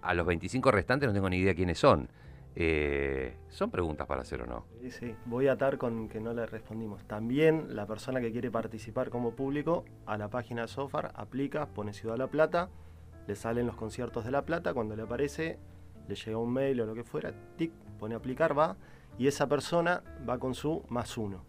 A 0.00 0.14
los 0.14 0.26
25 0.26 0.70
restantes 0.70 1.06
no 1.06 1.12
tengo 1.12 1.28
ni 1.28 1.36
idea 1.36 1.54
quiénes 1.54 1.78
son. 1.78 2.08
Eh, 2.56 3.36
son 3.48 3.70
preguntas 3.70 4.06
para 4.06 4.22
hacer 4.22 4.42
o 4.42 4.46
no. 4.46 4.64
Sí, 4.80 4.90
sí. 4.90 5.14
Voy 5.26 5.48
a 5.48 5.52
atar 5.52 5.78
con 5.78 6.08
que 6.08 6.20
no 6.20 6.34
le 6.34 6.44
respondimos. 6.46 7.04
También 7.04 7.76
la 7.76 7.86
persona 7.86 8.20
que 8.20 8.32
quiere 8.32 8.50
participar 8.50 9.10
como 9.10 9.32
público 9.32 9.84
a 10.06 10.18
la 10.18 10.28
página 10.28 10.62
de 10.62 10.68
Sofar 10.68 11.12
aplica, 11.14 11.66
pone 11.66 11.92
Ciudad 11.92 12.16
La 12.16 12.26
Plata, 12.26 12.68
le 13.26 13.36
salen 13.36 13.66
los 13.66 13.76
conciertos 13.76 14.24
de 14.24 14.30
La 14.30 14.42
Plata, 14.42 14.74
cuando 14.74 14.96
le 14.96 15.02
aparece, 15.02 15.58
le 16.08 16.14
llega 16.14 16.38
un 16.38 16.52
mail 16.52 16.80
o 16.80 16.86
lo 16.86 16.94
que 16.94 17.04
fuera, 17.04 17.32
tic, 17.56 17.70
pone 17.98 18.14
aplicar, 18.14 18.58
va, 18.58 18.76
y 19.18 19.26
esa 19.26 19.46
persona 19.46 20.02
va 20.28 20.38
con 20.38 20.54
su 20.54 20.82
más 20.88 21.16
uno. 21.18 21.44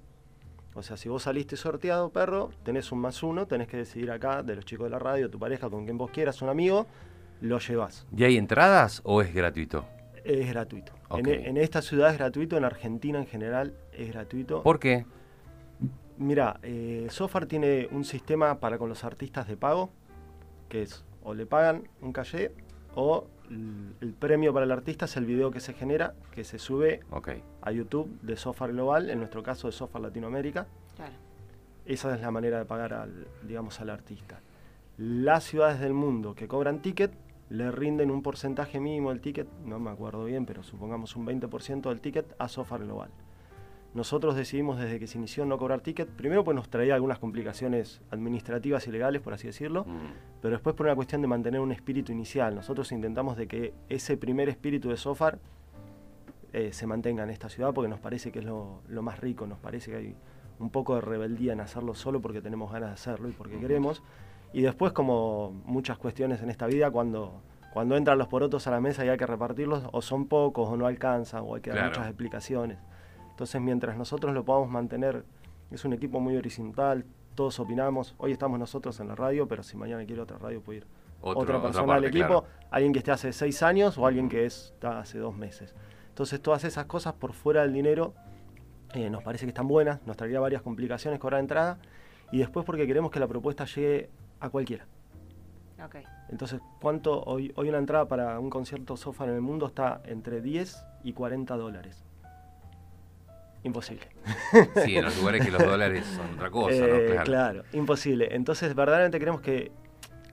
O 0.76 0.84
sea, 0.84 0.98
si 0.98 1.10
vos 1.10 1.24
saliste 1.24 1.58
sorteado, 1.58 2.10
perro, 2.12 2.52
tenés 2.64 2.92
un 2.92 3.00
más 3.00 3.24
uno, 3.24 3.48
tenés 3.48 3.68
que 3.68 3.78
decidir 3.78 4.12
acá, 4.12 4.44
de 4.44 4.56
los 4.56 4.66
chicos 4.66 4.86
de 4.86 4.92
la 4.92 5.00
radio, 5.00 5.30
tu 5.30 5.40
pareja, 5.40 5.70
con 5.70 5.86
quien 5.86 5.98
vos 5.98 6.12
quieras, 6.12 6.42
un 6.42 6.50
amigo, 6.50 6.86
lo 7.42 7.60
llevas. 7.60 8.06
¿Y 8.16 8.24
hay 8.24 8.38
entradas 8.38 9.02
o 9.04 9.22
es 9.22 9.34
gratuito? 9.34 9.86
Es 10.30 10.48
gratuito. 10.50 10.92
En, 11.10 11.22
Ok. 11.22 11.28
en 11.28 11.58
esta 11.58 11.82
ciudad 11.82 12.12
es 12.12 12.18
gratuito, 12.20 12.56
en 12.56 12.64
Argentina 12.64 13.18
en 13.18 13.26
general 13.26 13.74
es 13.94 14.10
gratuito. 14.10 14.62
¿Por 14.62 14.80
qué? 14.80 15.06
Mira, 16.18 16.60
eh, 16.62 17.08
Sofar 17.10 17.48
tiene 17.48 17.88
un 17.92 18.06
sistema 18.06 18.60
para 18.60 18.78
con 18.78 18.90
los 18.90 19.04
artistas 19.04 19.48
de 19.48 19.58
pago, 19.58 19.90
que 20.68 20.84
es 20.84 21.04
o 21.24 21.34
le 21.34 21.46
pagan 21.48 21.88
un 22.02 22.14
caché 22.14 22.52
o 22.94 23.26
el 24.02 24.14
premio 24.14 24.54
para 24.54 24.66
el 24.66 24.72
artista 24.72 25.06
es 25.06 25.18
el 25.18 25.26
video 25.26 25.50
que 25.50 25.60
se 25.60 25.74
genera, 25.74 26.14
que 26.32 26.44
se 26.44 26.60
sube 26.60 27.00
a 27.62 27.72
YouTube 27.72 28.08
de 28.22 28.38
Sofar 28.38 28.72
Global, 28.72 29.10
en 29.10 29.18
nuestro 29.18 29.42
caso 29.42 29.68
de 29.68 29.74
Sofar 29.74 30.02
Latinoamérica. 30.04 30.68
Claro. 30.96 31.14
Esa 31.88 32.14
es 32.14 32.22
la 32.22 32.30
manera 32.30 32.60
de 32.60 32.66
pagar 32.66 32.94
al, 32.94 33.26
digamos, 33.48 33.80
al 33.82 33.90
artista. 33.90 34.42
Las 34.98 35.44
ciudades 35.46 35.80
del 35.80 35.94
mundo 35.94 36.36
que 36.36 36.48
cobran 36.48 36.84
ticket 36.84 37.12
le 37.50 37.72
rinden 37.72 38.12
un 38.12 38.22
porcentaje 38.22 38.80
mínimo 38.80 39.10
del 39.10 39.22
ticket, 39.22 39.48
no 39.66 39.80
me 39.80 39.90
acuerdo 39.90 40.26
bien, 40.26 40.46
pero 40.46 40.62
supongamos 40.64 41.16
un 41.16 41.26
20% 41.26 41.90
del 41.90 42.00
ticket 42.02 42.36
a 42.38 42.48
Sofar 42.48 42.82
Global. 42.84 43.10
Nosotros 43.96 44.36
decidimos 44.36 44.78
desde 44.80 45.00
que 45.00 45.08
se 45.08 45.18
inició 45.18 45.46
no 45.48 45.58
cobrar 45.58 45.82
ticket, 45.82 46.08
primero 46.10 46.44
pues 46.44 46.54
nos 46.54 46.70
traía 46.70 46.94
algunas 46.94 47.18
complicaciones 47.18 48.02
administrativas 48.12 48.88
y 48.88 48.92
legales, 48.92 49.20
por 49.22 49.34
así 49.34 49.48
decirlo, 49.48 49.84
Mm. 49.86 49.98
pero 50.44 50.54
después 50.56 50.76
por 50.76 50.86
una 50.86 50.96
cuestión 50.96 51.22
de 51.24 51.28
mantener 51.28 51.60
un 51.60 51.72
espíritu 51.72 52.12
inicial. 52.12 52.54
Nosotros 52.54 52.92
intentamos 52.92 53.36
de 53.36 53.48
que 53.48 53.74
ese 53.90 54.16
primer 54.16 54.48
espíritu 54.48 54.90
de 54.90 54.98
Sofar 54.98 55.40
eh, 56.54 56.72
se 56.72 56.86
mantenga 56.86 57.24
en 57.24 57.32
esta 57.32 57.50
ciudad 57.50 57.74
porque 57.74 57.90
nos 57.90 58.00
parece 58.00 58.32
que 58.32 58.40
es 58.40 58.46
lo, 58.46 58.82
lo 58.88 59.02
más 59.02 59.20
rico, 59.20 59.48
nos 59.48 59.58
parece 59.60 59.90
que 59.92 59.98
hay 59.98 60.16
un 60.60 60.70
poco 60.70 60.94
de 60.96 61.02
rebeldía 61.02 61.54
en 61.54 61.62
hacerlo 61.62 61.96
solo 61.96 62.22
porque 62.22 62.42
tenemos 62.42 62.72
ganas 62.72 62.90
de 62.90 62.94
hacerlo 62.94 63.28
y 63.30 63.32
porque 63.32 63.58
queremos. 63.58 64.04
Y 64.54 64.62
después, 64.62 64.94
como 64.94 65.52
muchas 65.66 65.98
cuestiones 65.98 66.42
en 66.42 66.50
esta 66.50 66.66
vida, 66.66 66.90
cuando, 66.92 67.42
cuando 67.74 67.96
entran 67.96 68.18
los 68.18 68.28
porotos 68.28 68.66
a 68.68 68.72
la 68.72 68.82
mesa 68.82 69.06
y 69.06 69.10
hay 69.10 69.18
que 69.18 69.28
repartirlos, 69.28 69.84
o 69.92 70.02
son 70.02 70.28
pocos 70.28 70.68
o 70.70 70.76
no 70.78 70.88
alcanzan, 70.88 71.44
o 71.46 71.56
hay 71.56 71.62
que 71.62 71.70
dar 71.70 71.78
Claro. 71.80 71.92
muchas 71.92 72.08
explicaciones. 72.08 72.78
Entonces, 73.30 73.62
mientras 73.62 73.96
nosotros 73.98 74.34
lo 74.34 74.44
podamos 74.44 74.70
mantener, 74.70 75.24
es 75.72 75.86
un 75.86 75.94
equipo 75.94 76.20
muy 76.20 76.36
horizontal, 76.36 77.06
todos 77.36 77.60
opinamos. 77.60 78.16
Hoy 78.18 78.32
estamos 78.32 78.60
nosotros 78.60 79.00
en 79.00 79.08
la 79.08 79.16
radio, 79.16 79.48
pero 79.48 79.64
si 79.64 79.78
mañana 79.78 80.04
quiere 80.06 80.22
otra 80.22 80.38
radio 80.40 80.62
puede 80.62 80.80
ir 80.80 80.88
Otro- 81.22 81.42
otra 81.42 81.58
otra 81.58 81.62
persona 81.70 81.88
parte, 81.88 82.08
al 82.08 82.12
equipo, 82.16 82.42
claro. 82.42 82.46
alguien 82.72 82.92
que 82.94 83.00
esté 83.00 83.12
hace 83.12 83.32
seis 83.34 83.62
años 83.64 83.98
o 83.98 84.06
alguien 84.08 84.28
que 84.30 84.46
es- 84.46 84.72
está 84.74 85.00
hace 85.00 85.20
dos 85.20 85.36
meses. 85.38 85.74
Entonces 86.10 86.42
todas 86.42 86.64
esas 86.66 86.86
cosas 86.86 87.14
por 87.14 87.34
fuera 87.34 87.62
del 87.62 87.72
dinero 87.72 88.14
eh, 88.96 89.10
nos 89.10 89.22
parece 89.24 89.46
que 89.46 89.50
están 89.50 89.68
buenas, 89.68 90.06
nos 90.08 90.18
traería 90.18 90.40
varias 90.40 90.62
complicaciones 90.64 91.20
cobrar 91.20 91.40
entrada 91.40 91.78
y 92.32 92.40
después 92.40 92.66
porque 92.66 92.88
queremos 92.88 93.12
que 93.12 93.20
la 93.20 93.28
propuesta 93.28 93.64
llegue 93.66 94.10
a 94.40 94.50
cualquiera. 94.50 94.86
Ok. 95.84 95.96
Entonces, 96.30 96.60
¿cuánto 96.82 97.24
hoy, 97.24 97.52
hoy 97.56 97.70
una 97.70 97.78
entrada 97.78 98.08
para 98.08 98.40
un 98.40 98.50
concierto 98.50 98.98
sofá 98.98 99.24
en 99.26 99.32
el 99.32 99.42
mundo 99.42 99.68
está 99.68 100.02
entre 100.06 100.42
10 100.42 100.84
y 101.04 101.14
40 101.14 101.56
dólares? 101.58 102.04
Imposible. 103.64 104.08
Sí, 104.86 104.96
en 104.98 105.06
los 105.06 105.18
lugares 105.18 105.46
que 105.46 105.52
los 105.52 105.64
dólares 105.64 106.06
son 106.06 106.34
otra 106.36 106.50
cosa, 106.50 106.80
¿no? 106.80 106.86
Eh, 106.96 107.06
Claro. 107.12 107.24
claro, 107.24 107.64
imposible. 107.74 108.34
Entonces, 108.36 108.74
verdaderamente 108.76 109.20
creemos 109.20 109.42
que 109.42 109.72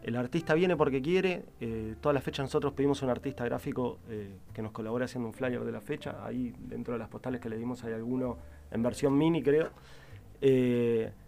el 0.03 0.15
artista 0.17 0.55
viene 0.55 0.77
porque 0.77 1.03
quiere. 1.03 1.45
Eh, 1.61 1.97
toda 2.01 2.13
la 2.13 2.21
fecha 2.21 2.43
nosotros 2.43 2.73
pedimos 2.73 3.03
a 3.03 3.07
un 3.07 3.11
artista 3.11 3.45
gráfico 3.45 3.99
eh, 4.09 4.37
que 4.53 4.63
nos 4.63 4.71
colabore 4.73 5.05
haciendo 5.05 5.27
un 5.29 5.35
flyer 5.35 5.65
de 5.65 5.73
la 5.73 5.81
fecha. 5.81 6.25
Ahí 6.25 6.55
dentro 6.59 6.93
de 6.93 6.99
las 6.99 7.09
postales 7.09 7.41
que 7.41 7.49
le 7.49 7.57
dimos 7.57 7.83
hay 7.85 7.93
alguno 7.95 8.39
en 8.71 8.83
versión 8.83 9.17
mini, 9.19 9.43
creo. 9.43 9.71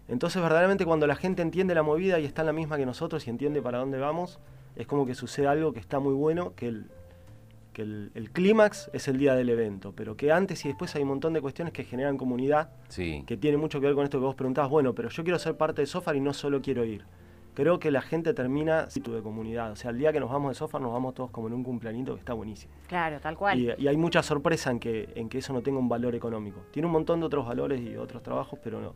Entonces, 0.08 0.40
verdaderamente 0.42 0.84
cuando 0.86 1.06
la 1.06 1.14
gente 1.16 1.42
entiende 1.42 1.74
la 1.74 1.82
movida 1.82 2.18
y 2.18 2.24
está 2.24 2.42
en 2.42 2.46
la 2.46 2.52
misma 2.52 2.76
que 2.76 2.86
nosotros 2.86 3.26
y 3.26 3.30
entiende 3.30 3.60
para 3.62 3.78
dónde 3.78 3.98
vamos, 3.98 4.38
es 4.76 4.86
como 4.86 5.04
que 5.06 5.14
sucede 5.14 5.46
algo 5.46 5.72
que 5.72 5.80
está 5.80 5.98
muy 6.00 6.14
bueno, 6.14 6.54
que 6.56 6.68
el, 6.68 6.86
que 7.74 7.82
el, 7.82 8.10
el 8.14 8.30
clímax 8.30 8.90
es 8.92 9.06
el 9.08 9.18
día 9.18 9.34
del 9.34 9.50
evento, 9.50 9.92
pero 9.94 10.16
que 10.16 10.32
antes 10.32 10.64
y 10.64 10.68
después 10.68 10.94
hay 10.96 11.02
un 11.02 11.08
montón 11.08 11.32
de 11.34 11.40
cuestiones 11.42 11.72
que 11.74 11.84
generan 11.84 12.16
comunidad 12.16 12.70
Sí. 12.88 13.22
que 13.26 13.36
tiene 13.36 13.56
mucho 13.58 13.80
que 13.80 13.86
ver 13.86 13.94
con 13.94 14.04
esto 14.04 14.18
que 14.18 14.24
vos 14.24 14.34
preguntabas, 14.34 14.70
bueno, 14.70 14.94
pero 14.94 15.10
yo 15.10 15.22
quiero 15.24 15.38
ser 15.38 15.56
parte 15.56 15.82
de 15.82 15.86
Sofar 15.86 16.16
y 16.16 16.20
no 16.20 16.32
solo 16.32 16.62
quiero 16.62 16.84
ir. 16.84 17.04
Creo 17.54 17.80
que 17.80 17.90
la 17.90 18.00
gente 18.02 18.34
termina 18.34 18.88
situ 18.88 19.12
de 19.12 19.20
comunidad. 19.20 19.72
O 19.72 19.76
sea, 19.76 19.90
el 19.90 19.98
día 19.98 20.12
que 20.12 20.20
nos 20.20 20.30
vamos 20.30 20.50
de 20.52 20.54
Sofar 20.54 20.80
nos 20.80 20.92
vamos 20.92 21.14
todos 21.14 21.30
como 21.32 21.48
en 21.48 21.54
un 21.54 21.64
cumpleañito 21.64 22.14
que 22.14 22.20
está 22.20 22.32
buenísimo. 22.32 22.72
Claro, 22.86 23.18
tal 23.20 23.36
cual. 23.36 23.58
Y, 23.58 23.72
y 23.76 23.88
hay 23.88 23.96
mucha 23.96 24.22
sorpresa 24.22 24.70
en 24.70 24.78
que, 24.78 25.08
en 25.16 25.28
que 25.28 25.38
eso 25.38 25.52
no 25.52 25.60
tenga 25.60 25.80
un 25.80 25.88
valor 25.88 26.14
económico. 26.14 26.60
Tiene 26.70 26.86
un 26.86 26.92
montón 26.92 27.18
de 27.18 27.26
otros 27.26 27.44
valores 27.46 27.80
y 27.80 27.96
otros 27.96 28.22
trabajos, 28.22 28.60
pero 28.62 28.80
no, 28.80 28.94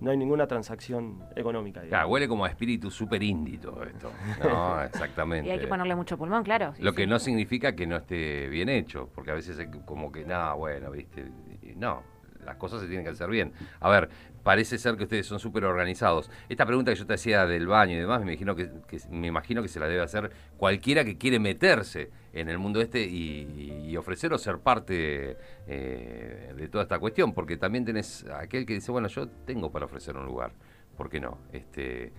no 0.00 0.10
hay 0.10 0.16
ninguna 0.16 0.46
transacción 0.46 1.22
económica. 1.36 1.80
digamos. 1.80 1.90
Claro, 1.90 2.08
huele 2.08 2.28
como 2.28 2.44
a 2.44 2.48
espíritu 2.48 2.90
súper 2.90 3.22
indie 3.22 3.58
todo 3.58 3.82
esto. 3.84 4.10
No, 4.42 4.82
exactamente. 4.84 5.48
Y 5.48 5.52
hay 5.52 5.58
que 5.60 5.66
ponerle 5.66 5.94
mucho 5.94 6.16
pulmón, 6.18 6.42
claro. 6.44 6.72
sí, 6.76 6.82
Lo 6.82 6.90
sí. 6.90 6.96
que 6.96 7.06
no 7.06 7.18
significa 7.18 7.74
que 7.74 7.86
no 7.86 7.96
esté 7.96 8.48
bien 8.48 8.68
hecho, 8.68 9.08
porque 9.14 9.30
a 9.30 9.34
veces 9.34 9.58
es 9.58 9.68
como 9.84 10.10
que, 10.12 10.24
nada, 10.24 10.54
bueno, 10.54 10.90
viste, 10.90 11.24
y 11.62 11.74
no, 11.76 12.02
las 12.44 12.56
cosas 12.56 12.80
se 12.82 12.86
tienen 12.86 13.04
que 13.04 13.10
hacer 13.10 13.30
bien. 13.30 13.52
A 13.80 13.88
ver, 13.88 14.10
parece 14.42 14.76
ser 14.78 14.96
que 14.96 15.04
ustedes 15.04 15.26
son 15.26 15.38
súper 15.38 15.64
organizados. 15.64 16.30
Esta 16.48 16.66
pregunta 16.66 16.90
que 16.92 16.96
yo 16.98 17.06
te 17.06 17.14
hacía 17.14 17.46
del 17.46 17.66
baño 17.66 17.94
y 17.94 18.00
demás, 18.00 18.20
me 18.22 18.32
imagino 18.32 18.54
que, 18.54 18.70
que- 18.86 19.00
me 19.10 19.28
imagino 19.28 19.62
que 19.62 19.68
se 19.68 19.80
la 19.80 19.86
debe 19.88 20.02
hacer 20.02 20.30
cualquiera 20.58 21.04
que 21.04 21.16
quiere 21.16 21.38
meterse 21.38 22.10
en 22.34 22.48
el 22.48 22.58
mundo 22.58 22.80
este 22.80 23.00
y, 23.02 23.86
y 23.88 23.96
ofrecer 23.96 24.32
o 24.32 24.38
ser 24.38 24.58
parte 24.58 25.36
eh, 25.66 26.52
de 26.56 26.68
toda 26.68 26.82
esta 26.84 26.98
cuestión, 26.98 27.32
porque 27.32 27.56
también 27.56 27.84
tenés 27.84 28.24
aquel 28.26 28.66
que 28.66 28.74
dice, 28.74 28.90
bueno, 28.92 29.08
yo 29.08 29.28
tengo 29.28 29.70
para 29.70 29.84
ofrecer 29.86 30.16
un 30.16 30.26
lugar, 30.26 30.52
¿por 30.96 31.08
qué 31.08 31.20
no? 31.20 31.38
Este, 31.52 32.12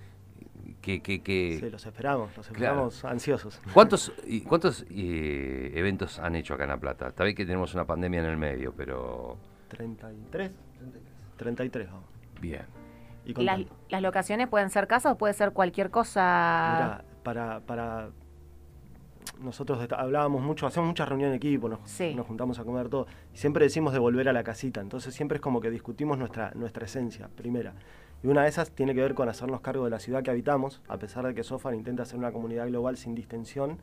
que, 0.81 1.01
que, 1.01 1.21
que, 1.21 1.57
Sí, 1.59 1.69
los 1.69 1.85
esperamos, 1.85 2.35
los 2.37 2.47
Claro. 2.47 2.87
esperamos 2.87 3.05
ansiosos. 3.05 3.61
¿Cuántos, 3.73 4.11
y- 4.25 4.41
cuántos 4.41 4.85
eh, 4.89 5.71
eventos 5.75 6.17
han 6.19 6.35
hecho 6.35 6.53
acá 6.53 6.63
en 6.63 6.69
La 6.69 6.77
Plata? 6.77 7.09
Está 7.09 7.23
bien 7.23 7.35
que 7.35 7.45
tenemos 7.45 7.73
una 7.73 7.85
pandemia 7.85 8.21
en 8.21 8.25
el 8.27 8.37
medio, 8.37 8.73
pero 8.75 9.37
33. 9.69 10.51
33, 11.37 11.87
vamos. 11.91 12.05
bien. 12.39 12.61
Y 13.25 13.31
¿Y 13.41 13.43
las, 13.43 13.59
las 13.89 14.01
locaciones 14.03 14.47
pueden 14.47 14.69
ser 14.69 14.87
casas 14.87 15.13
o 15.13 15.17
puede 15.17 15.33
ser 15.33 15.51
cualquier 15.51 15.89
cosa? 15.89 16.21
Mirá, 16.75 17.05
para, 17.23 17.59
para 17.61 18.09
nosotros 19.39 19.79
hablábamos 19.91 20.41
mucho, 20.41 20.67
hacemos 20.67 20.87
muchas 20.87 21.07
reuniones 21.09 21.31
de 21.33 21.37
equipo, 21.37 21.69
nos, 21.69 21.79
Sí. 21.85 22.13
nos 22.15 22.25
juntamos 22.27 22.59
a 22.59 22.63
comer 22.63 22.89
todo, 22.89 23.07
y 23.33 23.37
siempre 23.37 23.65
decimos 23.65 23.93
de 23.93 23.99
volver 23.99 24.27
a 24.29 24.33
la 24.33 24.43
casita, 24.43 24.81
entonces 24.81 25.13
siempre 25.13 25.37
es 25.37 25.41
como 25.41 25.61
que 25.61 25.69
discutimos 25.71 26.17
nuestra, 26.17 26.51
nuestra 26.55 26.85
esencia, 26.85 27.29
primera. 27.35 27.73
Y 28.23 28.27
una 28.27 28.43
de 28.43 28.49
esas 28.49 28.71
tiene 28.71 28.95
que 28.95 29.01
ver 29.01 29.13
con 29.13 29.29
hacernos 29.29 29.61
cargo 29.61 29.83
de 29.85 29.91
la 29.91 29.99
ciudad 29.99 30.23
que 30.23 30.31
habitamos, 30.31 30.81
a 30.87 30.97
pesar 30.97 31.25
de 31.27 31.35
que 31.35 31.43
Sofar 31.43 31.75
intenta 31.75 32.05
ser 32.05 32.17
una 32.17 32.31
comunidad 32.31 32.67
global 32.67 32.97
sin 32.97 33.13
distensión, 33.13 33.77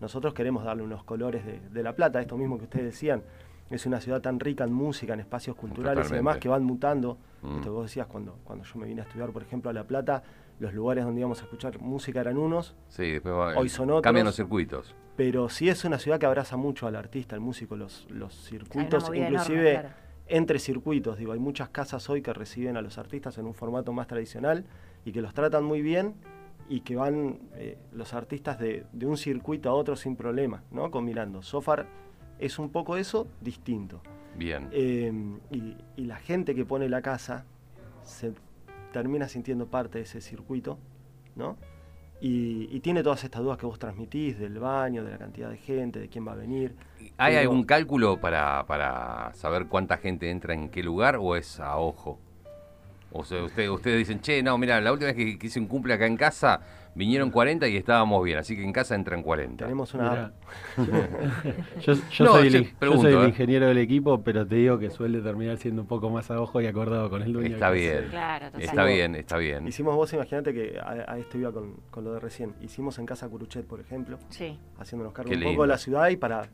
nosotros 0.00 0.34
queremos 0.34 0.64
darle 0.64 0.82
unos 0.82 1.04
colores 1.04 1.46
de, 1.46 1.60
de 1.70 1.82
La 1.82 1.94
Plata, 1.94 2.20
esto 2.20 2.36
mismo 2.36 2.58
que 2.58 2.64
ustedes 2.64 2.86
decían, 2.86 3.22
es 3.70 3.86
una 3.86 4.00
ciudad 4.00 4.20
tan 4.20 4.40
rica 4.40 4.64
en 4.64 4.72
música, 4.72 5.14
en 5.14 5.20
espacios 5.20 5.56
culturales 5.56 6.10
y 6.10 6.14
demás 6.14 6.38
que 6.38 6.48
van 6.48 6.64
mutando. 6.64 7.16
Mm. 7.42 7.48
Esto 7.56 7.62
que 7.62 7.68
vos 7.70 7.84
decías 7.84 8.06
cuando, 8.06 8.36
cuando 8.44 8.64
yo 8.64 8.78
me 8.78 8.86
vine 8.86 9.00
a 9.00 9.04
estudiar, 9.04 9.30
por 9.30 9.42
ejemplo, 9.42 9.70
a 9.70 9.72
La 9.72 9.84
Plata, 9.84 10.22
los 10.60 10.72
lugares 10.74 11.04
donde 11.04 11.20
íbamos 11.20 11.40
a 11.40 11.44
escuchar 11.44 11.80
música 11.80 12.20
eran 12.20 12.38
unos, 12.38 12.74
Sí, 12.88 13.10
después 13.12 13.34
va- 13.34 13.56
Hoy 13.56 13.68
son 13.68 13.90
otros. 13.90 14.02
cambian 14.02 14.26
los 14.26 14.36
circuitos. 14.36 14.94
pero 15.16 15.48
sí 15.48 15.68
es 15.68 15.84
una 15.84 15.98
ciudad 15.98 16.18
que 16.18 16.26
abraza 16.26 16.56
mucho 16.56 16.86
al 16.86 16.96
artista, 16.96 17.34
al 17.36 17.40
músico, 17.40 17.76
los, 17.76 18.06
los 18.10 18.34
circuitos, 18.34 19.10
inclusive 19.14 19.70
enorme, 19.72 19.80
claro. 19.88 19.88
entre 20.28 20.58
circuitos. 20.58 21.18
Digo, 21.18 21.32
hay 21.32 21.38
muchas 21.40 21.68
casas 21.70 22.08
hoy 22.10 22.22
que 22.22 22.32
reciben 22.32 22.76
a 22.76 22.82
los 22.82 22.98
artistas 22.98 23.36
en 23.38 23.46
un 23.46 23.54
formato 23.54 23.92
más 23.92 24.06
tradicional 24.06 24.64
y 25.04 25.12
que 25.12 25.20
los 25.22 25.34
tratan 25.34 25.64
muy 25.64 25.82
bien 25.82 26.14
y 26.68 26.80
que 26.80 26.96
van 26.96 27.40
eh, 27.54 27.76
los 27.92 28.14
artistas 28.14 28.58
de, 28.58 28.86
de 28.92 29.06
un 29.06 29.16
circuito 29.18 29.68
a 29.70 29.74
otro 29.74 29.96
sin 29.96 30.16
problema, 30.16 30.62
¿no? 30.70 30.90
Combinando. 30.90 31.42
Sofar 31.42 31.86
es 32.38 32.58
un 32.58 32.70
poco 32.70 32.96
eso, 32.96 33.26
distinto. 33.40 34.00
Bien. 34.36 34.68
Eh, 34.72 35.12
y, 35.50 35.76
y 35.96 36.04
la 36.06 36.16
gente 36.16 36.54
que 36.54 36.64
pone 36.64 36.88
la 36.88 37.02
casa 37.02 37.44
se 38.02 38.32
termina 38.94 39.28
sintiendo 39.28 39.66
parte 39.66 39.98
de 39.98 40.04
ese 40.04 40.20
circuito, 40.20 40.78
¿no? 41.34 41.56
Y, 42.20 42.68
y 42.70 42.78
tiene 42.78 43.02
todas 43.02 43.24
estas 43.24 43.42
dudas 43.42 43.58
que 43.58 43.66
vos 43.66 43.76
transmitís 43.76 44.38
del 44.38 44.60
baño, 44.60 45.02
de 45.02 45.10
la 45.10 45.18
cantidad 45.18 45.50
de 45.50 45.56
gente, 45.56 45.98
de 45.98 46.08
quién 46.08 46.26
va 46.26 46.32
a 46.32 46.36
venir. 46.36 46.76
¿Hay 47.18 47.34
algún 47.34 47.64
cálculo 47.64 48.20
para, 48.20 48.64
para 48.66 49.32
saber 49.34 49.66
cuánta 49.66 49.96
gente 49.96 50.30
entra 50.30 50.54
en 50.54 50.68
qué 50.68 50.84
lugar 50.84 51.16
o 51.16 51.34
es 51.34 51.58
a 51.58 51.76
ojo? 51.76 52.20
O 53.16 53.24
sea, 53.24 53.42
usted, 53.44 53.68
ustedes 53.70 53.98
dicen, 53.98 54.20
che, 54.20 54.42
no, 54.42 54.58
mira, 54.58 54.80
la 54.80 54.92
última 54.92 55.12
vez 55.12 55.16
que, 55.16 55.38
que 55.38 55.46
hice 55.46 55.60
un 55.60 55.66
cumple 55.68 55.94
acá 55.94 56.04
en 56.06 56.16
casa, 56.16 56.60
vinieron 56.96 57.30
40 57.30 57.68
y 57.68 57.76
estábamos 57.76 58.24
bien, 58.24 58.38
así 58.38 58.56
que 58.56 58.64
en 58.64 58.72
casa 58.72 58.96
entran 58.96 59.22
40. 59.22 59.64
Tenemos 59.64 59.94
una 59.94 60.32
yo 61.80 61.92
yo 62.10 62.24
No, 62.24 62.32
soy, 62.32 62.46
el, 62.48 62.72
yo 62.80 62.96
soy 63.00 63.14
¿eh? 63.14 63.28
ingeniero 63.28 63.66
del 63.68 63.78
equipo, 63.78 64.22
pero 64.22 64.46
te 64.46 64.56
digo 64.56 64.78
que 64.78 64.90
suele 64.90 65.20
terminar 65.20 65.58
siendo 65.58 65.82
un 65.82 65.88
poco 65.88 66.10
más 66.10 66.30
a 66.30 66.40
ojo 66.40 66.60
y 66.60 66.66
acordado 66.66 67.08
con 67.10 67.22
el 67.22 67.32
dueño. 67.32 67.54
Está 67.54 67.70
bien. 67.70 68.06
Claro. 68.10 68.46
Está 68.58 68.84
bien, 68.84 69.14
está 69.14 69.36
bien. 69.38 69.66
Hicimos 69.68 69.94
vos, 69.94 70.12
imagínate 70.12 70.52
que 70.52 70.78
a, 70.78 71.12
a 71.12 71.18
esto 71.18 71.38
iba 71.38 71.52
con, 71.52 71.74
con 71.90 72.04
lo 72.04 72.12
de 72.14 72.20
recién. 72.20 72.54
Hicimos 72.60 72.98
en 72.98 73.06
Casa 73.06 73.28
Curuchet, 73.28 73.66
por 73.66 73.80
ejemplo, 73.80 74.18
Sí. 74.30 74.58
haciéndonos 74.78 75.12
cargo 75.14 75.28
Qué 75.30 75.36
un 75.36 75.40
lindo. 75.40 75.54
poco 75.54 75.62
de 75.62 75.68
la 75.68 75.78
ciudad 75.78 76.08
y 76.08 76.16
para. 76.16 76.48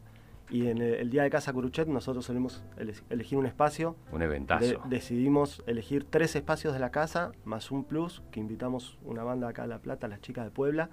Y 0.50 0.66
en 0.66 0.78
el, 0.78 0.94
el 0.94 1.10
día 1.10 1.22
de 1.22 1.30
Casa 1.30 1.52
Curuchet 1.52 1.86
nosotros 1.86 2.24
solemos 2.24 2.62
ele- 2.76 2.94
elegir 3.08 3.38
un 3.38 3.46
espacio. 3.46 3.94
Un 4.12 4.22
eventazo. 4.22 4.64
De- 4.64 4.78
decidimos 4.88 5.62
elegir 5.66 6.04
tres 6.10 6.34
espacios 6.34 6.72
de 6.74 6.80
la 6.80 6.90
casa, 6.90 7.30
más 7.44 7.70
un 7.70 7.84
plus, 7.84 8.22
que 8.32 8.40
invitamos 8.40 8.98
una 9.04 9.22
banda 9.22 9.48
acá 9.48 9.62
a 9.62 9.66
La 9.68 9.78
Plata, 9.78 10.08
las 10.08 10.20
chicas 10.20 10.44
de 10.44 10.50
Puebla, 10.50 10.90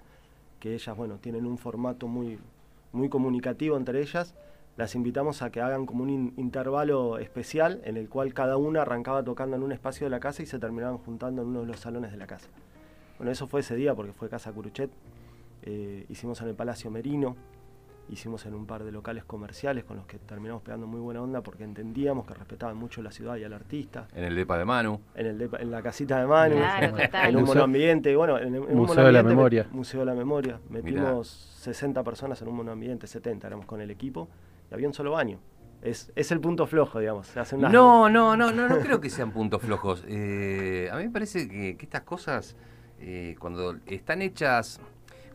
que 0.60 0.74
ellas, 0.76 0.96
bueno, 0.96 1.17
tienen 1.17 1.46
un 1.48 1.58
formato 1.58 2.08
muy, 2.08 2.38
muy 2.91 3.10
comunicativo 3.10 3.78
entre 3.78 4.00
ellas. 4.02 4.36
Las 4.76 4.93
invitamos 4.93 5.41
a 5.41 5.50
que 5.50 5.60
hagan 5.60 5.88
como 5.88 6.04
un 6.04 6.10
in- 6.12 6.34
intervalo 6.38 7.17
especial 7.17 7.82
en 7.84 7.98
el 7.98 8.10
cual 8.10 8.36
cada 8.36 8.58
una 8.58 8.84
arrancaba 8.84 9.24
tocando 9.24 9.56
en 9.56 9.63
un 9.63 9.72
espacio 9.72 10.06
de 10.06 10.12
la 10.12 10.20
casa 10.20 10.43
y 10.43 10.46
se 10.46 10.60
terminaban 10.60 11.00
juntando 11.00 11.41
en 11.41 11.48
uno 11.48 11.62
de 11.62 11.65
los 11.65 11.80
salones 11.80 12.12
de 12.12 12.17
la 12.17 12.28
casa. 12.28 12.48
Bueno, 13.17 13.32
eso 13.32 13.48
fue 13.48 13.62
ese 13.62 13.76
día 13.76 13.96
porque 13.96 14.13
fue 14.13 14.30
Casa 14.30 14.52
Curuchet. 14.52 14.91
Eh, 15.63 16.06
hicimos 16.10 16.39
en 16.41 16.50
el 16.50 16.54
Palacio 16.54 16.91
Merino, 16.91 17.36
hicimos 18.10 18.46
en 18.46 18.54
un 18.56 18.65
par 18.65 18.84
de 18.84 18.91
locales 18.91 19.24
comerciales 19.26 19.84
con 19.84 19.98
los 19.98 20.06
que 20.06 20.17
terminamos 20.17 20.63
pegando 20.63 20.88
muy 20.88 21.00
buena 21.00 21.22
onda 21.22 21.41
porque 21.41 21.63
entendíamos 21.63 22.26
que 22.26 22.34
respetaban 22.34 22.78
mucho 22.78 23.02
la 23.02 23.12
ciudad 23.12 23.36
y 23.38 23.43
al 23.43 23.54
artista. 23.54 24.08
En 24.15 24.24
el 24.24 24.36
depa 24.36 24.58
de 24.58 24.65
Manu. 24.65 25.02
En, 25.15 25.26
el 25.26 25.38
depa- 25.39 25.60
en 25.62 25.72
la 25.72 25.82
casita 25.82 26.20
de 26.20 26.26
Manu, 26.28 26.56
Claro, 26.56 26.98
en 27.13 27.36
un 27.36 27.41
Museo- 27.41 27.46
monoambiente, 27.56 28.15
bueno, 28.15 28.38
en, 28.38 28.56
en 28.56 28.63
un 28.63 28.76
Museo 28.76 29.04
de 29.06 29.12
la 29.12 29.24
Memoria. 29.24 29.67
Museo 29.72 30.00
de 30.02 30.06
la 30.06 30.13
Memoria. 30.15 30.60
Metimos 30.70 31.28
60 31.60 32.04
personas 32.04 32.41
en 32.41 32.48
un 32.48 32.56
monoambiente, 32.56 33.08
70 33.08 33.48
éramos 33.48 33.65
con 33.65 33.82
el 33.82 33.91
equipo, 33.91 34.30
y 34.72 34.74
había 34.74 34.88
un 34.88 34.93
solo 34.93 35.12
baño. 35.12 35.39
Es, 35.82 36.12
es 36.15 36.32
el 36.32 36.39
punto 36.39 36.65
flojo, 36.65 37.00
digamos. 37.00 37.28
Se 37.28 37.39
hacen 37.39 37.60
unas- 37.60 37.72
No, 37.72 38.10
no, 38.10 38.36
no, 38.36 38.52
no, 38.52 38.67
no 38.67 38.80
creo 38.80 39.00
que 39.00 39.10
sean 39.10 39.32
puntos 39.32 39.62
flojos. 39.62 40.04
Eh, 40.08 40.89
a 40.91 40.98
mí 40.98 41.04
me 41.04 41.12
parece 41.12 41.48
que, 41.48 41.78
que 41.78 41.86
estas 41.86 42.02
cosas, 42.02 42.56
eh, 43.00 43.36
cuando 43.39 43.76
están 43.86 44.22
hechas, 44.24 44.80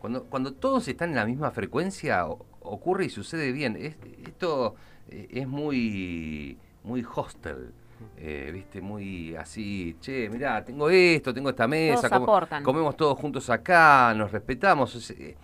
cuando, 0.00 0.24
cuando 0.24 0.52
todos 0.54 0.88
están 0.88 1.10
en 1.10 1.14
la 1.16 1.26
misma 1.26 1.52
frecuencia, 1.52 2.24
ocurre 2.64 3.06
y 3.06 3.10
sucede 3.10 3.52
bien. 3.52 3.76
Es- 3.76 3.96
esto 4.26 4.74
eh, 5.08 5.28
es 5.30 5.48
muy, 5.48 6.56
muy 6.84 7.04
hostel. 7.14 7.72
eh, 8.16 8.50
viste, 8.52 8.80
muy 8.80 9.36
así, 9.36 9.96
che, 10.00 10.28
mirá, 10.28 10.64
tengo 10.64 10.90
esto, 10.90 11.32
tengo 11.32 11.50
esta 11.50 11.68
mesa, 11.68 12.08
Todos 12.08 12.22
aportan. 12.22 12.64
comemos 12.64 12.96
todos 12.96 13.16
juntos 13.16 13.48
acá, 13.48 14.12
nos 14.16 14.32
respetamos. 14.32 14.92
es, 14.96 15.10
eh, 15.12 15.36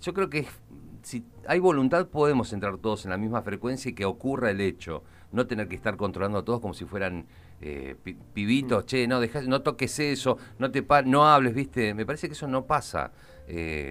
yo 0.00 0.14
creo 0.14 0.30
que 0.30 0.40
es- 0.40 0.60
si 1.02 1.24
hay 1.48 1.58
voluntad 1.58 2.06
podemos 2.06 2.52
entrar 2.52 2.78
todos 2.78 3.04
en 3.04 3.10
la 3.10 3.16
misma 3.16 3.42
frecuencia 3.42 3.90
y 3.90 3.94
que 3.94 4.04
ocurra 4.04 4.50
el 4.52 4.60
hecho. 4.60 5.02
No 5.32 5.48
tener 5.48 5.66
que 5.66 5.74
estar 5.74 5.96
controlando 5.96 6.38
a 6.38 6.44
todos 6.44 6.60
como 6.60 6.72
si 6.72 6.84
fueran 6.84 7.26
eh, 7.60 7.96
pi- 8.00 8.16
pibitos, 8.34 8.84
che, 8.86 9.06
no, 9.08 9.18
dejá- 9.20 9.42
no 9.48 9.62
toques 9.62 9.98
eso, 9.98 10.36
no 10.58 10.70
te 10.70 10.82
pa- 10.84 11.02
no 11.02 11.26
hables, 11.26 11.52
¿viste? 11.54 11.94
Me 11.94 12.04
parece 12.06 12.28
que 12.28 12.34
eso 12.34 12.46
no 12.46 12.64
pasa, 12.66 13.10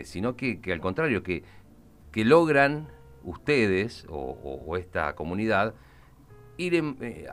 sino 0.03 0.35
que, 0.35 0.61
que 0.61 0.71
al 0.71 0.79
contrario, 0.79 1.23
que, 1.23 1.43
que 2.15 2.23
logran 2.23 2.87
ustedes 3.25 4.05
o, 4.07 4.77
esta 4.77 5.15
comunidad 5.15 5.75
ir 6.55 6.75
en, 6.75 6.97
eh, 7.01 7.27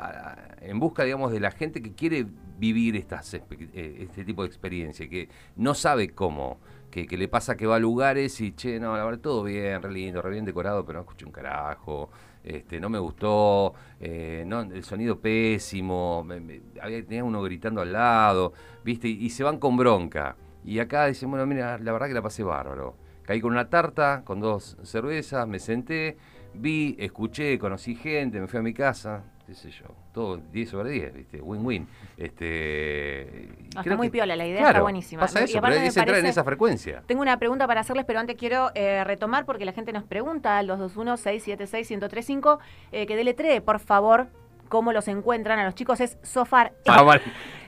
en 0.60 0.80
busca, 0.80 1.04
digamos, 1.04 1.30
de 1.30 1.38
la 1.38 1.52
gente 1.52 1.80
que 1.80 1.92
quiere 1.92 2.26
vivir 2.58 2.96
eh, 2.96 3.96
este 4.00 4.24
tipo 4.24 4.42
de 4.42 4.48
experiencia, 4.48 5.08
que 5.08 5.28
no 5.54 5.74
sabe 5.74 6.08
cómo, 6.08 6.58
que, 6.90 7.06
le 7.16 7.28
pasa 7.28 7.56
que 7.56 7.64
va 7.64 7.76
a 7.76 7.78
lugares 7.78 8.40
y, 8.40 8.54
che, 8.56 8.80
no, 8.80 8.96
la 8.96 9.04
verdad, 9.04 9.20
todo 9.20 9.44
bien, 9.44 9.80
re 9.80 9.92
lindo, 9.92 10.20
re 10.20 10.32
bien 10.32 10.44
decorado, 10.44 10.84
pero 10.84 10.98
no 10.98 11.02
escuché 11.02 11.26
un 11.26 11.30
carajo, 11.30 12.10
este, 12.42 12.80
no 12.80 12.88
me 12.88 12.98
gustó, 12.98 13.74
eh, 14.00 14.42
no, 14.48 14.62
el 14.62 14.82
sonido 14.82 15.20
pésimo, 15.20 16.24
me- 16.24 16.40
me- 16.40 16.60
había, 16.80 17.04
tenía 17.06 17.22
uno 17.22 17.40
gritando 17.40 17.80
al 17.82 17.92
lado, 17.92 18.52
¿viste? 18.82 19.06
Y 19.06 19.30
se 19.30 19.44
van 19.44 19.58
con 19.58 19.76
bronca. 19.76 20.34
Y 20.64 20.80
acá 20.80 21.06
dicen, 21.06 21.30
bueno, 21.30 21.46
mira, 21.46 21.78
la 21.78 21.92
verdad 21.92 22.08
que 22.08 22.14
la 22.14 22.22
pasé 22.22 22.42
bárbaro. 22.42 22.96
Caí 23.32 23.40
con 23.40 23.52
una 23.52 23.70
tarta, 23.70 24.20
con 24.26 24.40
dos 24.40 24.76
cervezas, 24.82 25.48
me 25.48 25.58
senté, 25.58 26.18
vi, 26.52 26.94
escuché, 26.98 27.58
conocí 27.58 27.94
gente, 27.94 28.38
me 28.38 28.46
fui 28.46 28.58
a 28.58 28.62
mi 28.62 28.74
casa, 28.74 29.22
qué 29.46 29.54
sé 29.54 29.70
yo, 29.70 29.86
todo 30.12 30.36
10 30.36 30.68
sobre 30.68 30.90
10, 30.90 31.14
¿viste? 31.14 31.40
Win-win. 31.40 31.88
Este, 32.18 33.48
y 33.58 33.68
está 33.78 33.96
muy 33.96 34.08
que- 34.08 34.12
piola, 34.12 34.36
la 34.36 34.44
idea 34.46 34.58
claro, 34.58 34.68
está 34.72 34.82
buenísima. 34.82 35.20
Pasa 35.22 35.40
Y 35.40 35.44
eso, 35.44 35.60
aparte 35.60 35.76
pero 35.78 35.88
es 35.88 35.96
entrar 35.96 36.18
en 36.18 36.26
esa 36.26 36.44
frecuencia. 36.44 37.02
Tengo 37.06 37.22
una 37.22 37.38
pregunta 37.38 37.66
para 37.66 37.80
hacerles, 37.80 38.04
pero 38.04 38.20
antes 38.20 38.36
quiero 38.36 38.70
eh, 38.74 39.02
retomar 39.04 39.46
porque 39.46 39.64
la 39.64 39.72
gente 39.72 39.94
nos 39.94 40.04
pregunta 40.04 40.58
al 40.58 40.68
221-676-1035 40.68 42.58
eh, 42.92 43.06
que 43.06 43.16
deletree, 43.16 43.62
por 43.62 43.78
favor, 43.80 44.26
cómo 44.68 44.92
los 44.92 45.08
encuentran 45.08 45.58
a 45.58 45.64
los 45.64 45.74
chicos. 45.74 46.00
Es 46.00 46.18
Sofar, 46.22 46.74
Ah, 46.86 47.00
vale. 47.02 47.22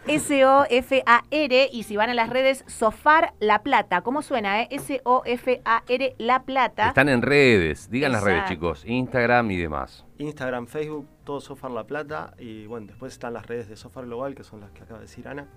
S-O-F-A-R, 0.06 1.68
y 1.72 1.82
si 1.84 1.96
van 1.96 2.10
a 2.10 2.14
las 2.14 2.28
redes, 2.28 2.62
Sofar 2.66 3.32
La 3.40 3.62
Plata. 3.62 4.02
¿Cómo 4.02 4.20
suena, 4.20 4.60
eh? 4.60 4.68
S-O-F-A-R 4.70 6.14
La 6.18 6.42
Plata. 6.42 6.88
Están 6.88 7.08
en 7.08 7.22
redes, 7.22 7.88
digan 7.88 8.12
las 8.12 8.22
redes, 8.22 8.44
chicos, 8.44 8.84
Instagram 8.84 9.50
y 9.50 9.56
demás. 9.56 10.04
Instagram, 10.18 10.66
Facebook, 10.66 11.08
todo 11.24 11.40
Sofar 11.40 11.70
La 11.70 11.84
Plata. 11.84 12.34
Y 12.38 12.66
bueno, 12.66 12.86
después 12.88 13.14
están 13.14 13.32
las 13.32 13.46
redes 13.46 13.68
de 13.68 13.76
Sofar 13.76 14.04
Global, 14.04 14.34
que 14.34 14.44
son 14.44 14.60
las 14.60 14.72
que 14.72 14.82
acaba 14.82 15.00
de 15.00 15.06
decir 15.06 15.26
Ana. 15.26 15.48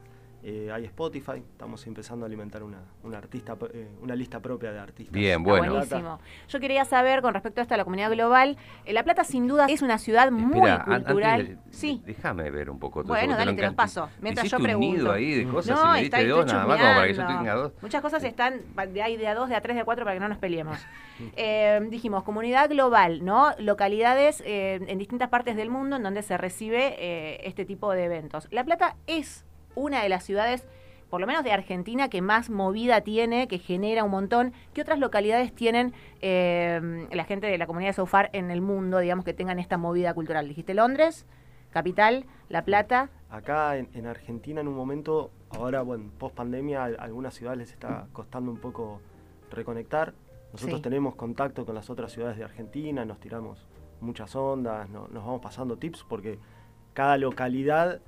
Eh, 0.44 0.70
hay 0.72 0.86
Spotify, 0.86 1.44
estamos 1.52 1.86
empezando 1.88 2.26
a 2.26 2.28
alimentar 2.28 2.62
una, 2.64 2.78
una 3.04 3.18
artista, 3.18 3.58
eh, 3.74 3.88
una 4.02 4.16
lista 4.16 4.40
propia 4.40 4.72
de 4.72 4.80
artistas. 4.80 5.12
Bien, 5.12 5.40
Está 5.42 5.50
bueno. 5.50 5.74
buenísimo. 5.74 6.20
Yo 6.48 6.60
quería 6.60 6.86
saber 6.86 7.22
con 7.22 7.34
respecto 7.34 7.60
a 7.60 7.64
esto 7.64 7.74
a 7.74 7.78
la 7.78 7.84
comunidad 7.84 8.12
global, 8.12 8.56
eh, 8.86 8.94
La 8.94 9.04
Plata 9.04 9.24
sin 9.24 9.48
duda 9.48 9.66
es 9.68 9.82
una 9.82 9.98
ciudad 9.98 10.32
muy 10.32 10.56
Espera, 10.60 10.86
cultural. 10.86 11.48
de- 11.48 11.58
sí. 11.72 12.02
Déjame 12.06 12.50
ver 12.52 12.70
un 12.70 12.78
poco 12.80 13.02
todo 13.02 13.14
Bueno, 13.14 13.34
dale, 13.34 13.46
lo 13.52 13.56
te 13.56 13.62
los 13.64 13.72
encanta. 13.72 13.84
paso, 13.84 14.10
mientras 14.22 14.50
yo 14.50 14.60
pregunto. 14.60 14.88
un 14.88 14.96
nido 14.98 15.12
ahí 15.12 15.34
de 15.34 15.48
cosas 15.52 15.76
No, 15.76 15.90
y 15.98 16.00
me 16.00 16.06
está 16.06 16.24
dos 16.24 16.46
nada 16.46 16.66
más 16.66 16.78
como 16.80 16.94
para 16.94 17.08
que 17.08 17.14
yo 17.16 17.26
tenga 17.28 17.54
dos. 17.56 17.72
Muchas 17.82 18.02
cosas 18.02 18.24
están 18.24 18.62
de 18.94 19.02
ahí 19.02 19.18
de 19.18 19.28
a 19.28 19.34
dos, 19.36 19.50
de 19.50 19.56
a 19.56 19.62
tres, 19.62 19.76
de 19.76 19.82
a 19.82 19.86
cuatro 19.86 20.06
para 20.06 20.16
que 20.16 20.20
no 20.20 20.30
nos 20.30 20.38
peleemos. 20.38 20.78
Eh, 21.36 21.80
dijimos, 21.90 22.22
comunidad 22.22 22.70
global, 22.70 23.26
¿no? 23.26 23.52
Localidades 23.58 24.44
eh, 24.46 24.80
en 24.88 25.00
distintas 25.00 25.30
partes 25.30 25.56
del 25.56 25.72
mundo 25.72 25.96
en 25.96 26.04
donde 26.04 26.22
se 26.22 26.38
recibe 26.38 26.96
eh, 27.00 27.42
este 27.44 27.66
tipo 27.66 27.92
de 27.92 28.04
eventos. 28.06 28.48
La 28.52 28.64
Plata 28.64 28.96
es 29.08 29.44
una 29.78 30.02
de 30.02 30.10
las 30.10 30.24
ciudades, 30.24 30.68
por 31.10 31.22
lo 31.22 31.28
menos 31.28 31.44
de 31.44 31.52
Argentina, 31.52 32.10
que 32.10 32.22
más 32.22 32.50
movida 32.50 33.02
tiene, 33.02 33.48
que 33.48 33.60
genera 33.60 34.04
un 34.04 34.12
montón. 34.12 34.54
¿Qué 34.74 34.82
otras 34.82 35.00
localidades 35.00 35.54
tienen 35.54 35.94
eh, 36.22 37.08
la 37.12 37.24
gente 37.24 37.48
de 37.48 37.58
la 37.58 37.68
comunidad 37.68 37.90
de 37.92 37.94
Sofar 37.94 38.30
en 38.34 38.50
el 38.52 38.62
mundo, 38.62 38.98
digamos, 39.00 39.24
que 39.24 39.34
tengan 39.34 39.60
esta 39.60 39.78
movida 39.78 40.14
cultural? 40.14 40.48
Dijiste 40.48 40.74
Londres, 40.74 41.26
capital, 41.70 42.26
La 42.50 42.64
Plata. 42.66 43.10
Acá 43.30 43.78
en, 43.78 43.88
en 43.94 44.08
Argentina 44.08 44.62
en 44.62 44.68
un 44.68 44.76
momento, 44.76 45.32
ahora 45.52 45.82
bueno, 45.84 46.10
post 46.18 46.36
pandemia, 46.36 46.84
a 46.84 46.86
algunas 47.04 47.34
ciudades 47.36 47.60
les 47.60 47.72
está 47.72 48.08
costando 48.14 48.52
un 48.52 48.58
poco 48.58 49.00
reconectar. 49.52 50.14
Nosotros 50.54 50.78
Sí. 50.80 50.84
tenemos 50.84 51.16
contacto 51.16 51.66
con 51.66 51.76
las 51.76 51.90
otras 51.90 52.12
ciudades 52.12 52.38
de 52.38 52.44
Argentina, 52.46 53.06
nos 53.06 53.20
tiramos 53.20 53.66
muchas 54.02 54.36
ondas, 54.36 54.90
no- 54.90 55.08
nos 55.10 55.24
vamos 55.26 55.42
pasando 55.42 55.78
tips 55.78 56.04
porque 56.08 56.40
cada 56.94 57.18
localidad 57.18 58.00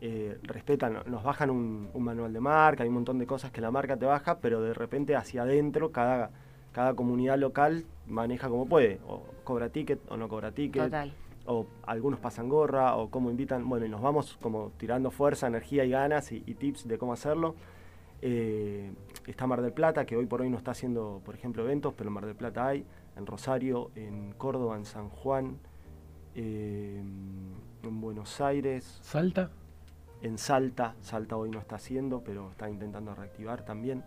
eh, 0.00 0.38
respetan, 0.42 0.98
nos 1.06 1.22
bajan 1.22 1.50
un, 1.50 1.90
un 1.92 2.02
manual 2.02 2.32
de 2.32 2.40
marca, 2.40 2.82
hay 2.82 2.88
un 2.88 2.94
montón 2.94 3.18
de 3.18 3.26
cosas 3.26 3.50
que 3.50 3.60
la 3.60 3.70
marca 3.70 3.96
te 3.96 4.06
baja, 4.06 4.38
pero 4.38 4.62
de 4.62 4.72
repente 4.72 5.14
hacia 5.14 5.42
adentro 5.42 5.92
cada, 5.92 6.30
cada 6.72 6.94
comunidad 6.94 7.38
local 7.38 7.84
maneja 8.06 8.48
como 8.48 8.66
puede, 8.66 8.98
o 9.06 9.24
cobra 9.44 9.68
ticket 9.68 10.00
o 10.08 10.16
no 10.16 10.28
cobra 10.28 10.52
ticket 10.52 10.84
Total. 10.84 11.12
o 11.46 11.66
algunos 11.86 12.18
pasan 12.18 12.48
gorra, 12.48 12.96
o 12.96 13.10
cómo 13.10 13.30
invitan, 13.30 13.68
bueno, 13.68 13.84
y 13.84 13.88
nos 13.88 14.00
vamos 14.00 14.38
como 14.40 14.72
tirando 14.78 15.10
fuerza, 15.10 15.46
energía 15.46 15.84
y 15.84 15.90
ganas 15.90 16.32
y, 16.32 16.42
y 16.46 16.54
tips 16.54 16.88
de 16.88 16.96
cómo 16.96 17.12
hacerlo. 17.12 17.54
Eh, 18.22 18.92
está 19.26 19.46
Mar 19.46 19.62
del 19.62 19.72
Plata, 19.72 20.04
que 20.04 20.16
hoy 20.16 20.26
por 20.26 20.42
hoy 20.42 20.50
no 20.50 20.58
está 20.58 20.72
haciendo, 20.72 21.22
por 21.24 21.34
ejemplo, 21.34 21.62
eventos, 21.62 21.94
pero 21.94 22.08
en 22.08 22.14
Mar 22.14 22.26
del 22.26 22.36
Plata 22.36 22.66
hay, 22.66 22.84
en 23.16 23.26
Rosario, 23.26 23.90
en 23.94 24.32
Córdoba, 24.32 24.76
en 24.76 24.84
San 24.84 25.08
Juan, 25.08 25.58
eh, 26.34 27.02
en 27.82 28.00
Buenos 28.00 28.40
Aires, 28.40 28.98
¿Salta? 29.02 29.50
En 30.22 30.38
Salta, 30.38 30.94
Salta 31.00 31.36
hoy 31.36 31.50
no 31.50 31.58
está 31.58 31.76
haciendo, 31.76 32.22
pero 32.22 32.50
está 32.50 32.68
intentando 32.68 33.14
reactivar 33.14 33.64
también. 33.64 34.04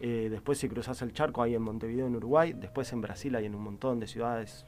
Eh, 0.00 0.28
después 0.30 0.58
si 0.58 0.68
cruzas 0.68 1.02
el 1.02 1.12
charco 1.12 1.42
hay 1.42 1.54
en 1.54 1.62
Montevideo, 1.62 2.06
en 2.06 2.16
Uruguay, 2.16 2.52
después 2.54 2.92
en 2.92 3.00
Brasil 3.02 3.34
hay 3.36 3.46
en 3.46 3.54
un 3.54 3.62
montón 3.62 4.00
de 4.00 4.06
ciudades, 4.06 4.64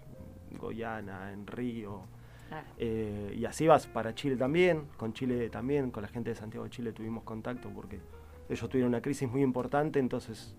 Goiânia, 0.59 1.33
en 1.33 1.47
Río, 1.47 2.03
Claro. 2.49 2.67
eh, 2.77 3.35
y 3.39 3.47
así 3.47 3.67
vas 3.67 3.87
para 3.87 4.15
Chile 4.15 4.37
también, 4.37 4.83
con 4.99 5.15
Chile 5.15 5.49
también, 5.49 5.91
con 5.91 6.03
la 6.03 6.09
gente 6.09 6.29
de 6.29 6.37
Santiago 6.37 6.65
de 6.65 6.71
Chile 6.71 6.93
tuvimos 6.93 7.25
contacto 7.25 7.71
porque 7.71 7.99
ellos 8.51 8.69
tuvieron 8.69 8.91
una 8.91 9.01
crisis 9.01 9.27
muy 9.31 9.41
importante, 9.41 9.99
entonces 9.99 10.55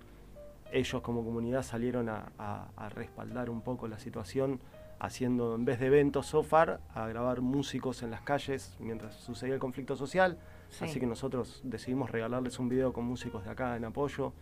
ellos 0.74 1.02
como 1.02 1.24
comunidad 1.24 1.64
salieron 1.64 2.10
a, 2.10 2.32
a- 2.38 2.68
a 2.76 2.90
respaldar 2.90 3.50
un 3.50 3.62
poco 3.62 3.88
la 3.88 4.00
situación, 4.00 4.60
haciendo 5.00 5.56
en 5.56 5.66
vez 5.66 5.80
de 5.80 5.88
eventos 5.88 6.28
SOFAR, 6.28 6.80
a 6.94 7.08
grabar 7.08 7.42
músicos 7.42 8.04
en 8.04 8.12
las 8.12 8.22
calles 8.22 8.76
mientras 8.80 9.16
sucedía 9.16 9.54
el 9.54 9.60
conflicto 9.60 9.96
social. 9.96 10.38
Sí. 10.70 10.86
Así 10.86 11.00
que 11.00 11.06
nosotros 11.06 11.62
decidimos 11.64 12.10
regalarles 12.12 12.58
un 12.60 12.70
video 12.70 12.92
con 12.94 13.06
músicos 13.06 13.44
de 13.46 13.52
acá 13.52 13.76
en 13.78 13.86
apoyo. 13.86 14.34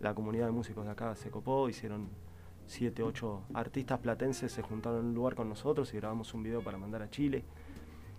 La 0.00 0.14
comunidad 0.14 0.46
de 0.46 0.52
músicos 0.52 0.84
de 0.84 0.92
acá 0.92 1.14
se 1.14 1.30
copó, 1.30 1.68
hicieron 1.68 2.08
siete, 2.66 3.02
ocho 3.02 3.42
artistas 3.54 3.98
platenses 4.00 4.50
se 4.52 4.62
juntaron 4.62 5.00
en 5.00 5.06
un 5.06 5.14
lugar 5.14 5.34
con 5.34 5.48
nosotros 5.48 5.92
y 5.94 5.96
grabamos 5.98 6.32
un 6.34 6.42
video 6.42 6.62
para 6.62 6.78
mandar 6.78 7.02
a 7.02 7.10
Chile. 7.10 7.44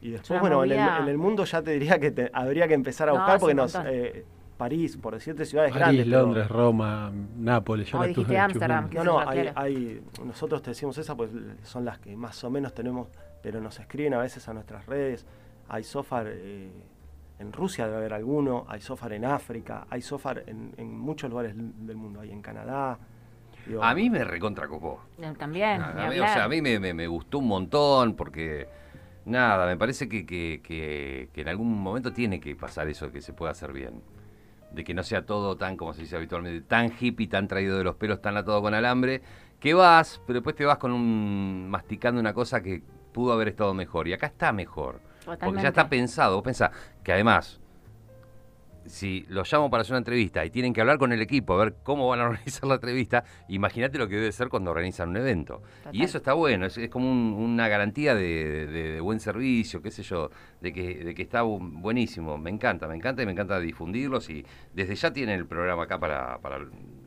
Y 0.01 0.11
después, 0.11 0.39
bueno, 0.39 0.63
en 0.63 0.71
el, 0.71 0.77
movida- 0.77 0.99
en 0.99 1.07
el 1.07 1.17
mundo 1.17 1.43
ya 1.45 1.61
te 1.63 1.71
diría 1.71 1.99
que 1.99 2.11
te- 2.11 2.29
habría 2.33 2.67
que 2.67 2.75
empezar 2.75 3.09
a 3.09 3.13
No, 3.13 3.17
buscar 3.19 3.39
porque 3.39 3.55
nos, 3.55 3.75
eh, 3.85 4.25
París, 4.57 4.97
por 4.97 5.13
decirte 5.13 5.45
ciudades 5.45 5.71
París, 5.71 5.85
grandes. 5.85 6.05
pero- 6.05 6.21
Londres, 6.23 6.47
Roma, 6.49 7.11
Nápoles. 7.37 7.87
Yo 7.89 7.99
Oh, 7.99 8.03
dijiste 8.03 8.37
Ámsterdam, 8.37 8.85
chusmeando. 8.85 9.11
No, 9.13 9.23
no, 9.23 9.29
hay, 9.29 9.49
hay- 9.55 10.01
nosotros 10.25 10.61
te 10.61 10.71
decimos 10.71 10.97
esa, 10.97 11.15
pues 11.15 11.29
son 11.63 11.85
las 11.85 11.99
que 11.99 12.15
más 12.15 12.43
o 12.43 12.49
menos 12.49 12.73
tenemos, 12.73 13.07
pero 13.41 13.61
nos 13.61 13.79
escriben 13.79 14.13
a 14.15 14.17
veces 14.19 14.47
a 14.49 14.53
nuestras 14.53 14.85
redes. 14.87 15.25
Hay 15.69 15.83
Sofar, 15.83 16.25
eh, 16.29 16.71
en 17.39 17.53
Rusia 17.53 17.85
debe 17.85 17.97
haber 17.97 18.13
alguno, 18.13 18.65
hay 18.67 18.81
Sofar 18.81 19.13
en 19.13 19.25
África, 19.25 19.85
hay 19.89 20.01
Sofar 20.01 20.43
en, 20.47 20.73
en 20.77 20.97
muchos 20.97 21.29
lugares 21.29 21.53
del 21.55 21.95
mundo, 21.95 22.21
hay 22.21 22.31
en 22.31 22.41
Canadá. 22.41 22.97
Digo, 23.65 23.83
A 23.83 23.93
mí 23.93 24.09
me 24.09 24.23
recontracopó. 24.23 25.01
Eh, 25.21 25.33
También. 25.37 25.81
A 25.81 25.87
ni 25.89 25.93
mí, 25.95 26.01
o 26.01 26.23
hablar. 26.23 26.29
sea, 26.33 26.43
a 26.45 26.47
mí 26.47 26.61
me, 26.61 26.79
me- 26.79 26.93
me 26.93 27.05
gustó 27.05 27.39
un 27.39 27.47
montón 27.47 28.15
porque, 28.15 28.67
nada, 29.25 29.65
me 29.67 29.75
parece 29.77 30.07
que, 30.07 30.25
que- 30.25 30.61
que- 30.63 31.29
que 31.33 31.41
en 31.41 31.49
algún 31.49 31.79
momento 31.81 32.13
tiene 32.13 32.39
que 32.39 32.55
pasar 32.55 32.87
eso, 32.87 33.11
que 33.11 33.21
se 33.21 33.33
pueda 33.33 33.51
hacer 33.51 33.73
bien. 33.73 34.01
De 34.71 34.83
que 34.83 34.93
no 34.93 35.01
sea 35.03 35.25
todo 35.25 35.55
tan, 35.57 35.75
como 35.77 35.93
se 35.93 36.01
dice 36.01 36.15
habitualmente, 36.17 36.61
tan 36.67 36.91
hippie, 36.99 37.27
tan 37.27 37.47
traído 37.47 37.77
de 37.77 37.83
los 37.83 37.95
pelos, 37.95 38.21
tan 38.21 38.37
atado 38.37 38.61
con 38.61 38.73
alambre, 38.73 39.21
que 39.59 39.73
vas, 39.73 40.21
pero 40.27 40.39
después 40.39 40.55
te 40.55 40.65
vas 40.65 40.77
con 40.77 40.91
un 40.91 41.67
masticando 41.69 42.19
una 42.21 42.33
cosa 42.33 42.61
que 42.61 42.83
pudo 43.13 43.33
haber 43.33 43.47
estado 43.47 43.73
mejor. 43.73 44.07
Y 44.07 44.13
acá 44.13 44.27
está 44.27 44.51
mejor. 44.51 44.99
Porque 45.47 45.61
ya 45.63 45.69
está 45.69 45.89
pensado. 45.89 46.35
Vos 46.35 46.43
pensás 46.43 46.71
que 47.03 47.11
además, 47.13 47.59
si 48.85 49.25
los 49.27 49.51
llamo 49.51 49.69
para 49.69 49.81
hacer 49.81 49.91
una 49.93 49.97
entrevista 49.97 50.45
y 50.45 50.49
tienen 50.49 50.71
que 50.73 50.79
hablar 50.79 50.97
con 50.97 51.11
el 51.11 51.21
equipo, 51.21 51.53
a 51.53 51.57
ver 51.57 51.75
cómo 51.83 52.07
van 52.07 52.21
a 52.21 52.23
organizar 52.29 52.65
la 52.69 52.75
entrevista, 52.75 53.23
imagínate 53.49 53.97
lo 53.97 54.07
que 54.07 54.15
debe 54.15 54.31
ser 54.31 54.47
cuando 54.47 54.71
organizan 54.71 55.09
un 55.09 55.17
evento. 55.17 55.61
Total. 55.83 55.95
Y 55.95 56.03
eso 56.03 56.19
está 56.19 56.33
bueno, 56.33 56.65
es, 56.65 56.77
es 56.77 56.89
como 56.89 57.11
un- 57.11 57.33
una 57.33 57.67
garantía 57.67 58.15
de, 58.15 58.67
de- 58.67 58.91
de 58.93 59.01
buen 59.01 59.19
servicio, 59.19 59.81
qué 59.81 59.91
sé 59.91 60.03
yo, 60.03 60.29
de 60.61 60.73
que, 60.73 61.03
de 61.03 61.15
que 61.15 61.21
está 61.21 61.43
bu- 61.43 61.59
buenísimo. 61.81 62.37
Me 62.37 62.49
encanta, 62.49 62.87
me 62.87 62.95
encanta 62.95 63.23
y 63.23 63.25
me 63.25 63.31
encanta 63.31 63.59
difundirlos. 63.59 64.29
Y 64.29 64.45
desde 64.73 64.95
ya 64.95 65.11
tienen 65.11 65.39
el 65.39 65.45
programa 65.45 65.83
acá 65.83 65.99
para, 65.99 66.37
para 66.39 66.59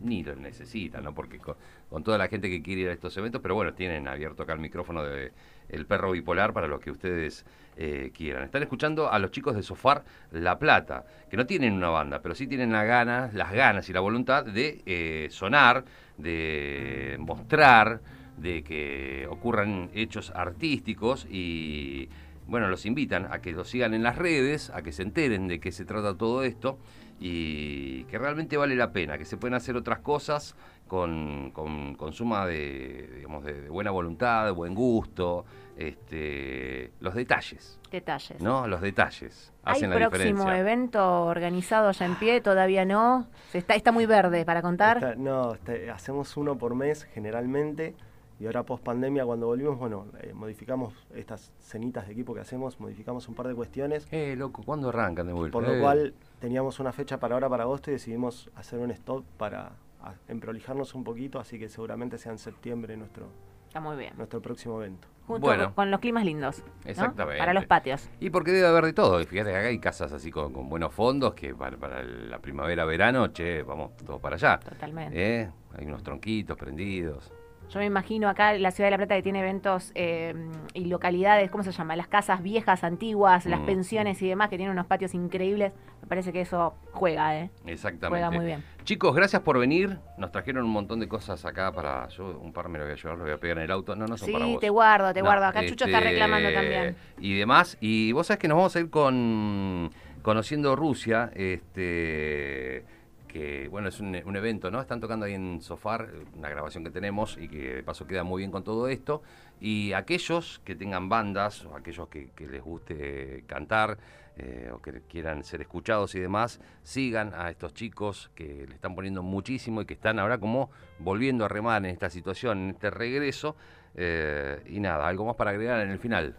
ni 0.03 0.23
lo 0.23 0.35
necesitan, 0.37 1.05
¿no? 1.05 1.15
Porque 1.15 1.39
con, 1.39 1.57
toda 2.05 2.19
la 2.19 2.29
gente 2.29 2.49
que 2.49 2.63
quiere 2.63 2.83
ir 2.83 2.89
a 2.89 2.93
estos 2.93 3.17
eventos, 3.17 3.41
pero 3.43 3.55
bueno, 3.55 3.75
tienen 3.75 4.09
abierto 4.09 4.43
acá 4.43 4.53
el 4.53 4.61
micrófono 4.61 5.03
de 5.03 5.33
El 5.69 5.87
Perro 5.87 6.13
Bipolar 6.13 6.53
para 6.53 6.67
los 6.67 6.81
que 6.81 6.91
ustedes 6.91 7.45
eh, 7.77 8.11
quieran. 8.15 8.45
Están 8.45 8.63
escuchando 8.63 9.11
a 9.11 9.19
los 9.19 9.31
chicos 9.31 9.55
de 9.55 9.63
Sofar 9.63 10.05
La 10.31 10.59
Plata, 10.59 11.05
que 11.29 11.37
no 11.37 11.47
tienen 11.47 11.75
una 11.75 11.89
banda, 11.89 12.21
pero 12.23 12.35
sí 12.35 12.47
tienen 12.47 12.73
la 12.73 12.85
ganas, 12.85 13.35
las 13.35 13.53
ganas 13.53 13.89
y 13.89 13.93
la 13.93 14.01
voluntad 14.01 14.45
de 14.45 14.83
eh, 14.87 15.29
sonar, 15.31 15.85
de 16.17 17.17
mostrar, 17.19 18.01
de 18.37 18.63
que 18.63 19.27
ocurran 19.29 19.91
hechos 19.95 20.33
artísticos 20.35 21.27
y 21.31 22.09
bueno, 22.51 22.69
los 22.69 22.85
invitan 22.85 23.27
a 23.33 23.41
que 23.41 23.53
los 23.53 23.69
sigan 23.69 23.95
en 23.95 24.03
las 24.03 24.17
redes, 24.19 24.71
a 24.71 24.83
que 24.83 24.93
se 24.93 25.03
enteren 25.03 25.49
de 25.49 25.61
qué 25.61 25.71
se 25.73 25.85
trata 25.85 26.17
todo 26.17 26.43
esto 26.43 26.79
y 27.19 28.05
que 28.05 28.19
realmente 28.19 28.57
vale 28.57 28.75
la 28.75 28.93
pena, 28.93 29.17
que 29.19 29.25
se 29.25 29.37
pueden 29.37 29.55
hacer 29.55 29.77
otras 29.77 30.01
cosas 30.01 30.57
con, 30.89 31.51
con, 31.53 31.95
con 31.95 32.13
suma 32.13 32.47
de, 32.47 33.09
digamos, 33.17 33.45
de, 33.45 33.61
de 33.63 33.69
buena 33.69 33.91
voluntad, 33.93 34.47
de 34.47 34.51
buen 34.51 34.75
gusto, 34.75 35.45
este, 35.77 36.91
los 37.01 37.15
detalles, 37.15 37.79
Detalles. 37.91 38.41
¿no? 38.41 38.67
Los 38.69 38.81
detalles 38.81 39.53
¿Hay 39.65 39.75
hacen 39.77 39.91
la 39.91 39.97
próximo 39.97 40.25
diferencia. 40.45 40.59
evento 40.59 41.25
organizado 41.25 41.91
ya 41.93 42.07
en 42.07 42.15
pie? 42.17 42.41
Todavía 42.41 42.85
no. 42.85 43.29
Se 43.51 43.59
está, 43.59 43.75
está 43.75 43.91
muy 43.93 44.07
verde 44.07 44.45
para 44.45 44.63
contar. 44.63 44.97
Está- 44.99 45.15
no, 45.17 45.55
está- 45.55 45.93
hacemos 45.95 46.37
uno 46.37 46.57
por 46.57 46.75
mes 46.75 47.05
generalmente. 47.15 47.95
Y 48.41 48.47
ahora 48.47 48.63
post 48.65 48.83
pandemia, 48.83 49.27
cuando 49.27 49.47
volvimos, 49.47 49.79
bueno, 49.79 50.07
eh, 50.23 50.33
modificamos 50.33 50.95
estas 51.15 51.53
cenitas 51.61 52.07
de 52.07 52.15
equipo 52.15 52.33
que 52.35 52.41
hacemos, 52.41 52.81
modificamos 52.81 53.29
un 53.29 53.35
par 53.35 53.47
de 53.47 53.55
cuestiones. 53.55 54.09
Eh, 54.11 54.35
loco, 54.35 54.63
¿cuándo 54.65 54.89
arrancan 54.89 55.27
de 55.27 55.35
vuelta? 55.35 55.53
Por 55.53 55.65
lo 55.69 55.75
Eh, 55.75 55.81
cual 55.81 56.15
teníamos 56.41 56.81
una 56.81 56.91
fecha 56.93 57.21
para 57.21 57.35
ahora, 57.35 57.51
para 57.51 57.65
agosto, 57.65 57.91
y 57.91 57.93
decidimos 57.95 58.51
hacer 58.57 58.79
un 58.79 58.91
stop 58.93 59.25
para 59.37 59.73
a- 60.03 60.15
emprolijarnos 60.29 60.95
un 60.95 61.05
poquito, 61.05 61.39
así 61.39 61.59
que 61.59 61.69
seguramente 61.69 62.17
sea 62.17 62.33
en 62.33 62.39
septiembre 62.39 62.97
nuestro, 62.97 63.27
Está 63.67 63.79
muy 63.81 63.97
bien. 63.99 64.15
nuestro 64.17 64.41
próximo 64.41 64.81
evento. 64.81 65.07
Junto 65.27 65.47
Bueno. 65.47 65.75
con, 65.75 65.91
los 65.91 66.01
climas 66.01 66.25
lindos. 66.25 66.65
¿no? 66.67 66.91
Exactamente. 66.91 67.39
Para 67.39 67.53
los 67.53 67.67
patios. 67.67 68.09
Y 68.21 68.31
porque 68.31 68.53
debe 68.53 68.67
haber 68.67 68.87
de 68.87 68.95
todo. 68.95 69.21
Y 69.21 69.27
fíjate 69.27 69.51
que 69.51 69.57
acá 69.59 69.69
hay 69.69 69.79
casas 69.79 70.13
así 70.15 70.31
con, 70.33 70.53
con 70.55 70.69
buenos 70.71 70.93
fondos 70.95 71.35
que 71.35 71.55
para, 71.55 71.77
para 71.77 72.03
la 72.03 72.39
primavera, 72.39 72.85
verano, 72.87 73.29
che, 73.29 73.63
vamos 73.63 73.95
todos 73.99 74.19
para 74.21 74.37
allá. 74.37 74.59
Totalmente. 74.59 75.43
¿Eh? 75.43 75.51
Hay 75.79 75.85
unos 75.87 76.03
tronquitos 76.03 76.57
prendidos. 76.57 77.31
Yo 77.73 77.79
me 77.79 77.87
imagino 77.87 78.29
acá 78.29 78.53
la 78.55 78.73
ciudad 78.73 78.89
de 78.89 78.91
La 78.93 78.97
Plata 78.97 79.15
que 79.15 79.23
tiene 79.23 79.39
eventos 79.41 79.93
eh, 79.95 80.35
y 80.75 80.87
localidades, 80.87 81.51
¿cómo 81.53 81.63
se 81.63 81.71
llama? 81.71 81.95
Las 81.95 82.09
casas 82.09 82.43
viejas, 82.43 82.83
antiguas, 82.83 83.47
las 83.47 83.61
Mm. 83.61 83.67
pensiones 83.67 84.21
y 84.23 84.29
demás, 84.29 84.49
que 84.49 84.57
tienen 84.57 84.73
unos 84.73 84.87
patios 84.87 85.15
increíbles. 85.15 85.73
Me 86.03 86.09
parece 86.09 86.33
que 86.33 86.41
eso 86.41 86.75
juega, 86.93 87.39
¿eh? 87.39 87.51
Exactamente. 87.67 88.09
Juega 88.25 88.31
muy 88.33 88.45
bien. 88.47 88.65
Chicos, 88.83 89.15
gracias 89.15 89.43
por 89.43 89.57
venir. 89.59 89.99
Nos 90.19 90.33
trajeron 90.33 90.65
un 90.65 90.71
montón 90.73 90.99
de 90.99 91.07
cosas 91.07 91.45
acá 91.45 91.71
para. 91.71 92.09
Yo 92.09 92.41
un 92.43 92.53
par 92.53 92.69
me 92.69 92.79
lo 92.79 92.85
voy 92.87 92.95
a 92.95 92.97
llevar, 92.97 93.17
lo 93.19 93.23
voy 93.25 93.33
a 93.35 93.39
pegar 93.39 93.59
en 93.59 93.65
el 93.65 93.71
auto. 93.71 93.95
No, 93.95 94.07
no 94.09 94.17
son 94.17 94.27
Sí, 94.27 94.33
para 94.33 94.47
vos. 94.47 94.59
te 94.61 94.69
guardo, 94.71 95.13
te 95.15 95.21
No, 95.21 95.27
guardo. 95.27 95.45
Acá 95.47 95.61
Chucho 95.65 95.85
está 95.85 95.99
este, 95.99 96.11
reclamando 96.11 96.53
también. 96.53 96.97
Y 97.21 97.39
demás. 97.39 97.77
Y 97.81 98.11
vos 98.13 98.27
sabés 98.27 98.41
que 98.41 98.49
nos 98.49 98.57
vamos 98.57 98.75
a 98.75 98.81
ir 98.81 98.91
con 98.91 99.91
conociendo 100.23 100.75
Rusia, 100.75 101.31
este 101.35 102.85
que 103.31 103.69
bueno, 103.69 103.89
es 103.89 104.01
un, 104.01 104.15
evento, 104.15 104.71
¿no? 104.71 104.81
Están 104.81 105.01
tocando 105.01 105.27
ahí 105.27 105.35
en 105.35 105.61
Sofar, 105.61 106.09
una 106.37 106.49
grabación 106.49 106.83
que 106.83 106.91
tenemos 106.91 107.39
y 107.39 107.49
que 107.49 107.75
de 107.77 107.83
paso 107.83 108.07
queda 108.07 108.25
muy 108.25 108.41
bien 108.41 108.51
con 108.51 108.65
todo 108.65 108.89
esto. 108.89 109.23
Y 109.61 109.93
aquellos 109.93 110.61
que 110.65 110.75
tengan 110.75 111.09
bandas 111.09 111.65
o 111.65 111.77
aquellos 111.77 112.09
que, 112.09 112.31
que 112.31 112.49
les 112.49 112.63
guste 112.63 113.45
cantar 113.47 113.99
eh, 114.37 114.71
o 114.73 114.81
que 114.81 115.03
quieran 115.03 115.45
ser 115.45 115.61
escuchados 115.61 116.15
y 116.15 116.21
demás, 116.21 116.61
sigan 116.83 117.33
a 117.35 117.51
estos 117.51 117.75
chicos 117.75 118.31
que 118.35 118.67
le 118.67 118.75
están 118.75 118.95
poniendo 118.95 119.23
muchísimo 119.23 119.83
y 119.83 119.85
que 119.85 119.95
están 119.95 120.19
ahora 120.19 120.39
como 120.39 120.71
volviendo 120.99 121.45
a 121.45 121.49
remar 121.49 121.85
en 121.85 121.91
esta 121.91 122.11
situación, 122.11 122.59
en 122.59 122.71
este 122.71 122.91
regreso. 122.91 123.55
Eh, 123.95 124.63
y 124.67 124.81
nada, 124.81 125.07
algo 125.07 125.25
más 125.25 125.37
para 125.37 125.51
agregar 125.51 125.81
en 125.81 125.91
el 125.91 125.99
final. 125.99 126.37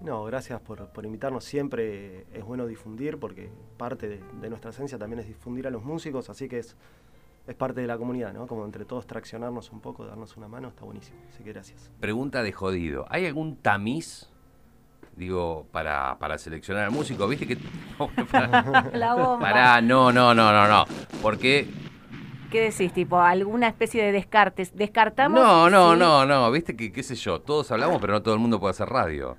No, 0.00 0.24
gracias 0.24 0.60
por, 0.60 0.88
por 0.88 1.04
invitarnos. 1.06 1.44
Siempre 1.44 2.26
es 2.34 2.44
bueno 2.44 2.66
difundir 2.66 3.18
porque 3.18 3.50
parte 3.76 4.08
de, 4.08 4.20
de 4.40 4.48
nuestra 4.50 4.70
esencia 4.70 4.98
también 4.98 5.20
es 5.20 5.26
difundir 5.26 5.66
a 5.66 5.70
los 5.70 5.82
músicos, 5.84 6.28
así 6.28 6.48
que 6.48 6.58
es, 6.58 6.76
es 7.46 7.54
parte 7.54 7.80
de 7.80 7.86
la 7.86 7.96
comunidad, 7.96 8.32
¿no? 8.34 8.46
Como 8.46 8.64
entre 8.64 8.84
todos 8.84 9.06
traccionarnos 9.06 9.70
un 9.72 9.80
poco, 9.80 10.04
darnos 10.04 10.36
una 10.36 10.48
mano, 10.48 10.68
está 10.68 10.84
buenísimo. 10.84 11.18
Así 11.30 11.42
que 11.42 11.52
gracias. 11.52 11.90
Pregunta 12.00 12.42
de 12.42 12.52
jodido. 12.52 13.06
¿Hay 13.08 13.24
algún 13.24 13.56
tamiz, 13.56 14.28
digo, 15.16 15.66
para, 15.72 16.18
para 16.18 16.36
seleccionar 16.38 16.84
al 16.84 16.90
músico? 16.90 17.26
¿Viste 17.26 17.46
que... 17.46 17.56
La 18.92 19.14
bomba. 19.14 19.38
pará, 19.40 19.80
no, 19.80 20.12
no, 20.12 20.34
no, 20.34 20.52
no, 20.52 20.68
no. 20.68 20.84
Porque... 21.22 21.66
¿Qué 22.50 22.60
decís? 22.70 22.92
Tipo, 22.92 23.18
alguna 23.20 23.66
especie 23.68 24.04
de 24.04 24.12
descartes. 24.12 24.76
¿Descartamos? 24.76 25.40
No, 25.40 25.68
no, 25.70 25.94
Sí. 25.94 25.98
no, 25.98 26.24
no. 26.26 26.50
Viste 26.52 26.76
que, 26.76 26.92
qué 26.92 27.02
sé 27.02 27.14
yo, 27.16 27.40
todos 27.40 27.70
hablamos, 27.72 28.00
pero 28.00 28.12
no 28.12 28.22
todo 28.22 28.34
el 28.34 28.40
mundo 28.40 28.60
puede 28.60 28.70
hacer 28.72 28.88
radio. 28.88 29.36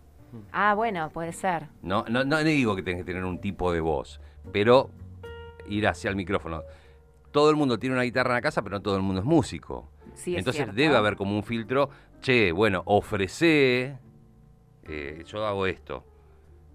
Ah, 0.52 0.74
bueno, 0.76 1.10
puede 1.10 1.34
ser. 1.34 1.68
No, 1.82 2.06
no, 2.10 2.24
no 2.24 2.44
digo 2.44 2.76
que 2.76 2.84
tengas 2.84 3.02
que 3.02 3.12
tener 3.12 3.24
un 3.24 3.40
tipo 3.40 3.72
de 3.72 3.82
voz, 3.82 4.20
pero 4.52 4.90
ir 5.68 5.88
hacia 5.88 6.10
el 6.10 6.16
micrófono. 6.16 6.64
Todo 7.32 7.50
el 7.50 7.56
mundo 7.56 7.78
tiene 7.78 7.96
una 7.96 8.04
guitarra 8.04 8.32
en 8.32 8.36
la 8.36 8.42
casa, 8.42 8.62
pero 8.62 8.78
no 8.78 8.82
todo 8.82 8.96
el 8.96 9.02
mundo 9.02 9.22
es 9.22 9.26
músico. 9.26 9.90
Sí, 10.14 10.34
es 10.34 10.40
Entonces 10.40 10.74
debe 10.74 10.96
haber 10.96 11.16
como 11.16 11.36
un 11.36 11.44
filtro, 11.44 11.90
che, 12.22 12.52
bueno, 12.52 12.82
ofrecé, 12.86 13.98
eh, 14.84 15.24
yo 15.26 15.46
hago 15.46 15.66
esto. 15.68 16.04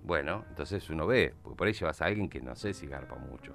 Bueno, 0.02 0.44
entonces 0.48 0.88
uno 0.90 1.06
ve, 1.06 1.34
porque 1.42 1.56
por 1.56 1.66
ahí 1.66 1.72
llevas 1.72 2.00
a 2.02 2.06
alguien 2.06 2.28
que 2.28 2.40
no 2.40 2.54
sé 2.56 2.74
si 2.74 2.86
garpa 2.86 3.16
mucho. 3.16 3.54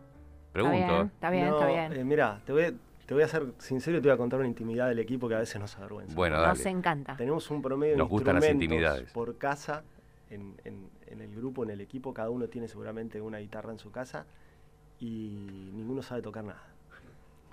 Pregunto. 0.51 0.77
Está 0.77 0.89
bien, 0.95 1.05
está 1.13 1.29
bien, 1.29 1.45
No, 1.49 1.55
está 1.55 1.67
bien. 1.67 1.93
eh, 1.93 2.03
mira, 2.05 2.41
te 2.45 2.53
voy, 2.53 2.77
te 3.05 3.13
voy 3.13 3.23
a 3.23 3.27
ser 3.27 3.47
sincero 3.57 3.97
y 3.97 4.01
te 4.01 4.07
voy 4.07 4.15
a 4.15 4.17
contar 4.17 4.39
una 4.39 4.47
intimidad 4.47 4.87
del 4.87 4.99
equipo 4.99 5.27
que 5.27 5.35
a 5.35 5.39
veces 5.39 5.59
nos 5.59 5.75
avergüenza. 5.77 6.15
Bueno, 6.15 6.37
dale. 6.37 6.49
Nos 6.49 6.65
encanta. 6.65 7.15
Tenemos 7.17 7.49
un 7.51 7.61
promedio 7.61 7.93
de 7.93 7.97
Nos 7.97 8.09
gustan 8.09 8.35
las 8.35 8.43
instrumentos 8.45 8.63
intimidades. 8.63 9.11
por 9.11 9.37
casa 9.37 9.83
en, 10.29 10.55
en- 10.63 10.89
en 11.07 11.21
el 11.21 11.35
grupo, 11.35 11.63
en 11.63 11.69
el 11.71 11.81
equipo. 11.81 12.13
Cada 12.13 12.29
uno 12.29 12.47
tiene 12.47 12.67
seguramente 12.67 13.21
una 13.21 13.37
guitarra 13.39 13.71
en 13.71 13.79
su 13.79 13.91
casa 13.91 14.25
y 14.99 15.69
ninguno 15.73 16.01
sabe 16.01 16.21
tocar 16.21 16.43
nada. 16.43 16.63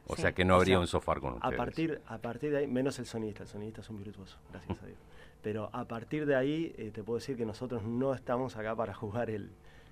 O 0.06 0.16
Sí. 0.16 0.22
sea 0.22 0.32
que 0.32 0.44
no 0.44 0.54
O 0.54 0.56
habría 0.56 0.74
sea, 0.74 0.80
un 0.80 0.86
sofá 0.86 1.14
con 1.20 1.34
A 1.34 1.36
ustedes. 1.36 1.56
partir, 1.56 2.00
a 2.06 2.18
partir 2.18 2.50
de 2.50 2.58
ahí, 2.58 2.66
menos 2.66 2.98
el 2.98 3.06
sonista, 3.06 3.44
el 3.44 3.48
sonista 3.48 3.80
es 3.82 3.90
un 3.90 3.98
virtuoso, 3.98 4.36
gracias 4.50 4.82
a 4.82 4.86
Dios. 4.86 4.98
Pero 5.42 5.70
a 5.72 5.84
partir 5.86 6.26
de 6.26 6.34
ahí 6.36 6.74
eh, 6.76 6.90
te 6.92 7.02
puedo 7.02 7.18
decir 7.18 7.36
que 7.36 7.46
nosotros 7.46 7.82
no 7.84 8.12
estamos 8.14 8.56
acá 8.56 8.74
para 8.74 8.94
jugar 8.94 9.30
el, 9.30 9.50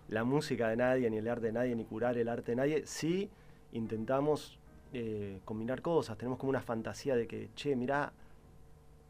la 0.09 0.25
música 0.25 0.69
de 0.69 0.77
nadie, 0.77 1.11
ni 1.11 1.19
el 1.19 1.29
arte 1.29 1.47
de 1.47 1.53
nadie, 1.53 1.75
ni 1.77 1.85
curar 1.85 2.19
el 2.19 2.29
arte 2.29 2.53
de 2.53 2.57
nadie. 2.57 2.87
Sí 2.87 3.31
intentamos 3.73 4.59
eh, 4.93 5.41
combinar 5.45 5.81
cosas, 5.83 6.19
tenemos 6.19 6.39
como 6.39 6.51
una 6.51 6.61
fantasía 6.61 7.15
de 7.15 7.27
que, 7.29 7.49
che, 7.55 7.77
mirá, 7.77 8.13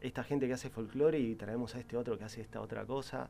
esta 0.01 0.23
gente 0.23 0.47
que 0.47 0.53
hace 0.53 0.69
folclore 0.69 1.19
y 1.19 1.35
traemos 1.35 1.75
a 1.75 1.79
este 1.79 1.97
otro 1.97 2.17
que 2.17 2.23
hace 2.25 2.41
esta 2.41 2.61
otra 2.61 2.85
cosa. 2.85 3.29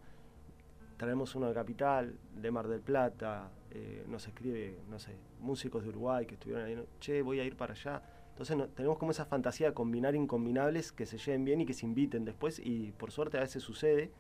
Traemos 1.02 1.34
uno 1.34 1.48
de 1.48 1.56
Capital, 1.56 2.14
de 2.36 2.52
Mar 2.52 2.68
del 2.68 2.80
Plata, 2.80 3.50
eh, 3.72 4.06
nos 4.08 4.28
escribe, 4.28 4.78
no 4.88 5.00
sé, 5.00 5.16
músicos 5.40 5.82
de 5.82 5.90
Uruguay 5.90 6.28
que 6.28 6.36
estuvieron 6.36 6.64
ahí, 6.64 6.78
che, 7.00 7.24
voy 7.24 7.40
a 7.40 7.44
ir 7.44 7.56
para 7.58 7.74
allá. 7.74 8.04
Entonces 8.30 8.56
no- 8.56 8.68
tenemos 8.68 9.00
como 9.00 9.10
esa 9.10 9.26
fantasía 9.26 9.70
de 9.70 9.74
combinar 9.74 10.14
incombinables 10.14 10.92
que 10.92 11.08
se 11.08 11.18
lleven 11.18 11.44
bien 11.44 11.60
y 11.62 11.66
que 11.66 11.74
se 11.74 11.88
inviten 11.88 12.24
después 12.24 12.60
y 12.64 12.92
por 13.00 13.10
suerte 13.10 13.38
a 13.40 13.42
veces 13.42 13.64
sucede. 13.64 14.12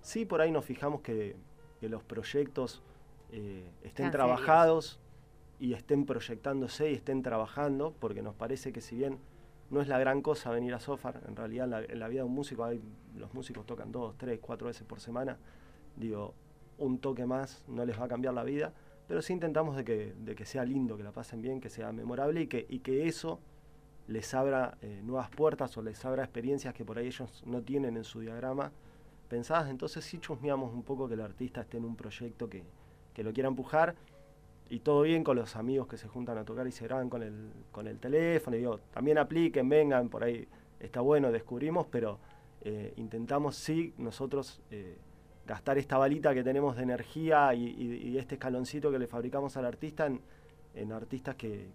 Sí, 0.00 0.24
por 0.24 0.40
ahí 0.40 0.50
nos 0.50 0.64
fijamos 0.64 1.02
que, 1.02 1.36
que 1.80 1.90
los 1.90 2.02
proyectos 2.02 2.82
eh, 3.30 3.68
estén 3.82 4.06
trabajados 4.12 5.00
y 5.60 5.74
estén 5.74 6.06
proyectándose 6.06 6.90
y 6.92 6.94
estén 6.94 7.22
trabajando, 7.22 7.94
porque 8.00 8.22
nos 8.22 8.34
parece 8.34 8.72
que 8.72 8.80
si 8.80 8.96
bien 8.96 9.18
no 9.68 9.82
es 9.82 9.86
la 9.88 9.98
gran 9.98 10.22
cosa 10.22 10.50
venir 10.50 10.72
a 10.72 10.80
Sofar, 10.80 11.20
en 11.28 11.36
realidad 11.36 11.64
en 11.66 11.70
la, 11.72 11.80
en 11.84 11.98
la 11.98 12.08
vida 12.08 12.20
de 12.22 12.26
un 12.26 12.34
músico, 12.34 12.64
hay, 12.64 12.80
los 13.18 13.34
músicos 13.34 13.66
tocan 13.66 13.92
dos, 13.92 14.16
tres, 14.16 14.38
cuatro 14.40 14.68
veces 14.68 14.84
por 14.84 14.98
semana, 14.98 15.36
digo, 15.96 16.34
un 16.78 16.98
toque 16.98 17.26
más 17.26 17.64
no 17.68 17.84
les 17.84 17.98
va 17.98 18.04
a 18.04 18.08
cambiar 18.08 18.34
la 18.34 18.44
vida, 18.44 18.72
pero 19.06 19.22
sí 19.22 19.32
intentamos 19.32 19.76
de 19.76 19.84
que, 19.84 20.14
de 20.18 20.34
que 20.34 20.44
sea 20.44 20.64
lindo, 20.64 20.96
que 20.96 21.02
la 21.02 21.12
pasen 21.12 21.42
bien, 21.42 21.60
que 21.60 21.68
sea 21.68 21.92
memorable 21.92 22.42
y 22.42 22.46
que, 22.46 22.66
y 22.68 22.80
que 22.80 23.06
eso 23.08 23.40
les 24.08 24.34
abra 24.34 24.78
eh, 24.82 25.00
nuevas 25.04 25.30
puertas 25.30 25.76
o 25.76 25.82
les 25.82 26.04
abra 26.04 26.24
experiencias 26.24 26.74
que 26.74 26.84
por 26.84 26.98
ahí 26.98 27.06
ellos 27.06 27.42
no 27.46 27.62
tienen 27.62 27.96
en 27.96 28.04
su 28.04 28.20
diagrama 28.20 28.72
pensadas. 29.28 29.70
Entonces 29.70 30.04
sí 30.04 30.18
chusmeamos 30.18 30.72
un 30.72 30.82
poco 30.82 31.08
que 31.08 31.14
el 31.14 31.20
artista 31.20 31.62
esté 31.62 31.78
en 31.78 31.84
un 31.84 31.96
proyecto 31.96 32.48
que, 32.48 32.64
que 33.14 33.22
lo 33.22 33.32
quiera 33.32 33.48
empujar 33.48 33.94
y 34.68 34.80
todo 34.80 35.02
bien 35.02 35.22
con 35.22 35.36
los 35.36 35.56
amigos 35.56 35.86
que 35.86 35.98
se 35.98 36.08
juntan 36.08 36.38
a 36.38 36.44
tocar 36.44 36.66
y 36.66 36.72
se 36.72 36.84
graban 36.84 37.10
con 37.10 37.22
el, 37.22 37.52
con 37.70 37.86
el 37.86 37.98
teléfono. 37.98 38.56
Y 38.56 38.60
digo, 38.60 38.80
también 38.92 39.18
apliquen, 39.18 39.68
vengan, 39.68 40.08
por 40.08 40.24
ahí 40.24 40.48
está 40.80 41.00
bueno, 41.00 41.30
descubrimos, 41.30 41.86
pero 41.86 42.18
eh, 42.62 42.94
intentamos 42.96 43.56
sí 43.56 43.92
nosotros 43.98 44.62
eh, 44.70 44.98
gastar 45.46 45.78
esta 45.78 45.98
balita 45.98 46.34
que 46.34 46.42
tenemos 46.42 46.76
de 46.76 46.82
energía 46.82 47.54
y, 47.54 48.16
este 48.18 48.36
escaloncito 48.36 48.90
que 48.90 48.98
le 48.98 49.06
fabricamos 49.06 49.56
al 49.56 49.66
artista 49.66 50.06
en, 50.06 50.92
artistas 50.92 51.34
que, 51.34 51.70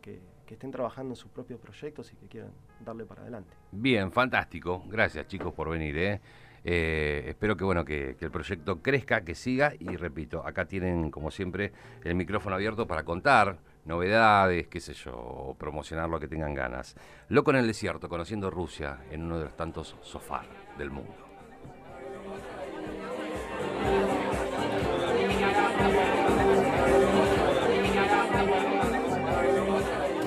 estén 0.47 0.71
trabajando 0.71 1.12
en 1.12 1.15
sus 1.15 1.30
propios 1.30 1.60
proyectos 1.60 2.12
y 2.13 2.15
que 2.15 2.27
quieran 2.27 2.51
darle 2.80 3.06
para 3.06 3.21
adelante. 3.21 3.53
Bien, 3.71 4.12
fantástico. 4.12 4.84
Gracias 4.88 5.27
chicos 5.27 5.53
por 5.53 5.69
venir. 5.69 5.97
¿eh? 5.97 6.21
Eh, 6.63 7.25
espero 7.27 7.58
que 7.58 7.63
bueno 7.63 7.84
que, 7.84 8.15
que 8.17 8.25
el 8.25 8.32
proyecto 8.32 8.82
crezca, 8.82 9.21
que 9.21 9.36
siga 9.36 9.73
y 9.77 9.95
repito, 9.97 10.45
acá 10.45 10.65
tienen 10.65 11.12
como 11.12 11.32
siempre 11.32 11.73
el 12.03 12.15
micrófono 12.15 12.56
abierto 12.56 12.88
para 12.88 13.03
contar 13.03 13.60
novedades, 13.88 14.67
qué 14.67 14.80
sé 14.80 14.93
yo, 14.93 15.56
promocionar 15.58 16.10
lo 16.10 16.19
que 16.19 16.27
tengan 16.27 16.53
ganas. 16.53 16.95
Loco 17.30 17.51
en 17.51 17.58
el 17.58 17.67
desierto, 17.67 18.10
conociendo 18.10 18.49
Rusia 18.51 18.99
en 19.10 19.23
uno 19.23 19.39
de 19.39 19.45
los 19.45 19.56
tantos 19.56 19.95
sofás 20.01 20.45
del 20.77 20.91
mundo. 20.91 21.26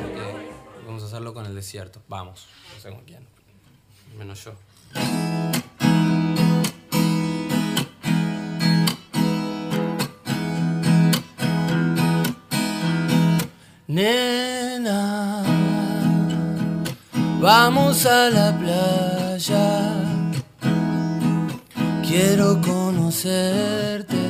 Ok, 0.06 0.86
Vamos 0.86 1.02
a 1.02 1.06
hacerlo 1.06 1.34
con 1.34 1.46
el 1.46 1.54
desierto. 1.54 2.02
Vamos. 2.08 2.46
No 2.74 2.80
sé 2.80 2.90
con 2.90 3.04
quién. 3.04 3.26
Menos 4.18 4.44
yo. 4.44 4.52
Nena, 13.86 15.42
vamos 17.40 18.06
a 18.06 18.30
la 18.30 18.56
playa. 18.56 19.94
Quiero 22.06 22.60
conocerte. 22.60 24.29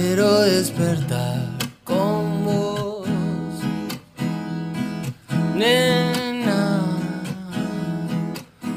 Quiero 0.00 0.42
despertar 0.42 1.40
con 1.82 2.44
vos. 2.44 3.08
Nena, 5.56 6.86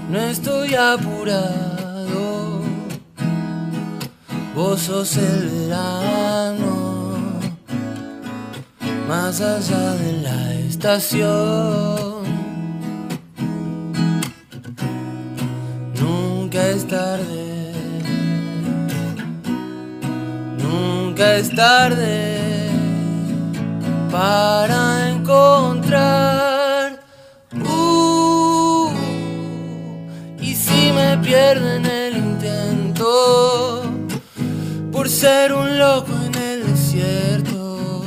no 0.10 0.18
estoy 0.18 0.74
apurado. 0.74 2.62
Vos 4.56 4.80
sos 4.82 5.16
el 5.18 5.48
verano, 5.48 7.18
más 9.08 9.42
allá 9.42 9.94
de 10.04 10.14
la 10.24 10.54
estación. 10.56 12.24
Nunca 16.02 16.68
es 16.70 16.88
tarde, 16.88 17.41
es 21.22 21.54
tarde 21.56 22.70
para 24.12 25.10
encontrar. 25.10 27.00
Uh, 27.54 28.90
y 30.40 30.56
si 30.56 30.92
me 30.92 31.18
pierdo 31.20 31.72
en 31.74 31.86
el 31.86 32.18
intento 32.18 33.84
por 34.92 35.08
ser 35.08 35.54
un 35.54 35.78
loco 35.78 36.12
en 36.26 36.36
el 36.36 36.66
desierto, 36.68 38.04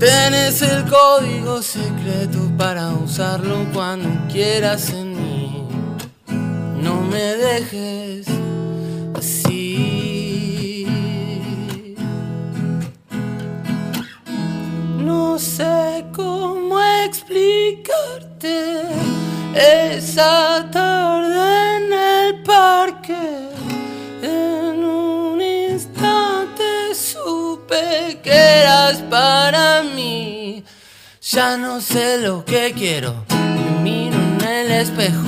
tenés 0.00 0.62
el 0.62 0.84
código 0.84 1.62
secreto 1.62 2.38
para 2.56 2.88
usarlo 2.88 3.64
cuando 3.72 4.08
quieras 4.32 4.90
en 4.90 5.12
mí. 5.12 5.68
No 6.82 7.02
me 7.02 7.36
dejes 7.36 8.26
esa 19.58 20.68
tarde 20.70 21.76
en 21.76 21.92
el 21.92 22.42
parque. 22.42 23.50
En 24.22 24.84
un 24.84 25.40
instante 25.40 26.94
supe 26.94 28.20
que 28.22 28.30
eras 28.30 28.98
para 29.10 29.82
mí. 29.82 30.64
Ya 31.30 31.56
no 31.56 31.80
sé 31.80 32.18
lo 32.18 32.44
que 32.44 32.72
quiero. 32.72 33.24
Me 33.30 33.82
miro 33.82 34.16
en 34.16 34.40
el 34.42 34.70
espejo. 34.70 35.24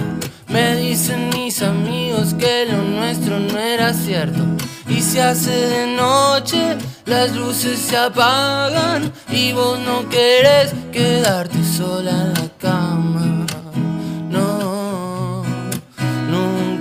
Me 0.49 0.77
dicen 0.77 1.29
mis 1.31 1.63
amigos 1.63 2.35
que 2.35 2.67
lo 2.67 2.79
nuestro 2.83 3.39
no 3.39 3.59
era 3.59 3.93
cierto. 3.93 4.43
Y 4.89 5.01
se 5.01 5.23
hace 5.23 5.51
de 5.51 5.87
noche, 5.87 6.77
las 7.05 7.33
luces 7.37 7.79
se 7.79 7.97
apagan 7.97 9.13
y 9.31 9.53
vos 9.53 9.79
no 9.79 10.09
querés 10.09 10.73
quedarte 10.91 11.63
sola 11.65 12.11
en 12.11 12.35
la 12.35 12.49
cama. 12.59 13.40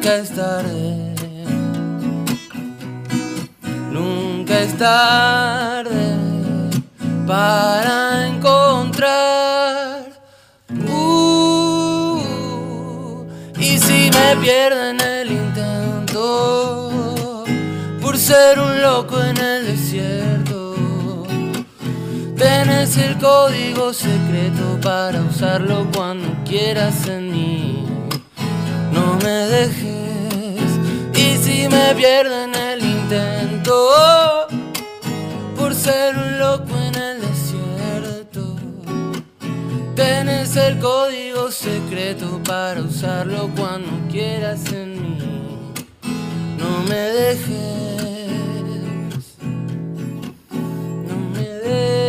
Nunca 0.09 0.23
es 0.23 0.31
tarde. 0.31 1.13
Nunca 3.91 4.59
es 4.59 4.75
tarde 4.77 6.17
para 7.27 8.27
encontrar. 8.27 10.09
Uh, 10.87 12.19
y 13.59 13.77
si 13.77 14.09
me 14.11 14.35
pierdo 14.41 14.89
en 14.89 14.99
el 14.99 15.31
intento 15.31 16.65
por 18.01 18.17
ser 18.17 18.59
un 18.59 18.81
loco 18.81 19.21
en 19.21 19.37
el 19.37 19.67
desierto, 19.67 20.75
tenés 22.35 22.97
el 22.97 23.15
código 23.19 23.93
secreto 23.93 24.79
para 24.81 25.21
usarlo 25.21 25.87
cuando 25.93 26.35
quieras 26.45 27.07
en 27.07 27.31
mí. 27.31 27.88
No 28.91 29.17
me 29.23 29.47
dejes 29.47 30.69
y 31.15 31.37
si 31.37 31.67
me 31.67 31.93
pierdo 31.95 32.43
en 32.43 32.55
el 32.55 32.81
intento 32.83 34.47
por 35.57 35.73
ser 35.75 36.17
un 36.17 36.39
loco 36.39 36.75
en 36.87 36.95
el 36.95 37.21
desierto. 37.21 38.55
Tenés 39.95 40.55
el 40.55 40.79
código 40.79 41.51
secreto 41.51 42.41
para 42.43 42.81
usarlo 42.81 43.49
cuando 43.55 43.91
quieras 44.11 44.71
en 44.71 45.17
mí. 45.17 45.17
No 46.57 46.83
me 46.87 46.95
dejes. 46.95 47.49
No 51.07 51.15
me 51.33 51.47
dejes. 51.47 52.08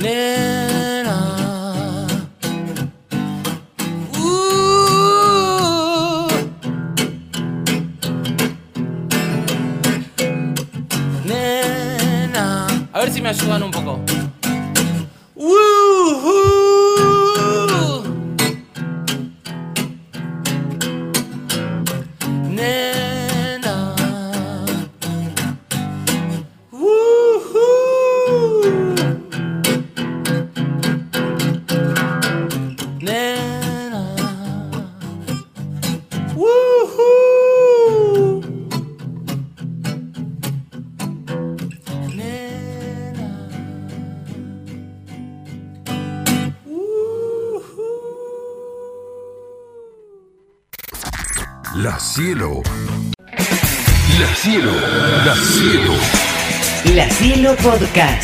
Nena. 0.00 0.39
Podcast. 57.80 58.19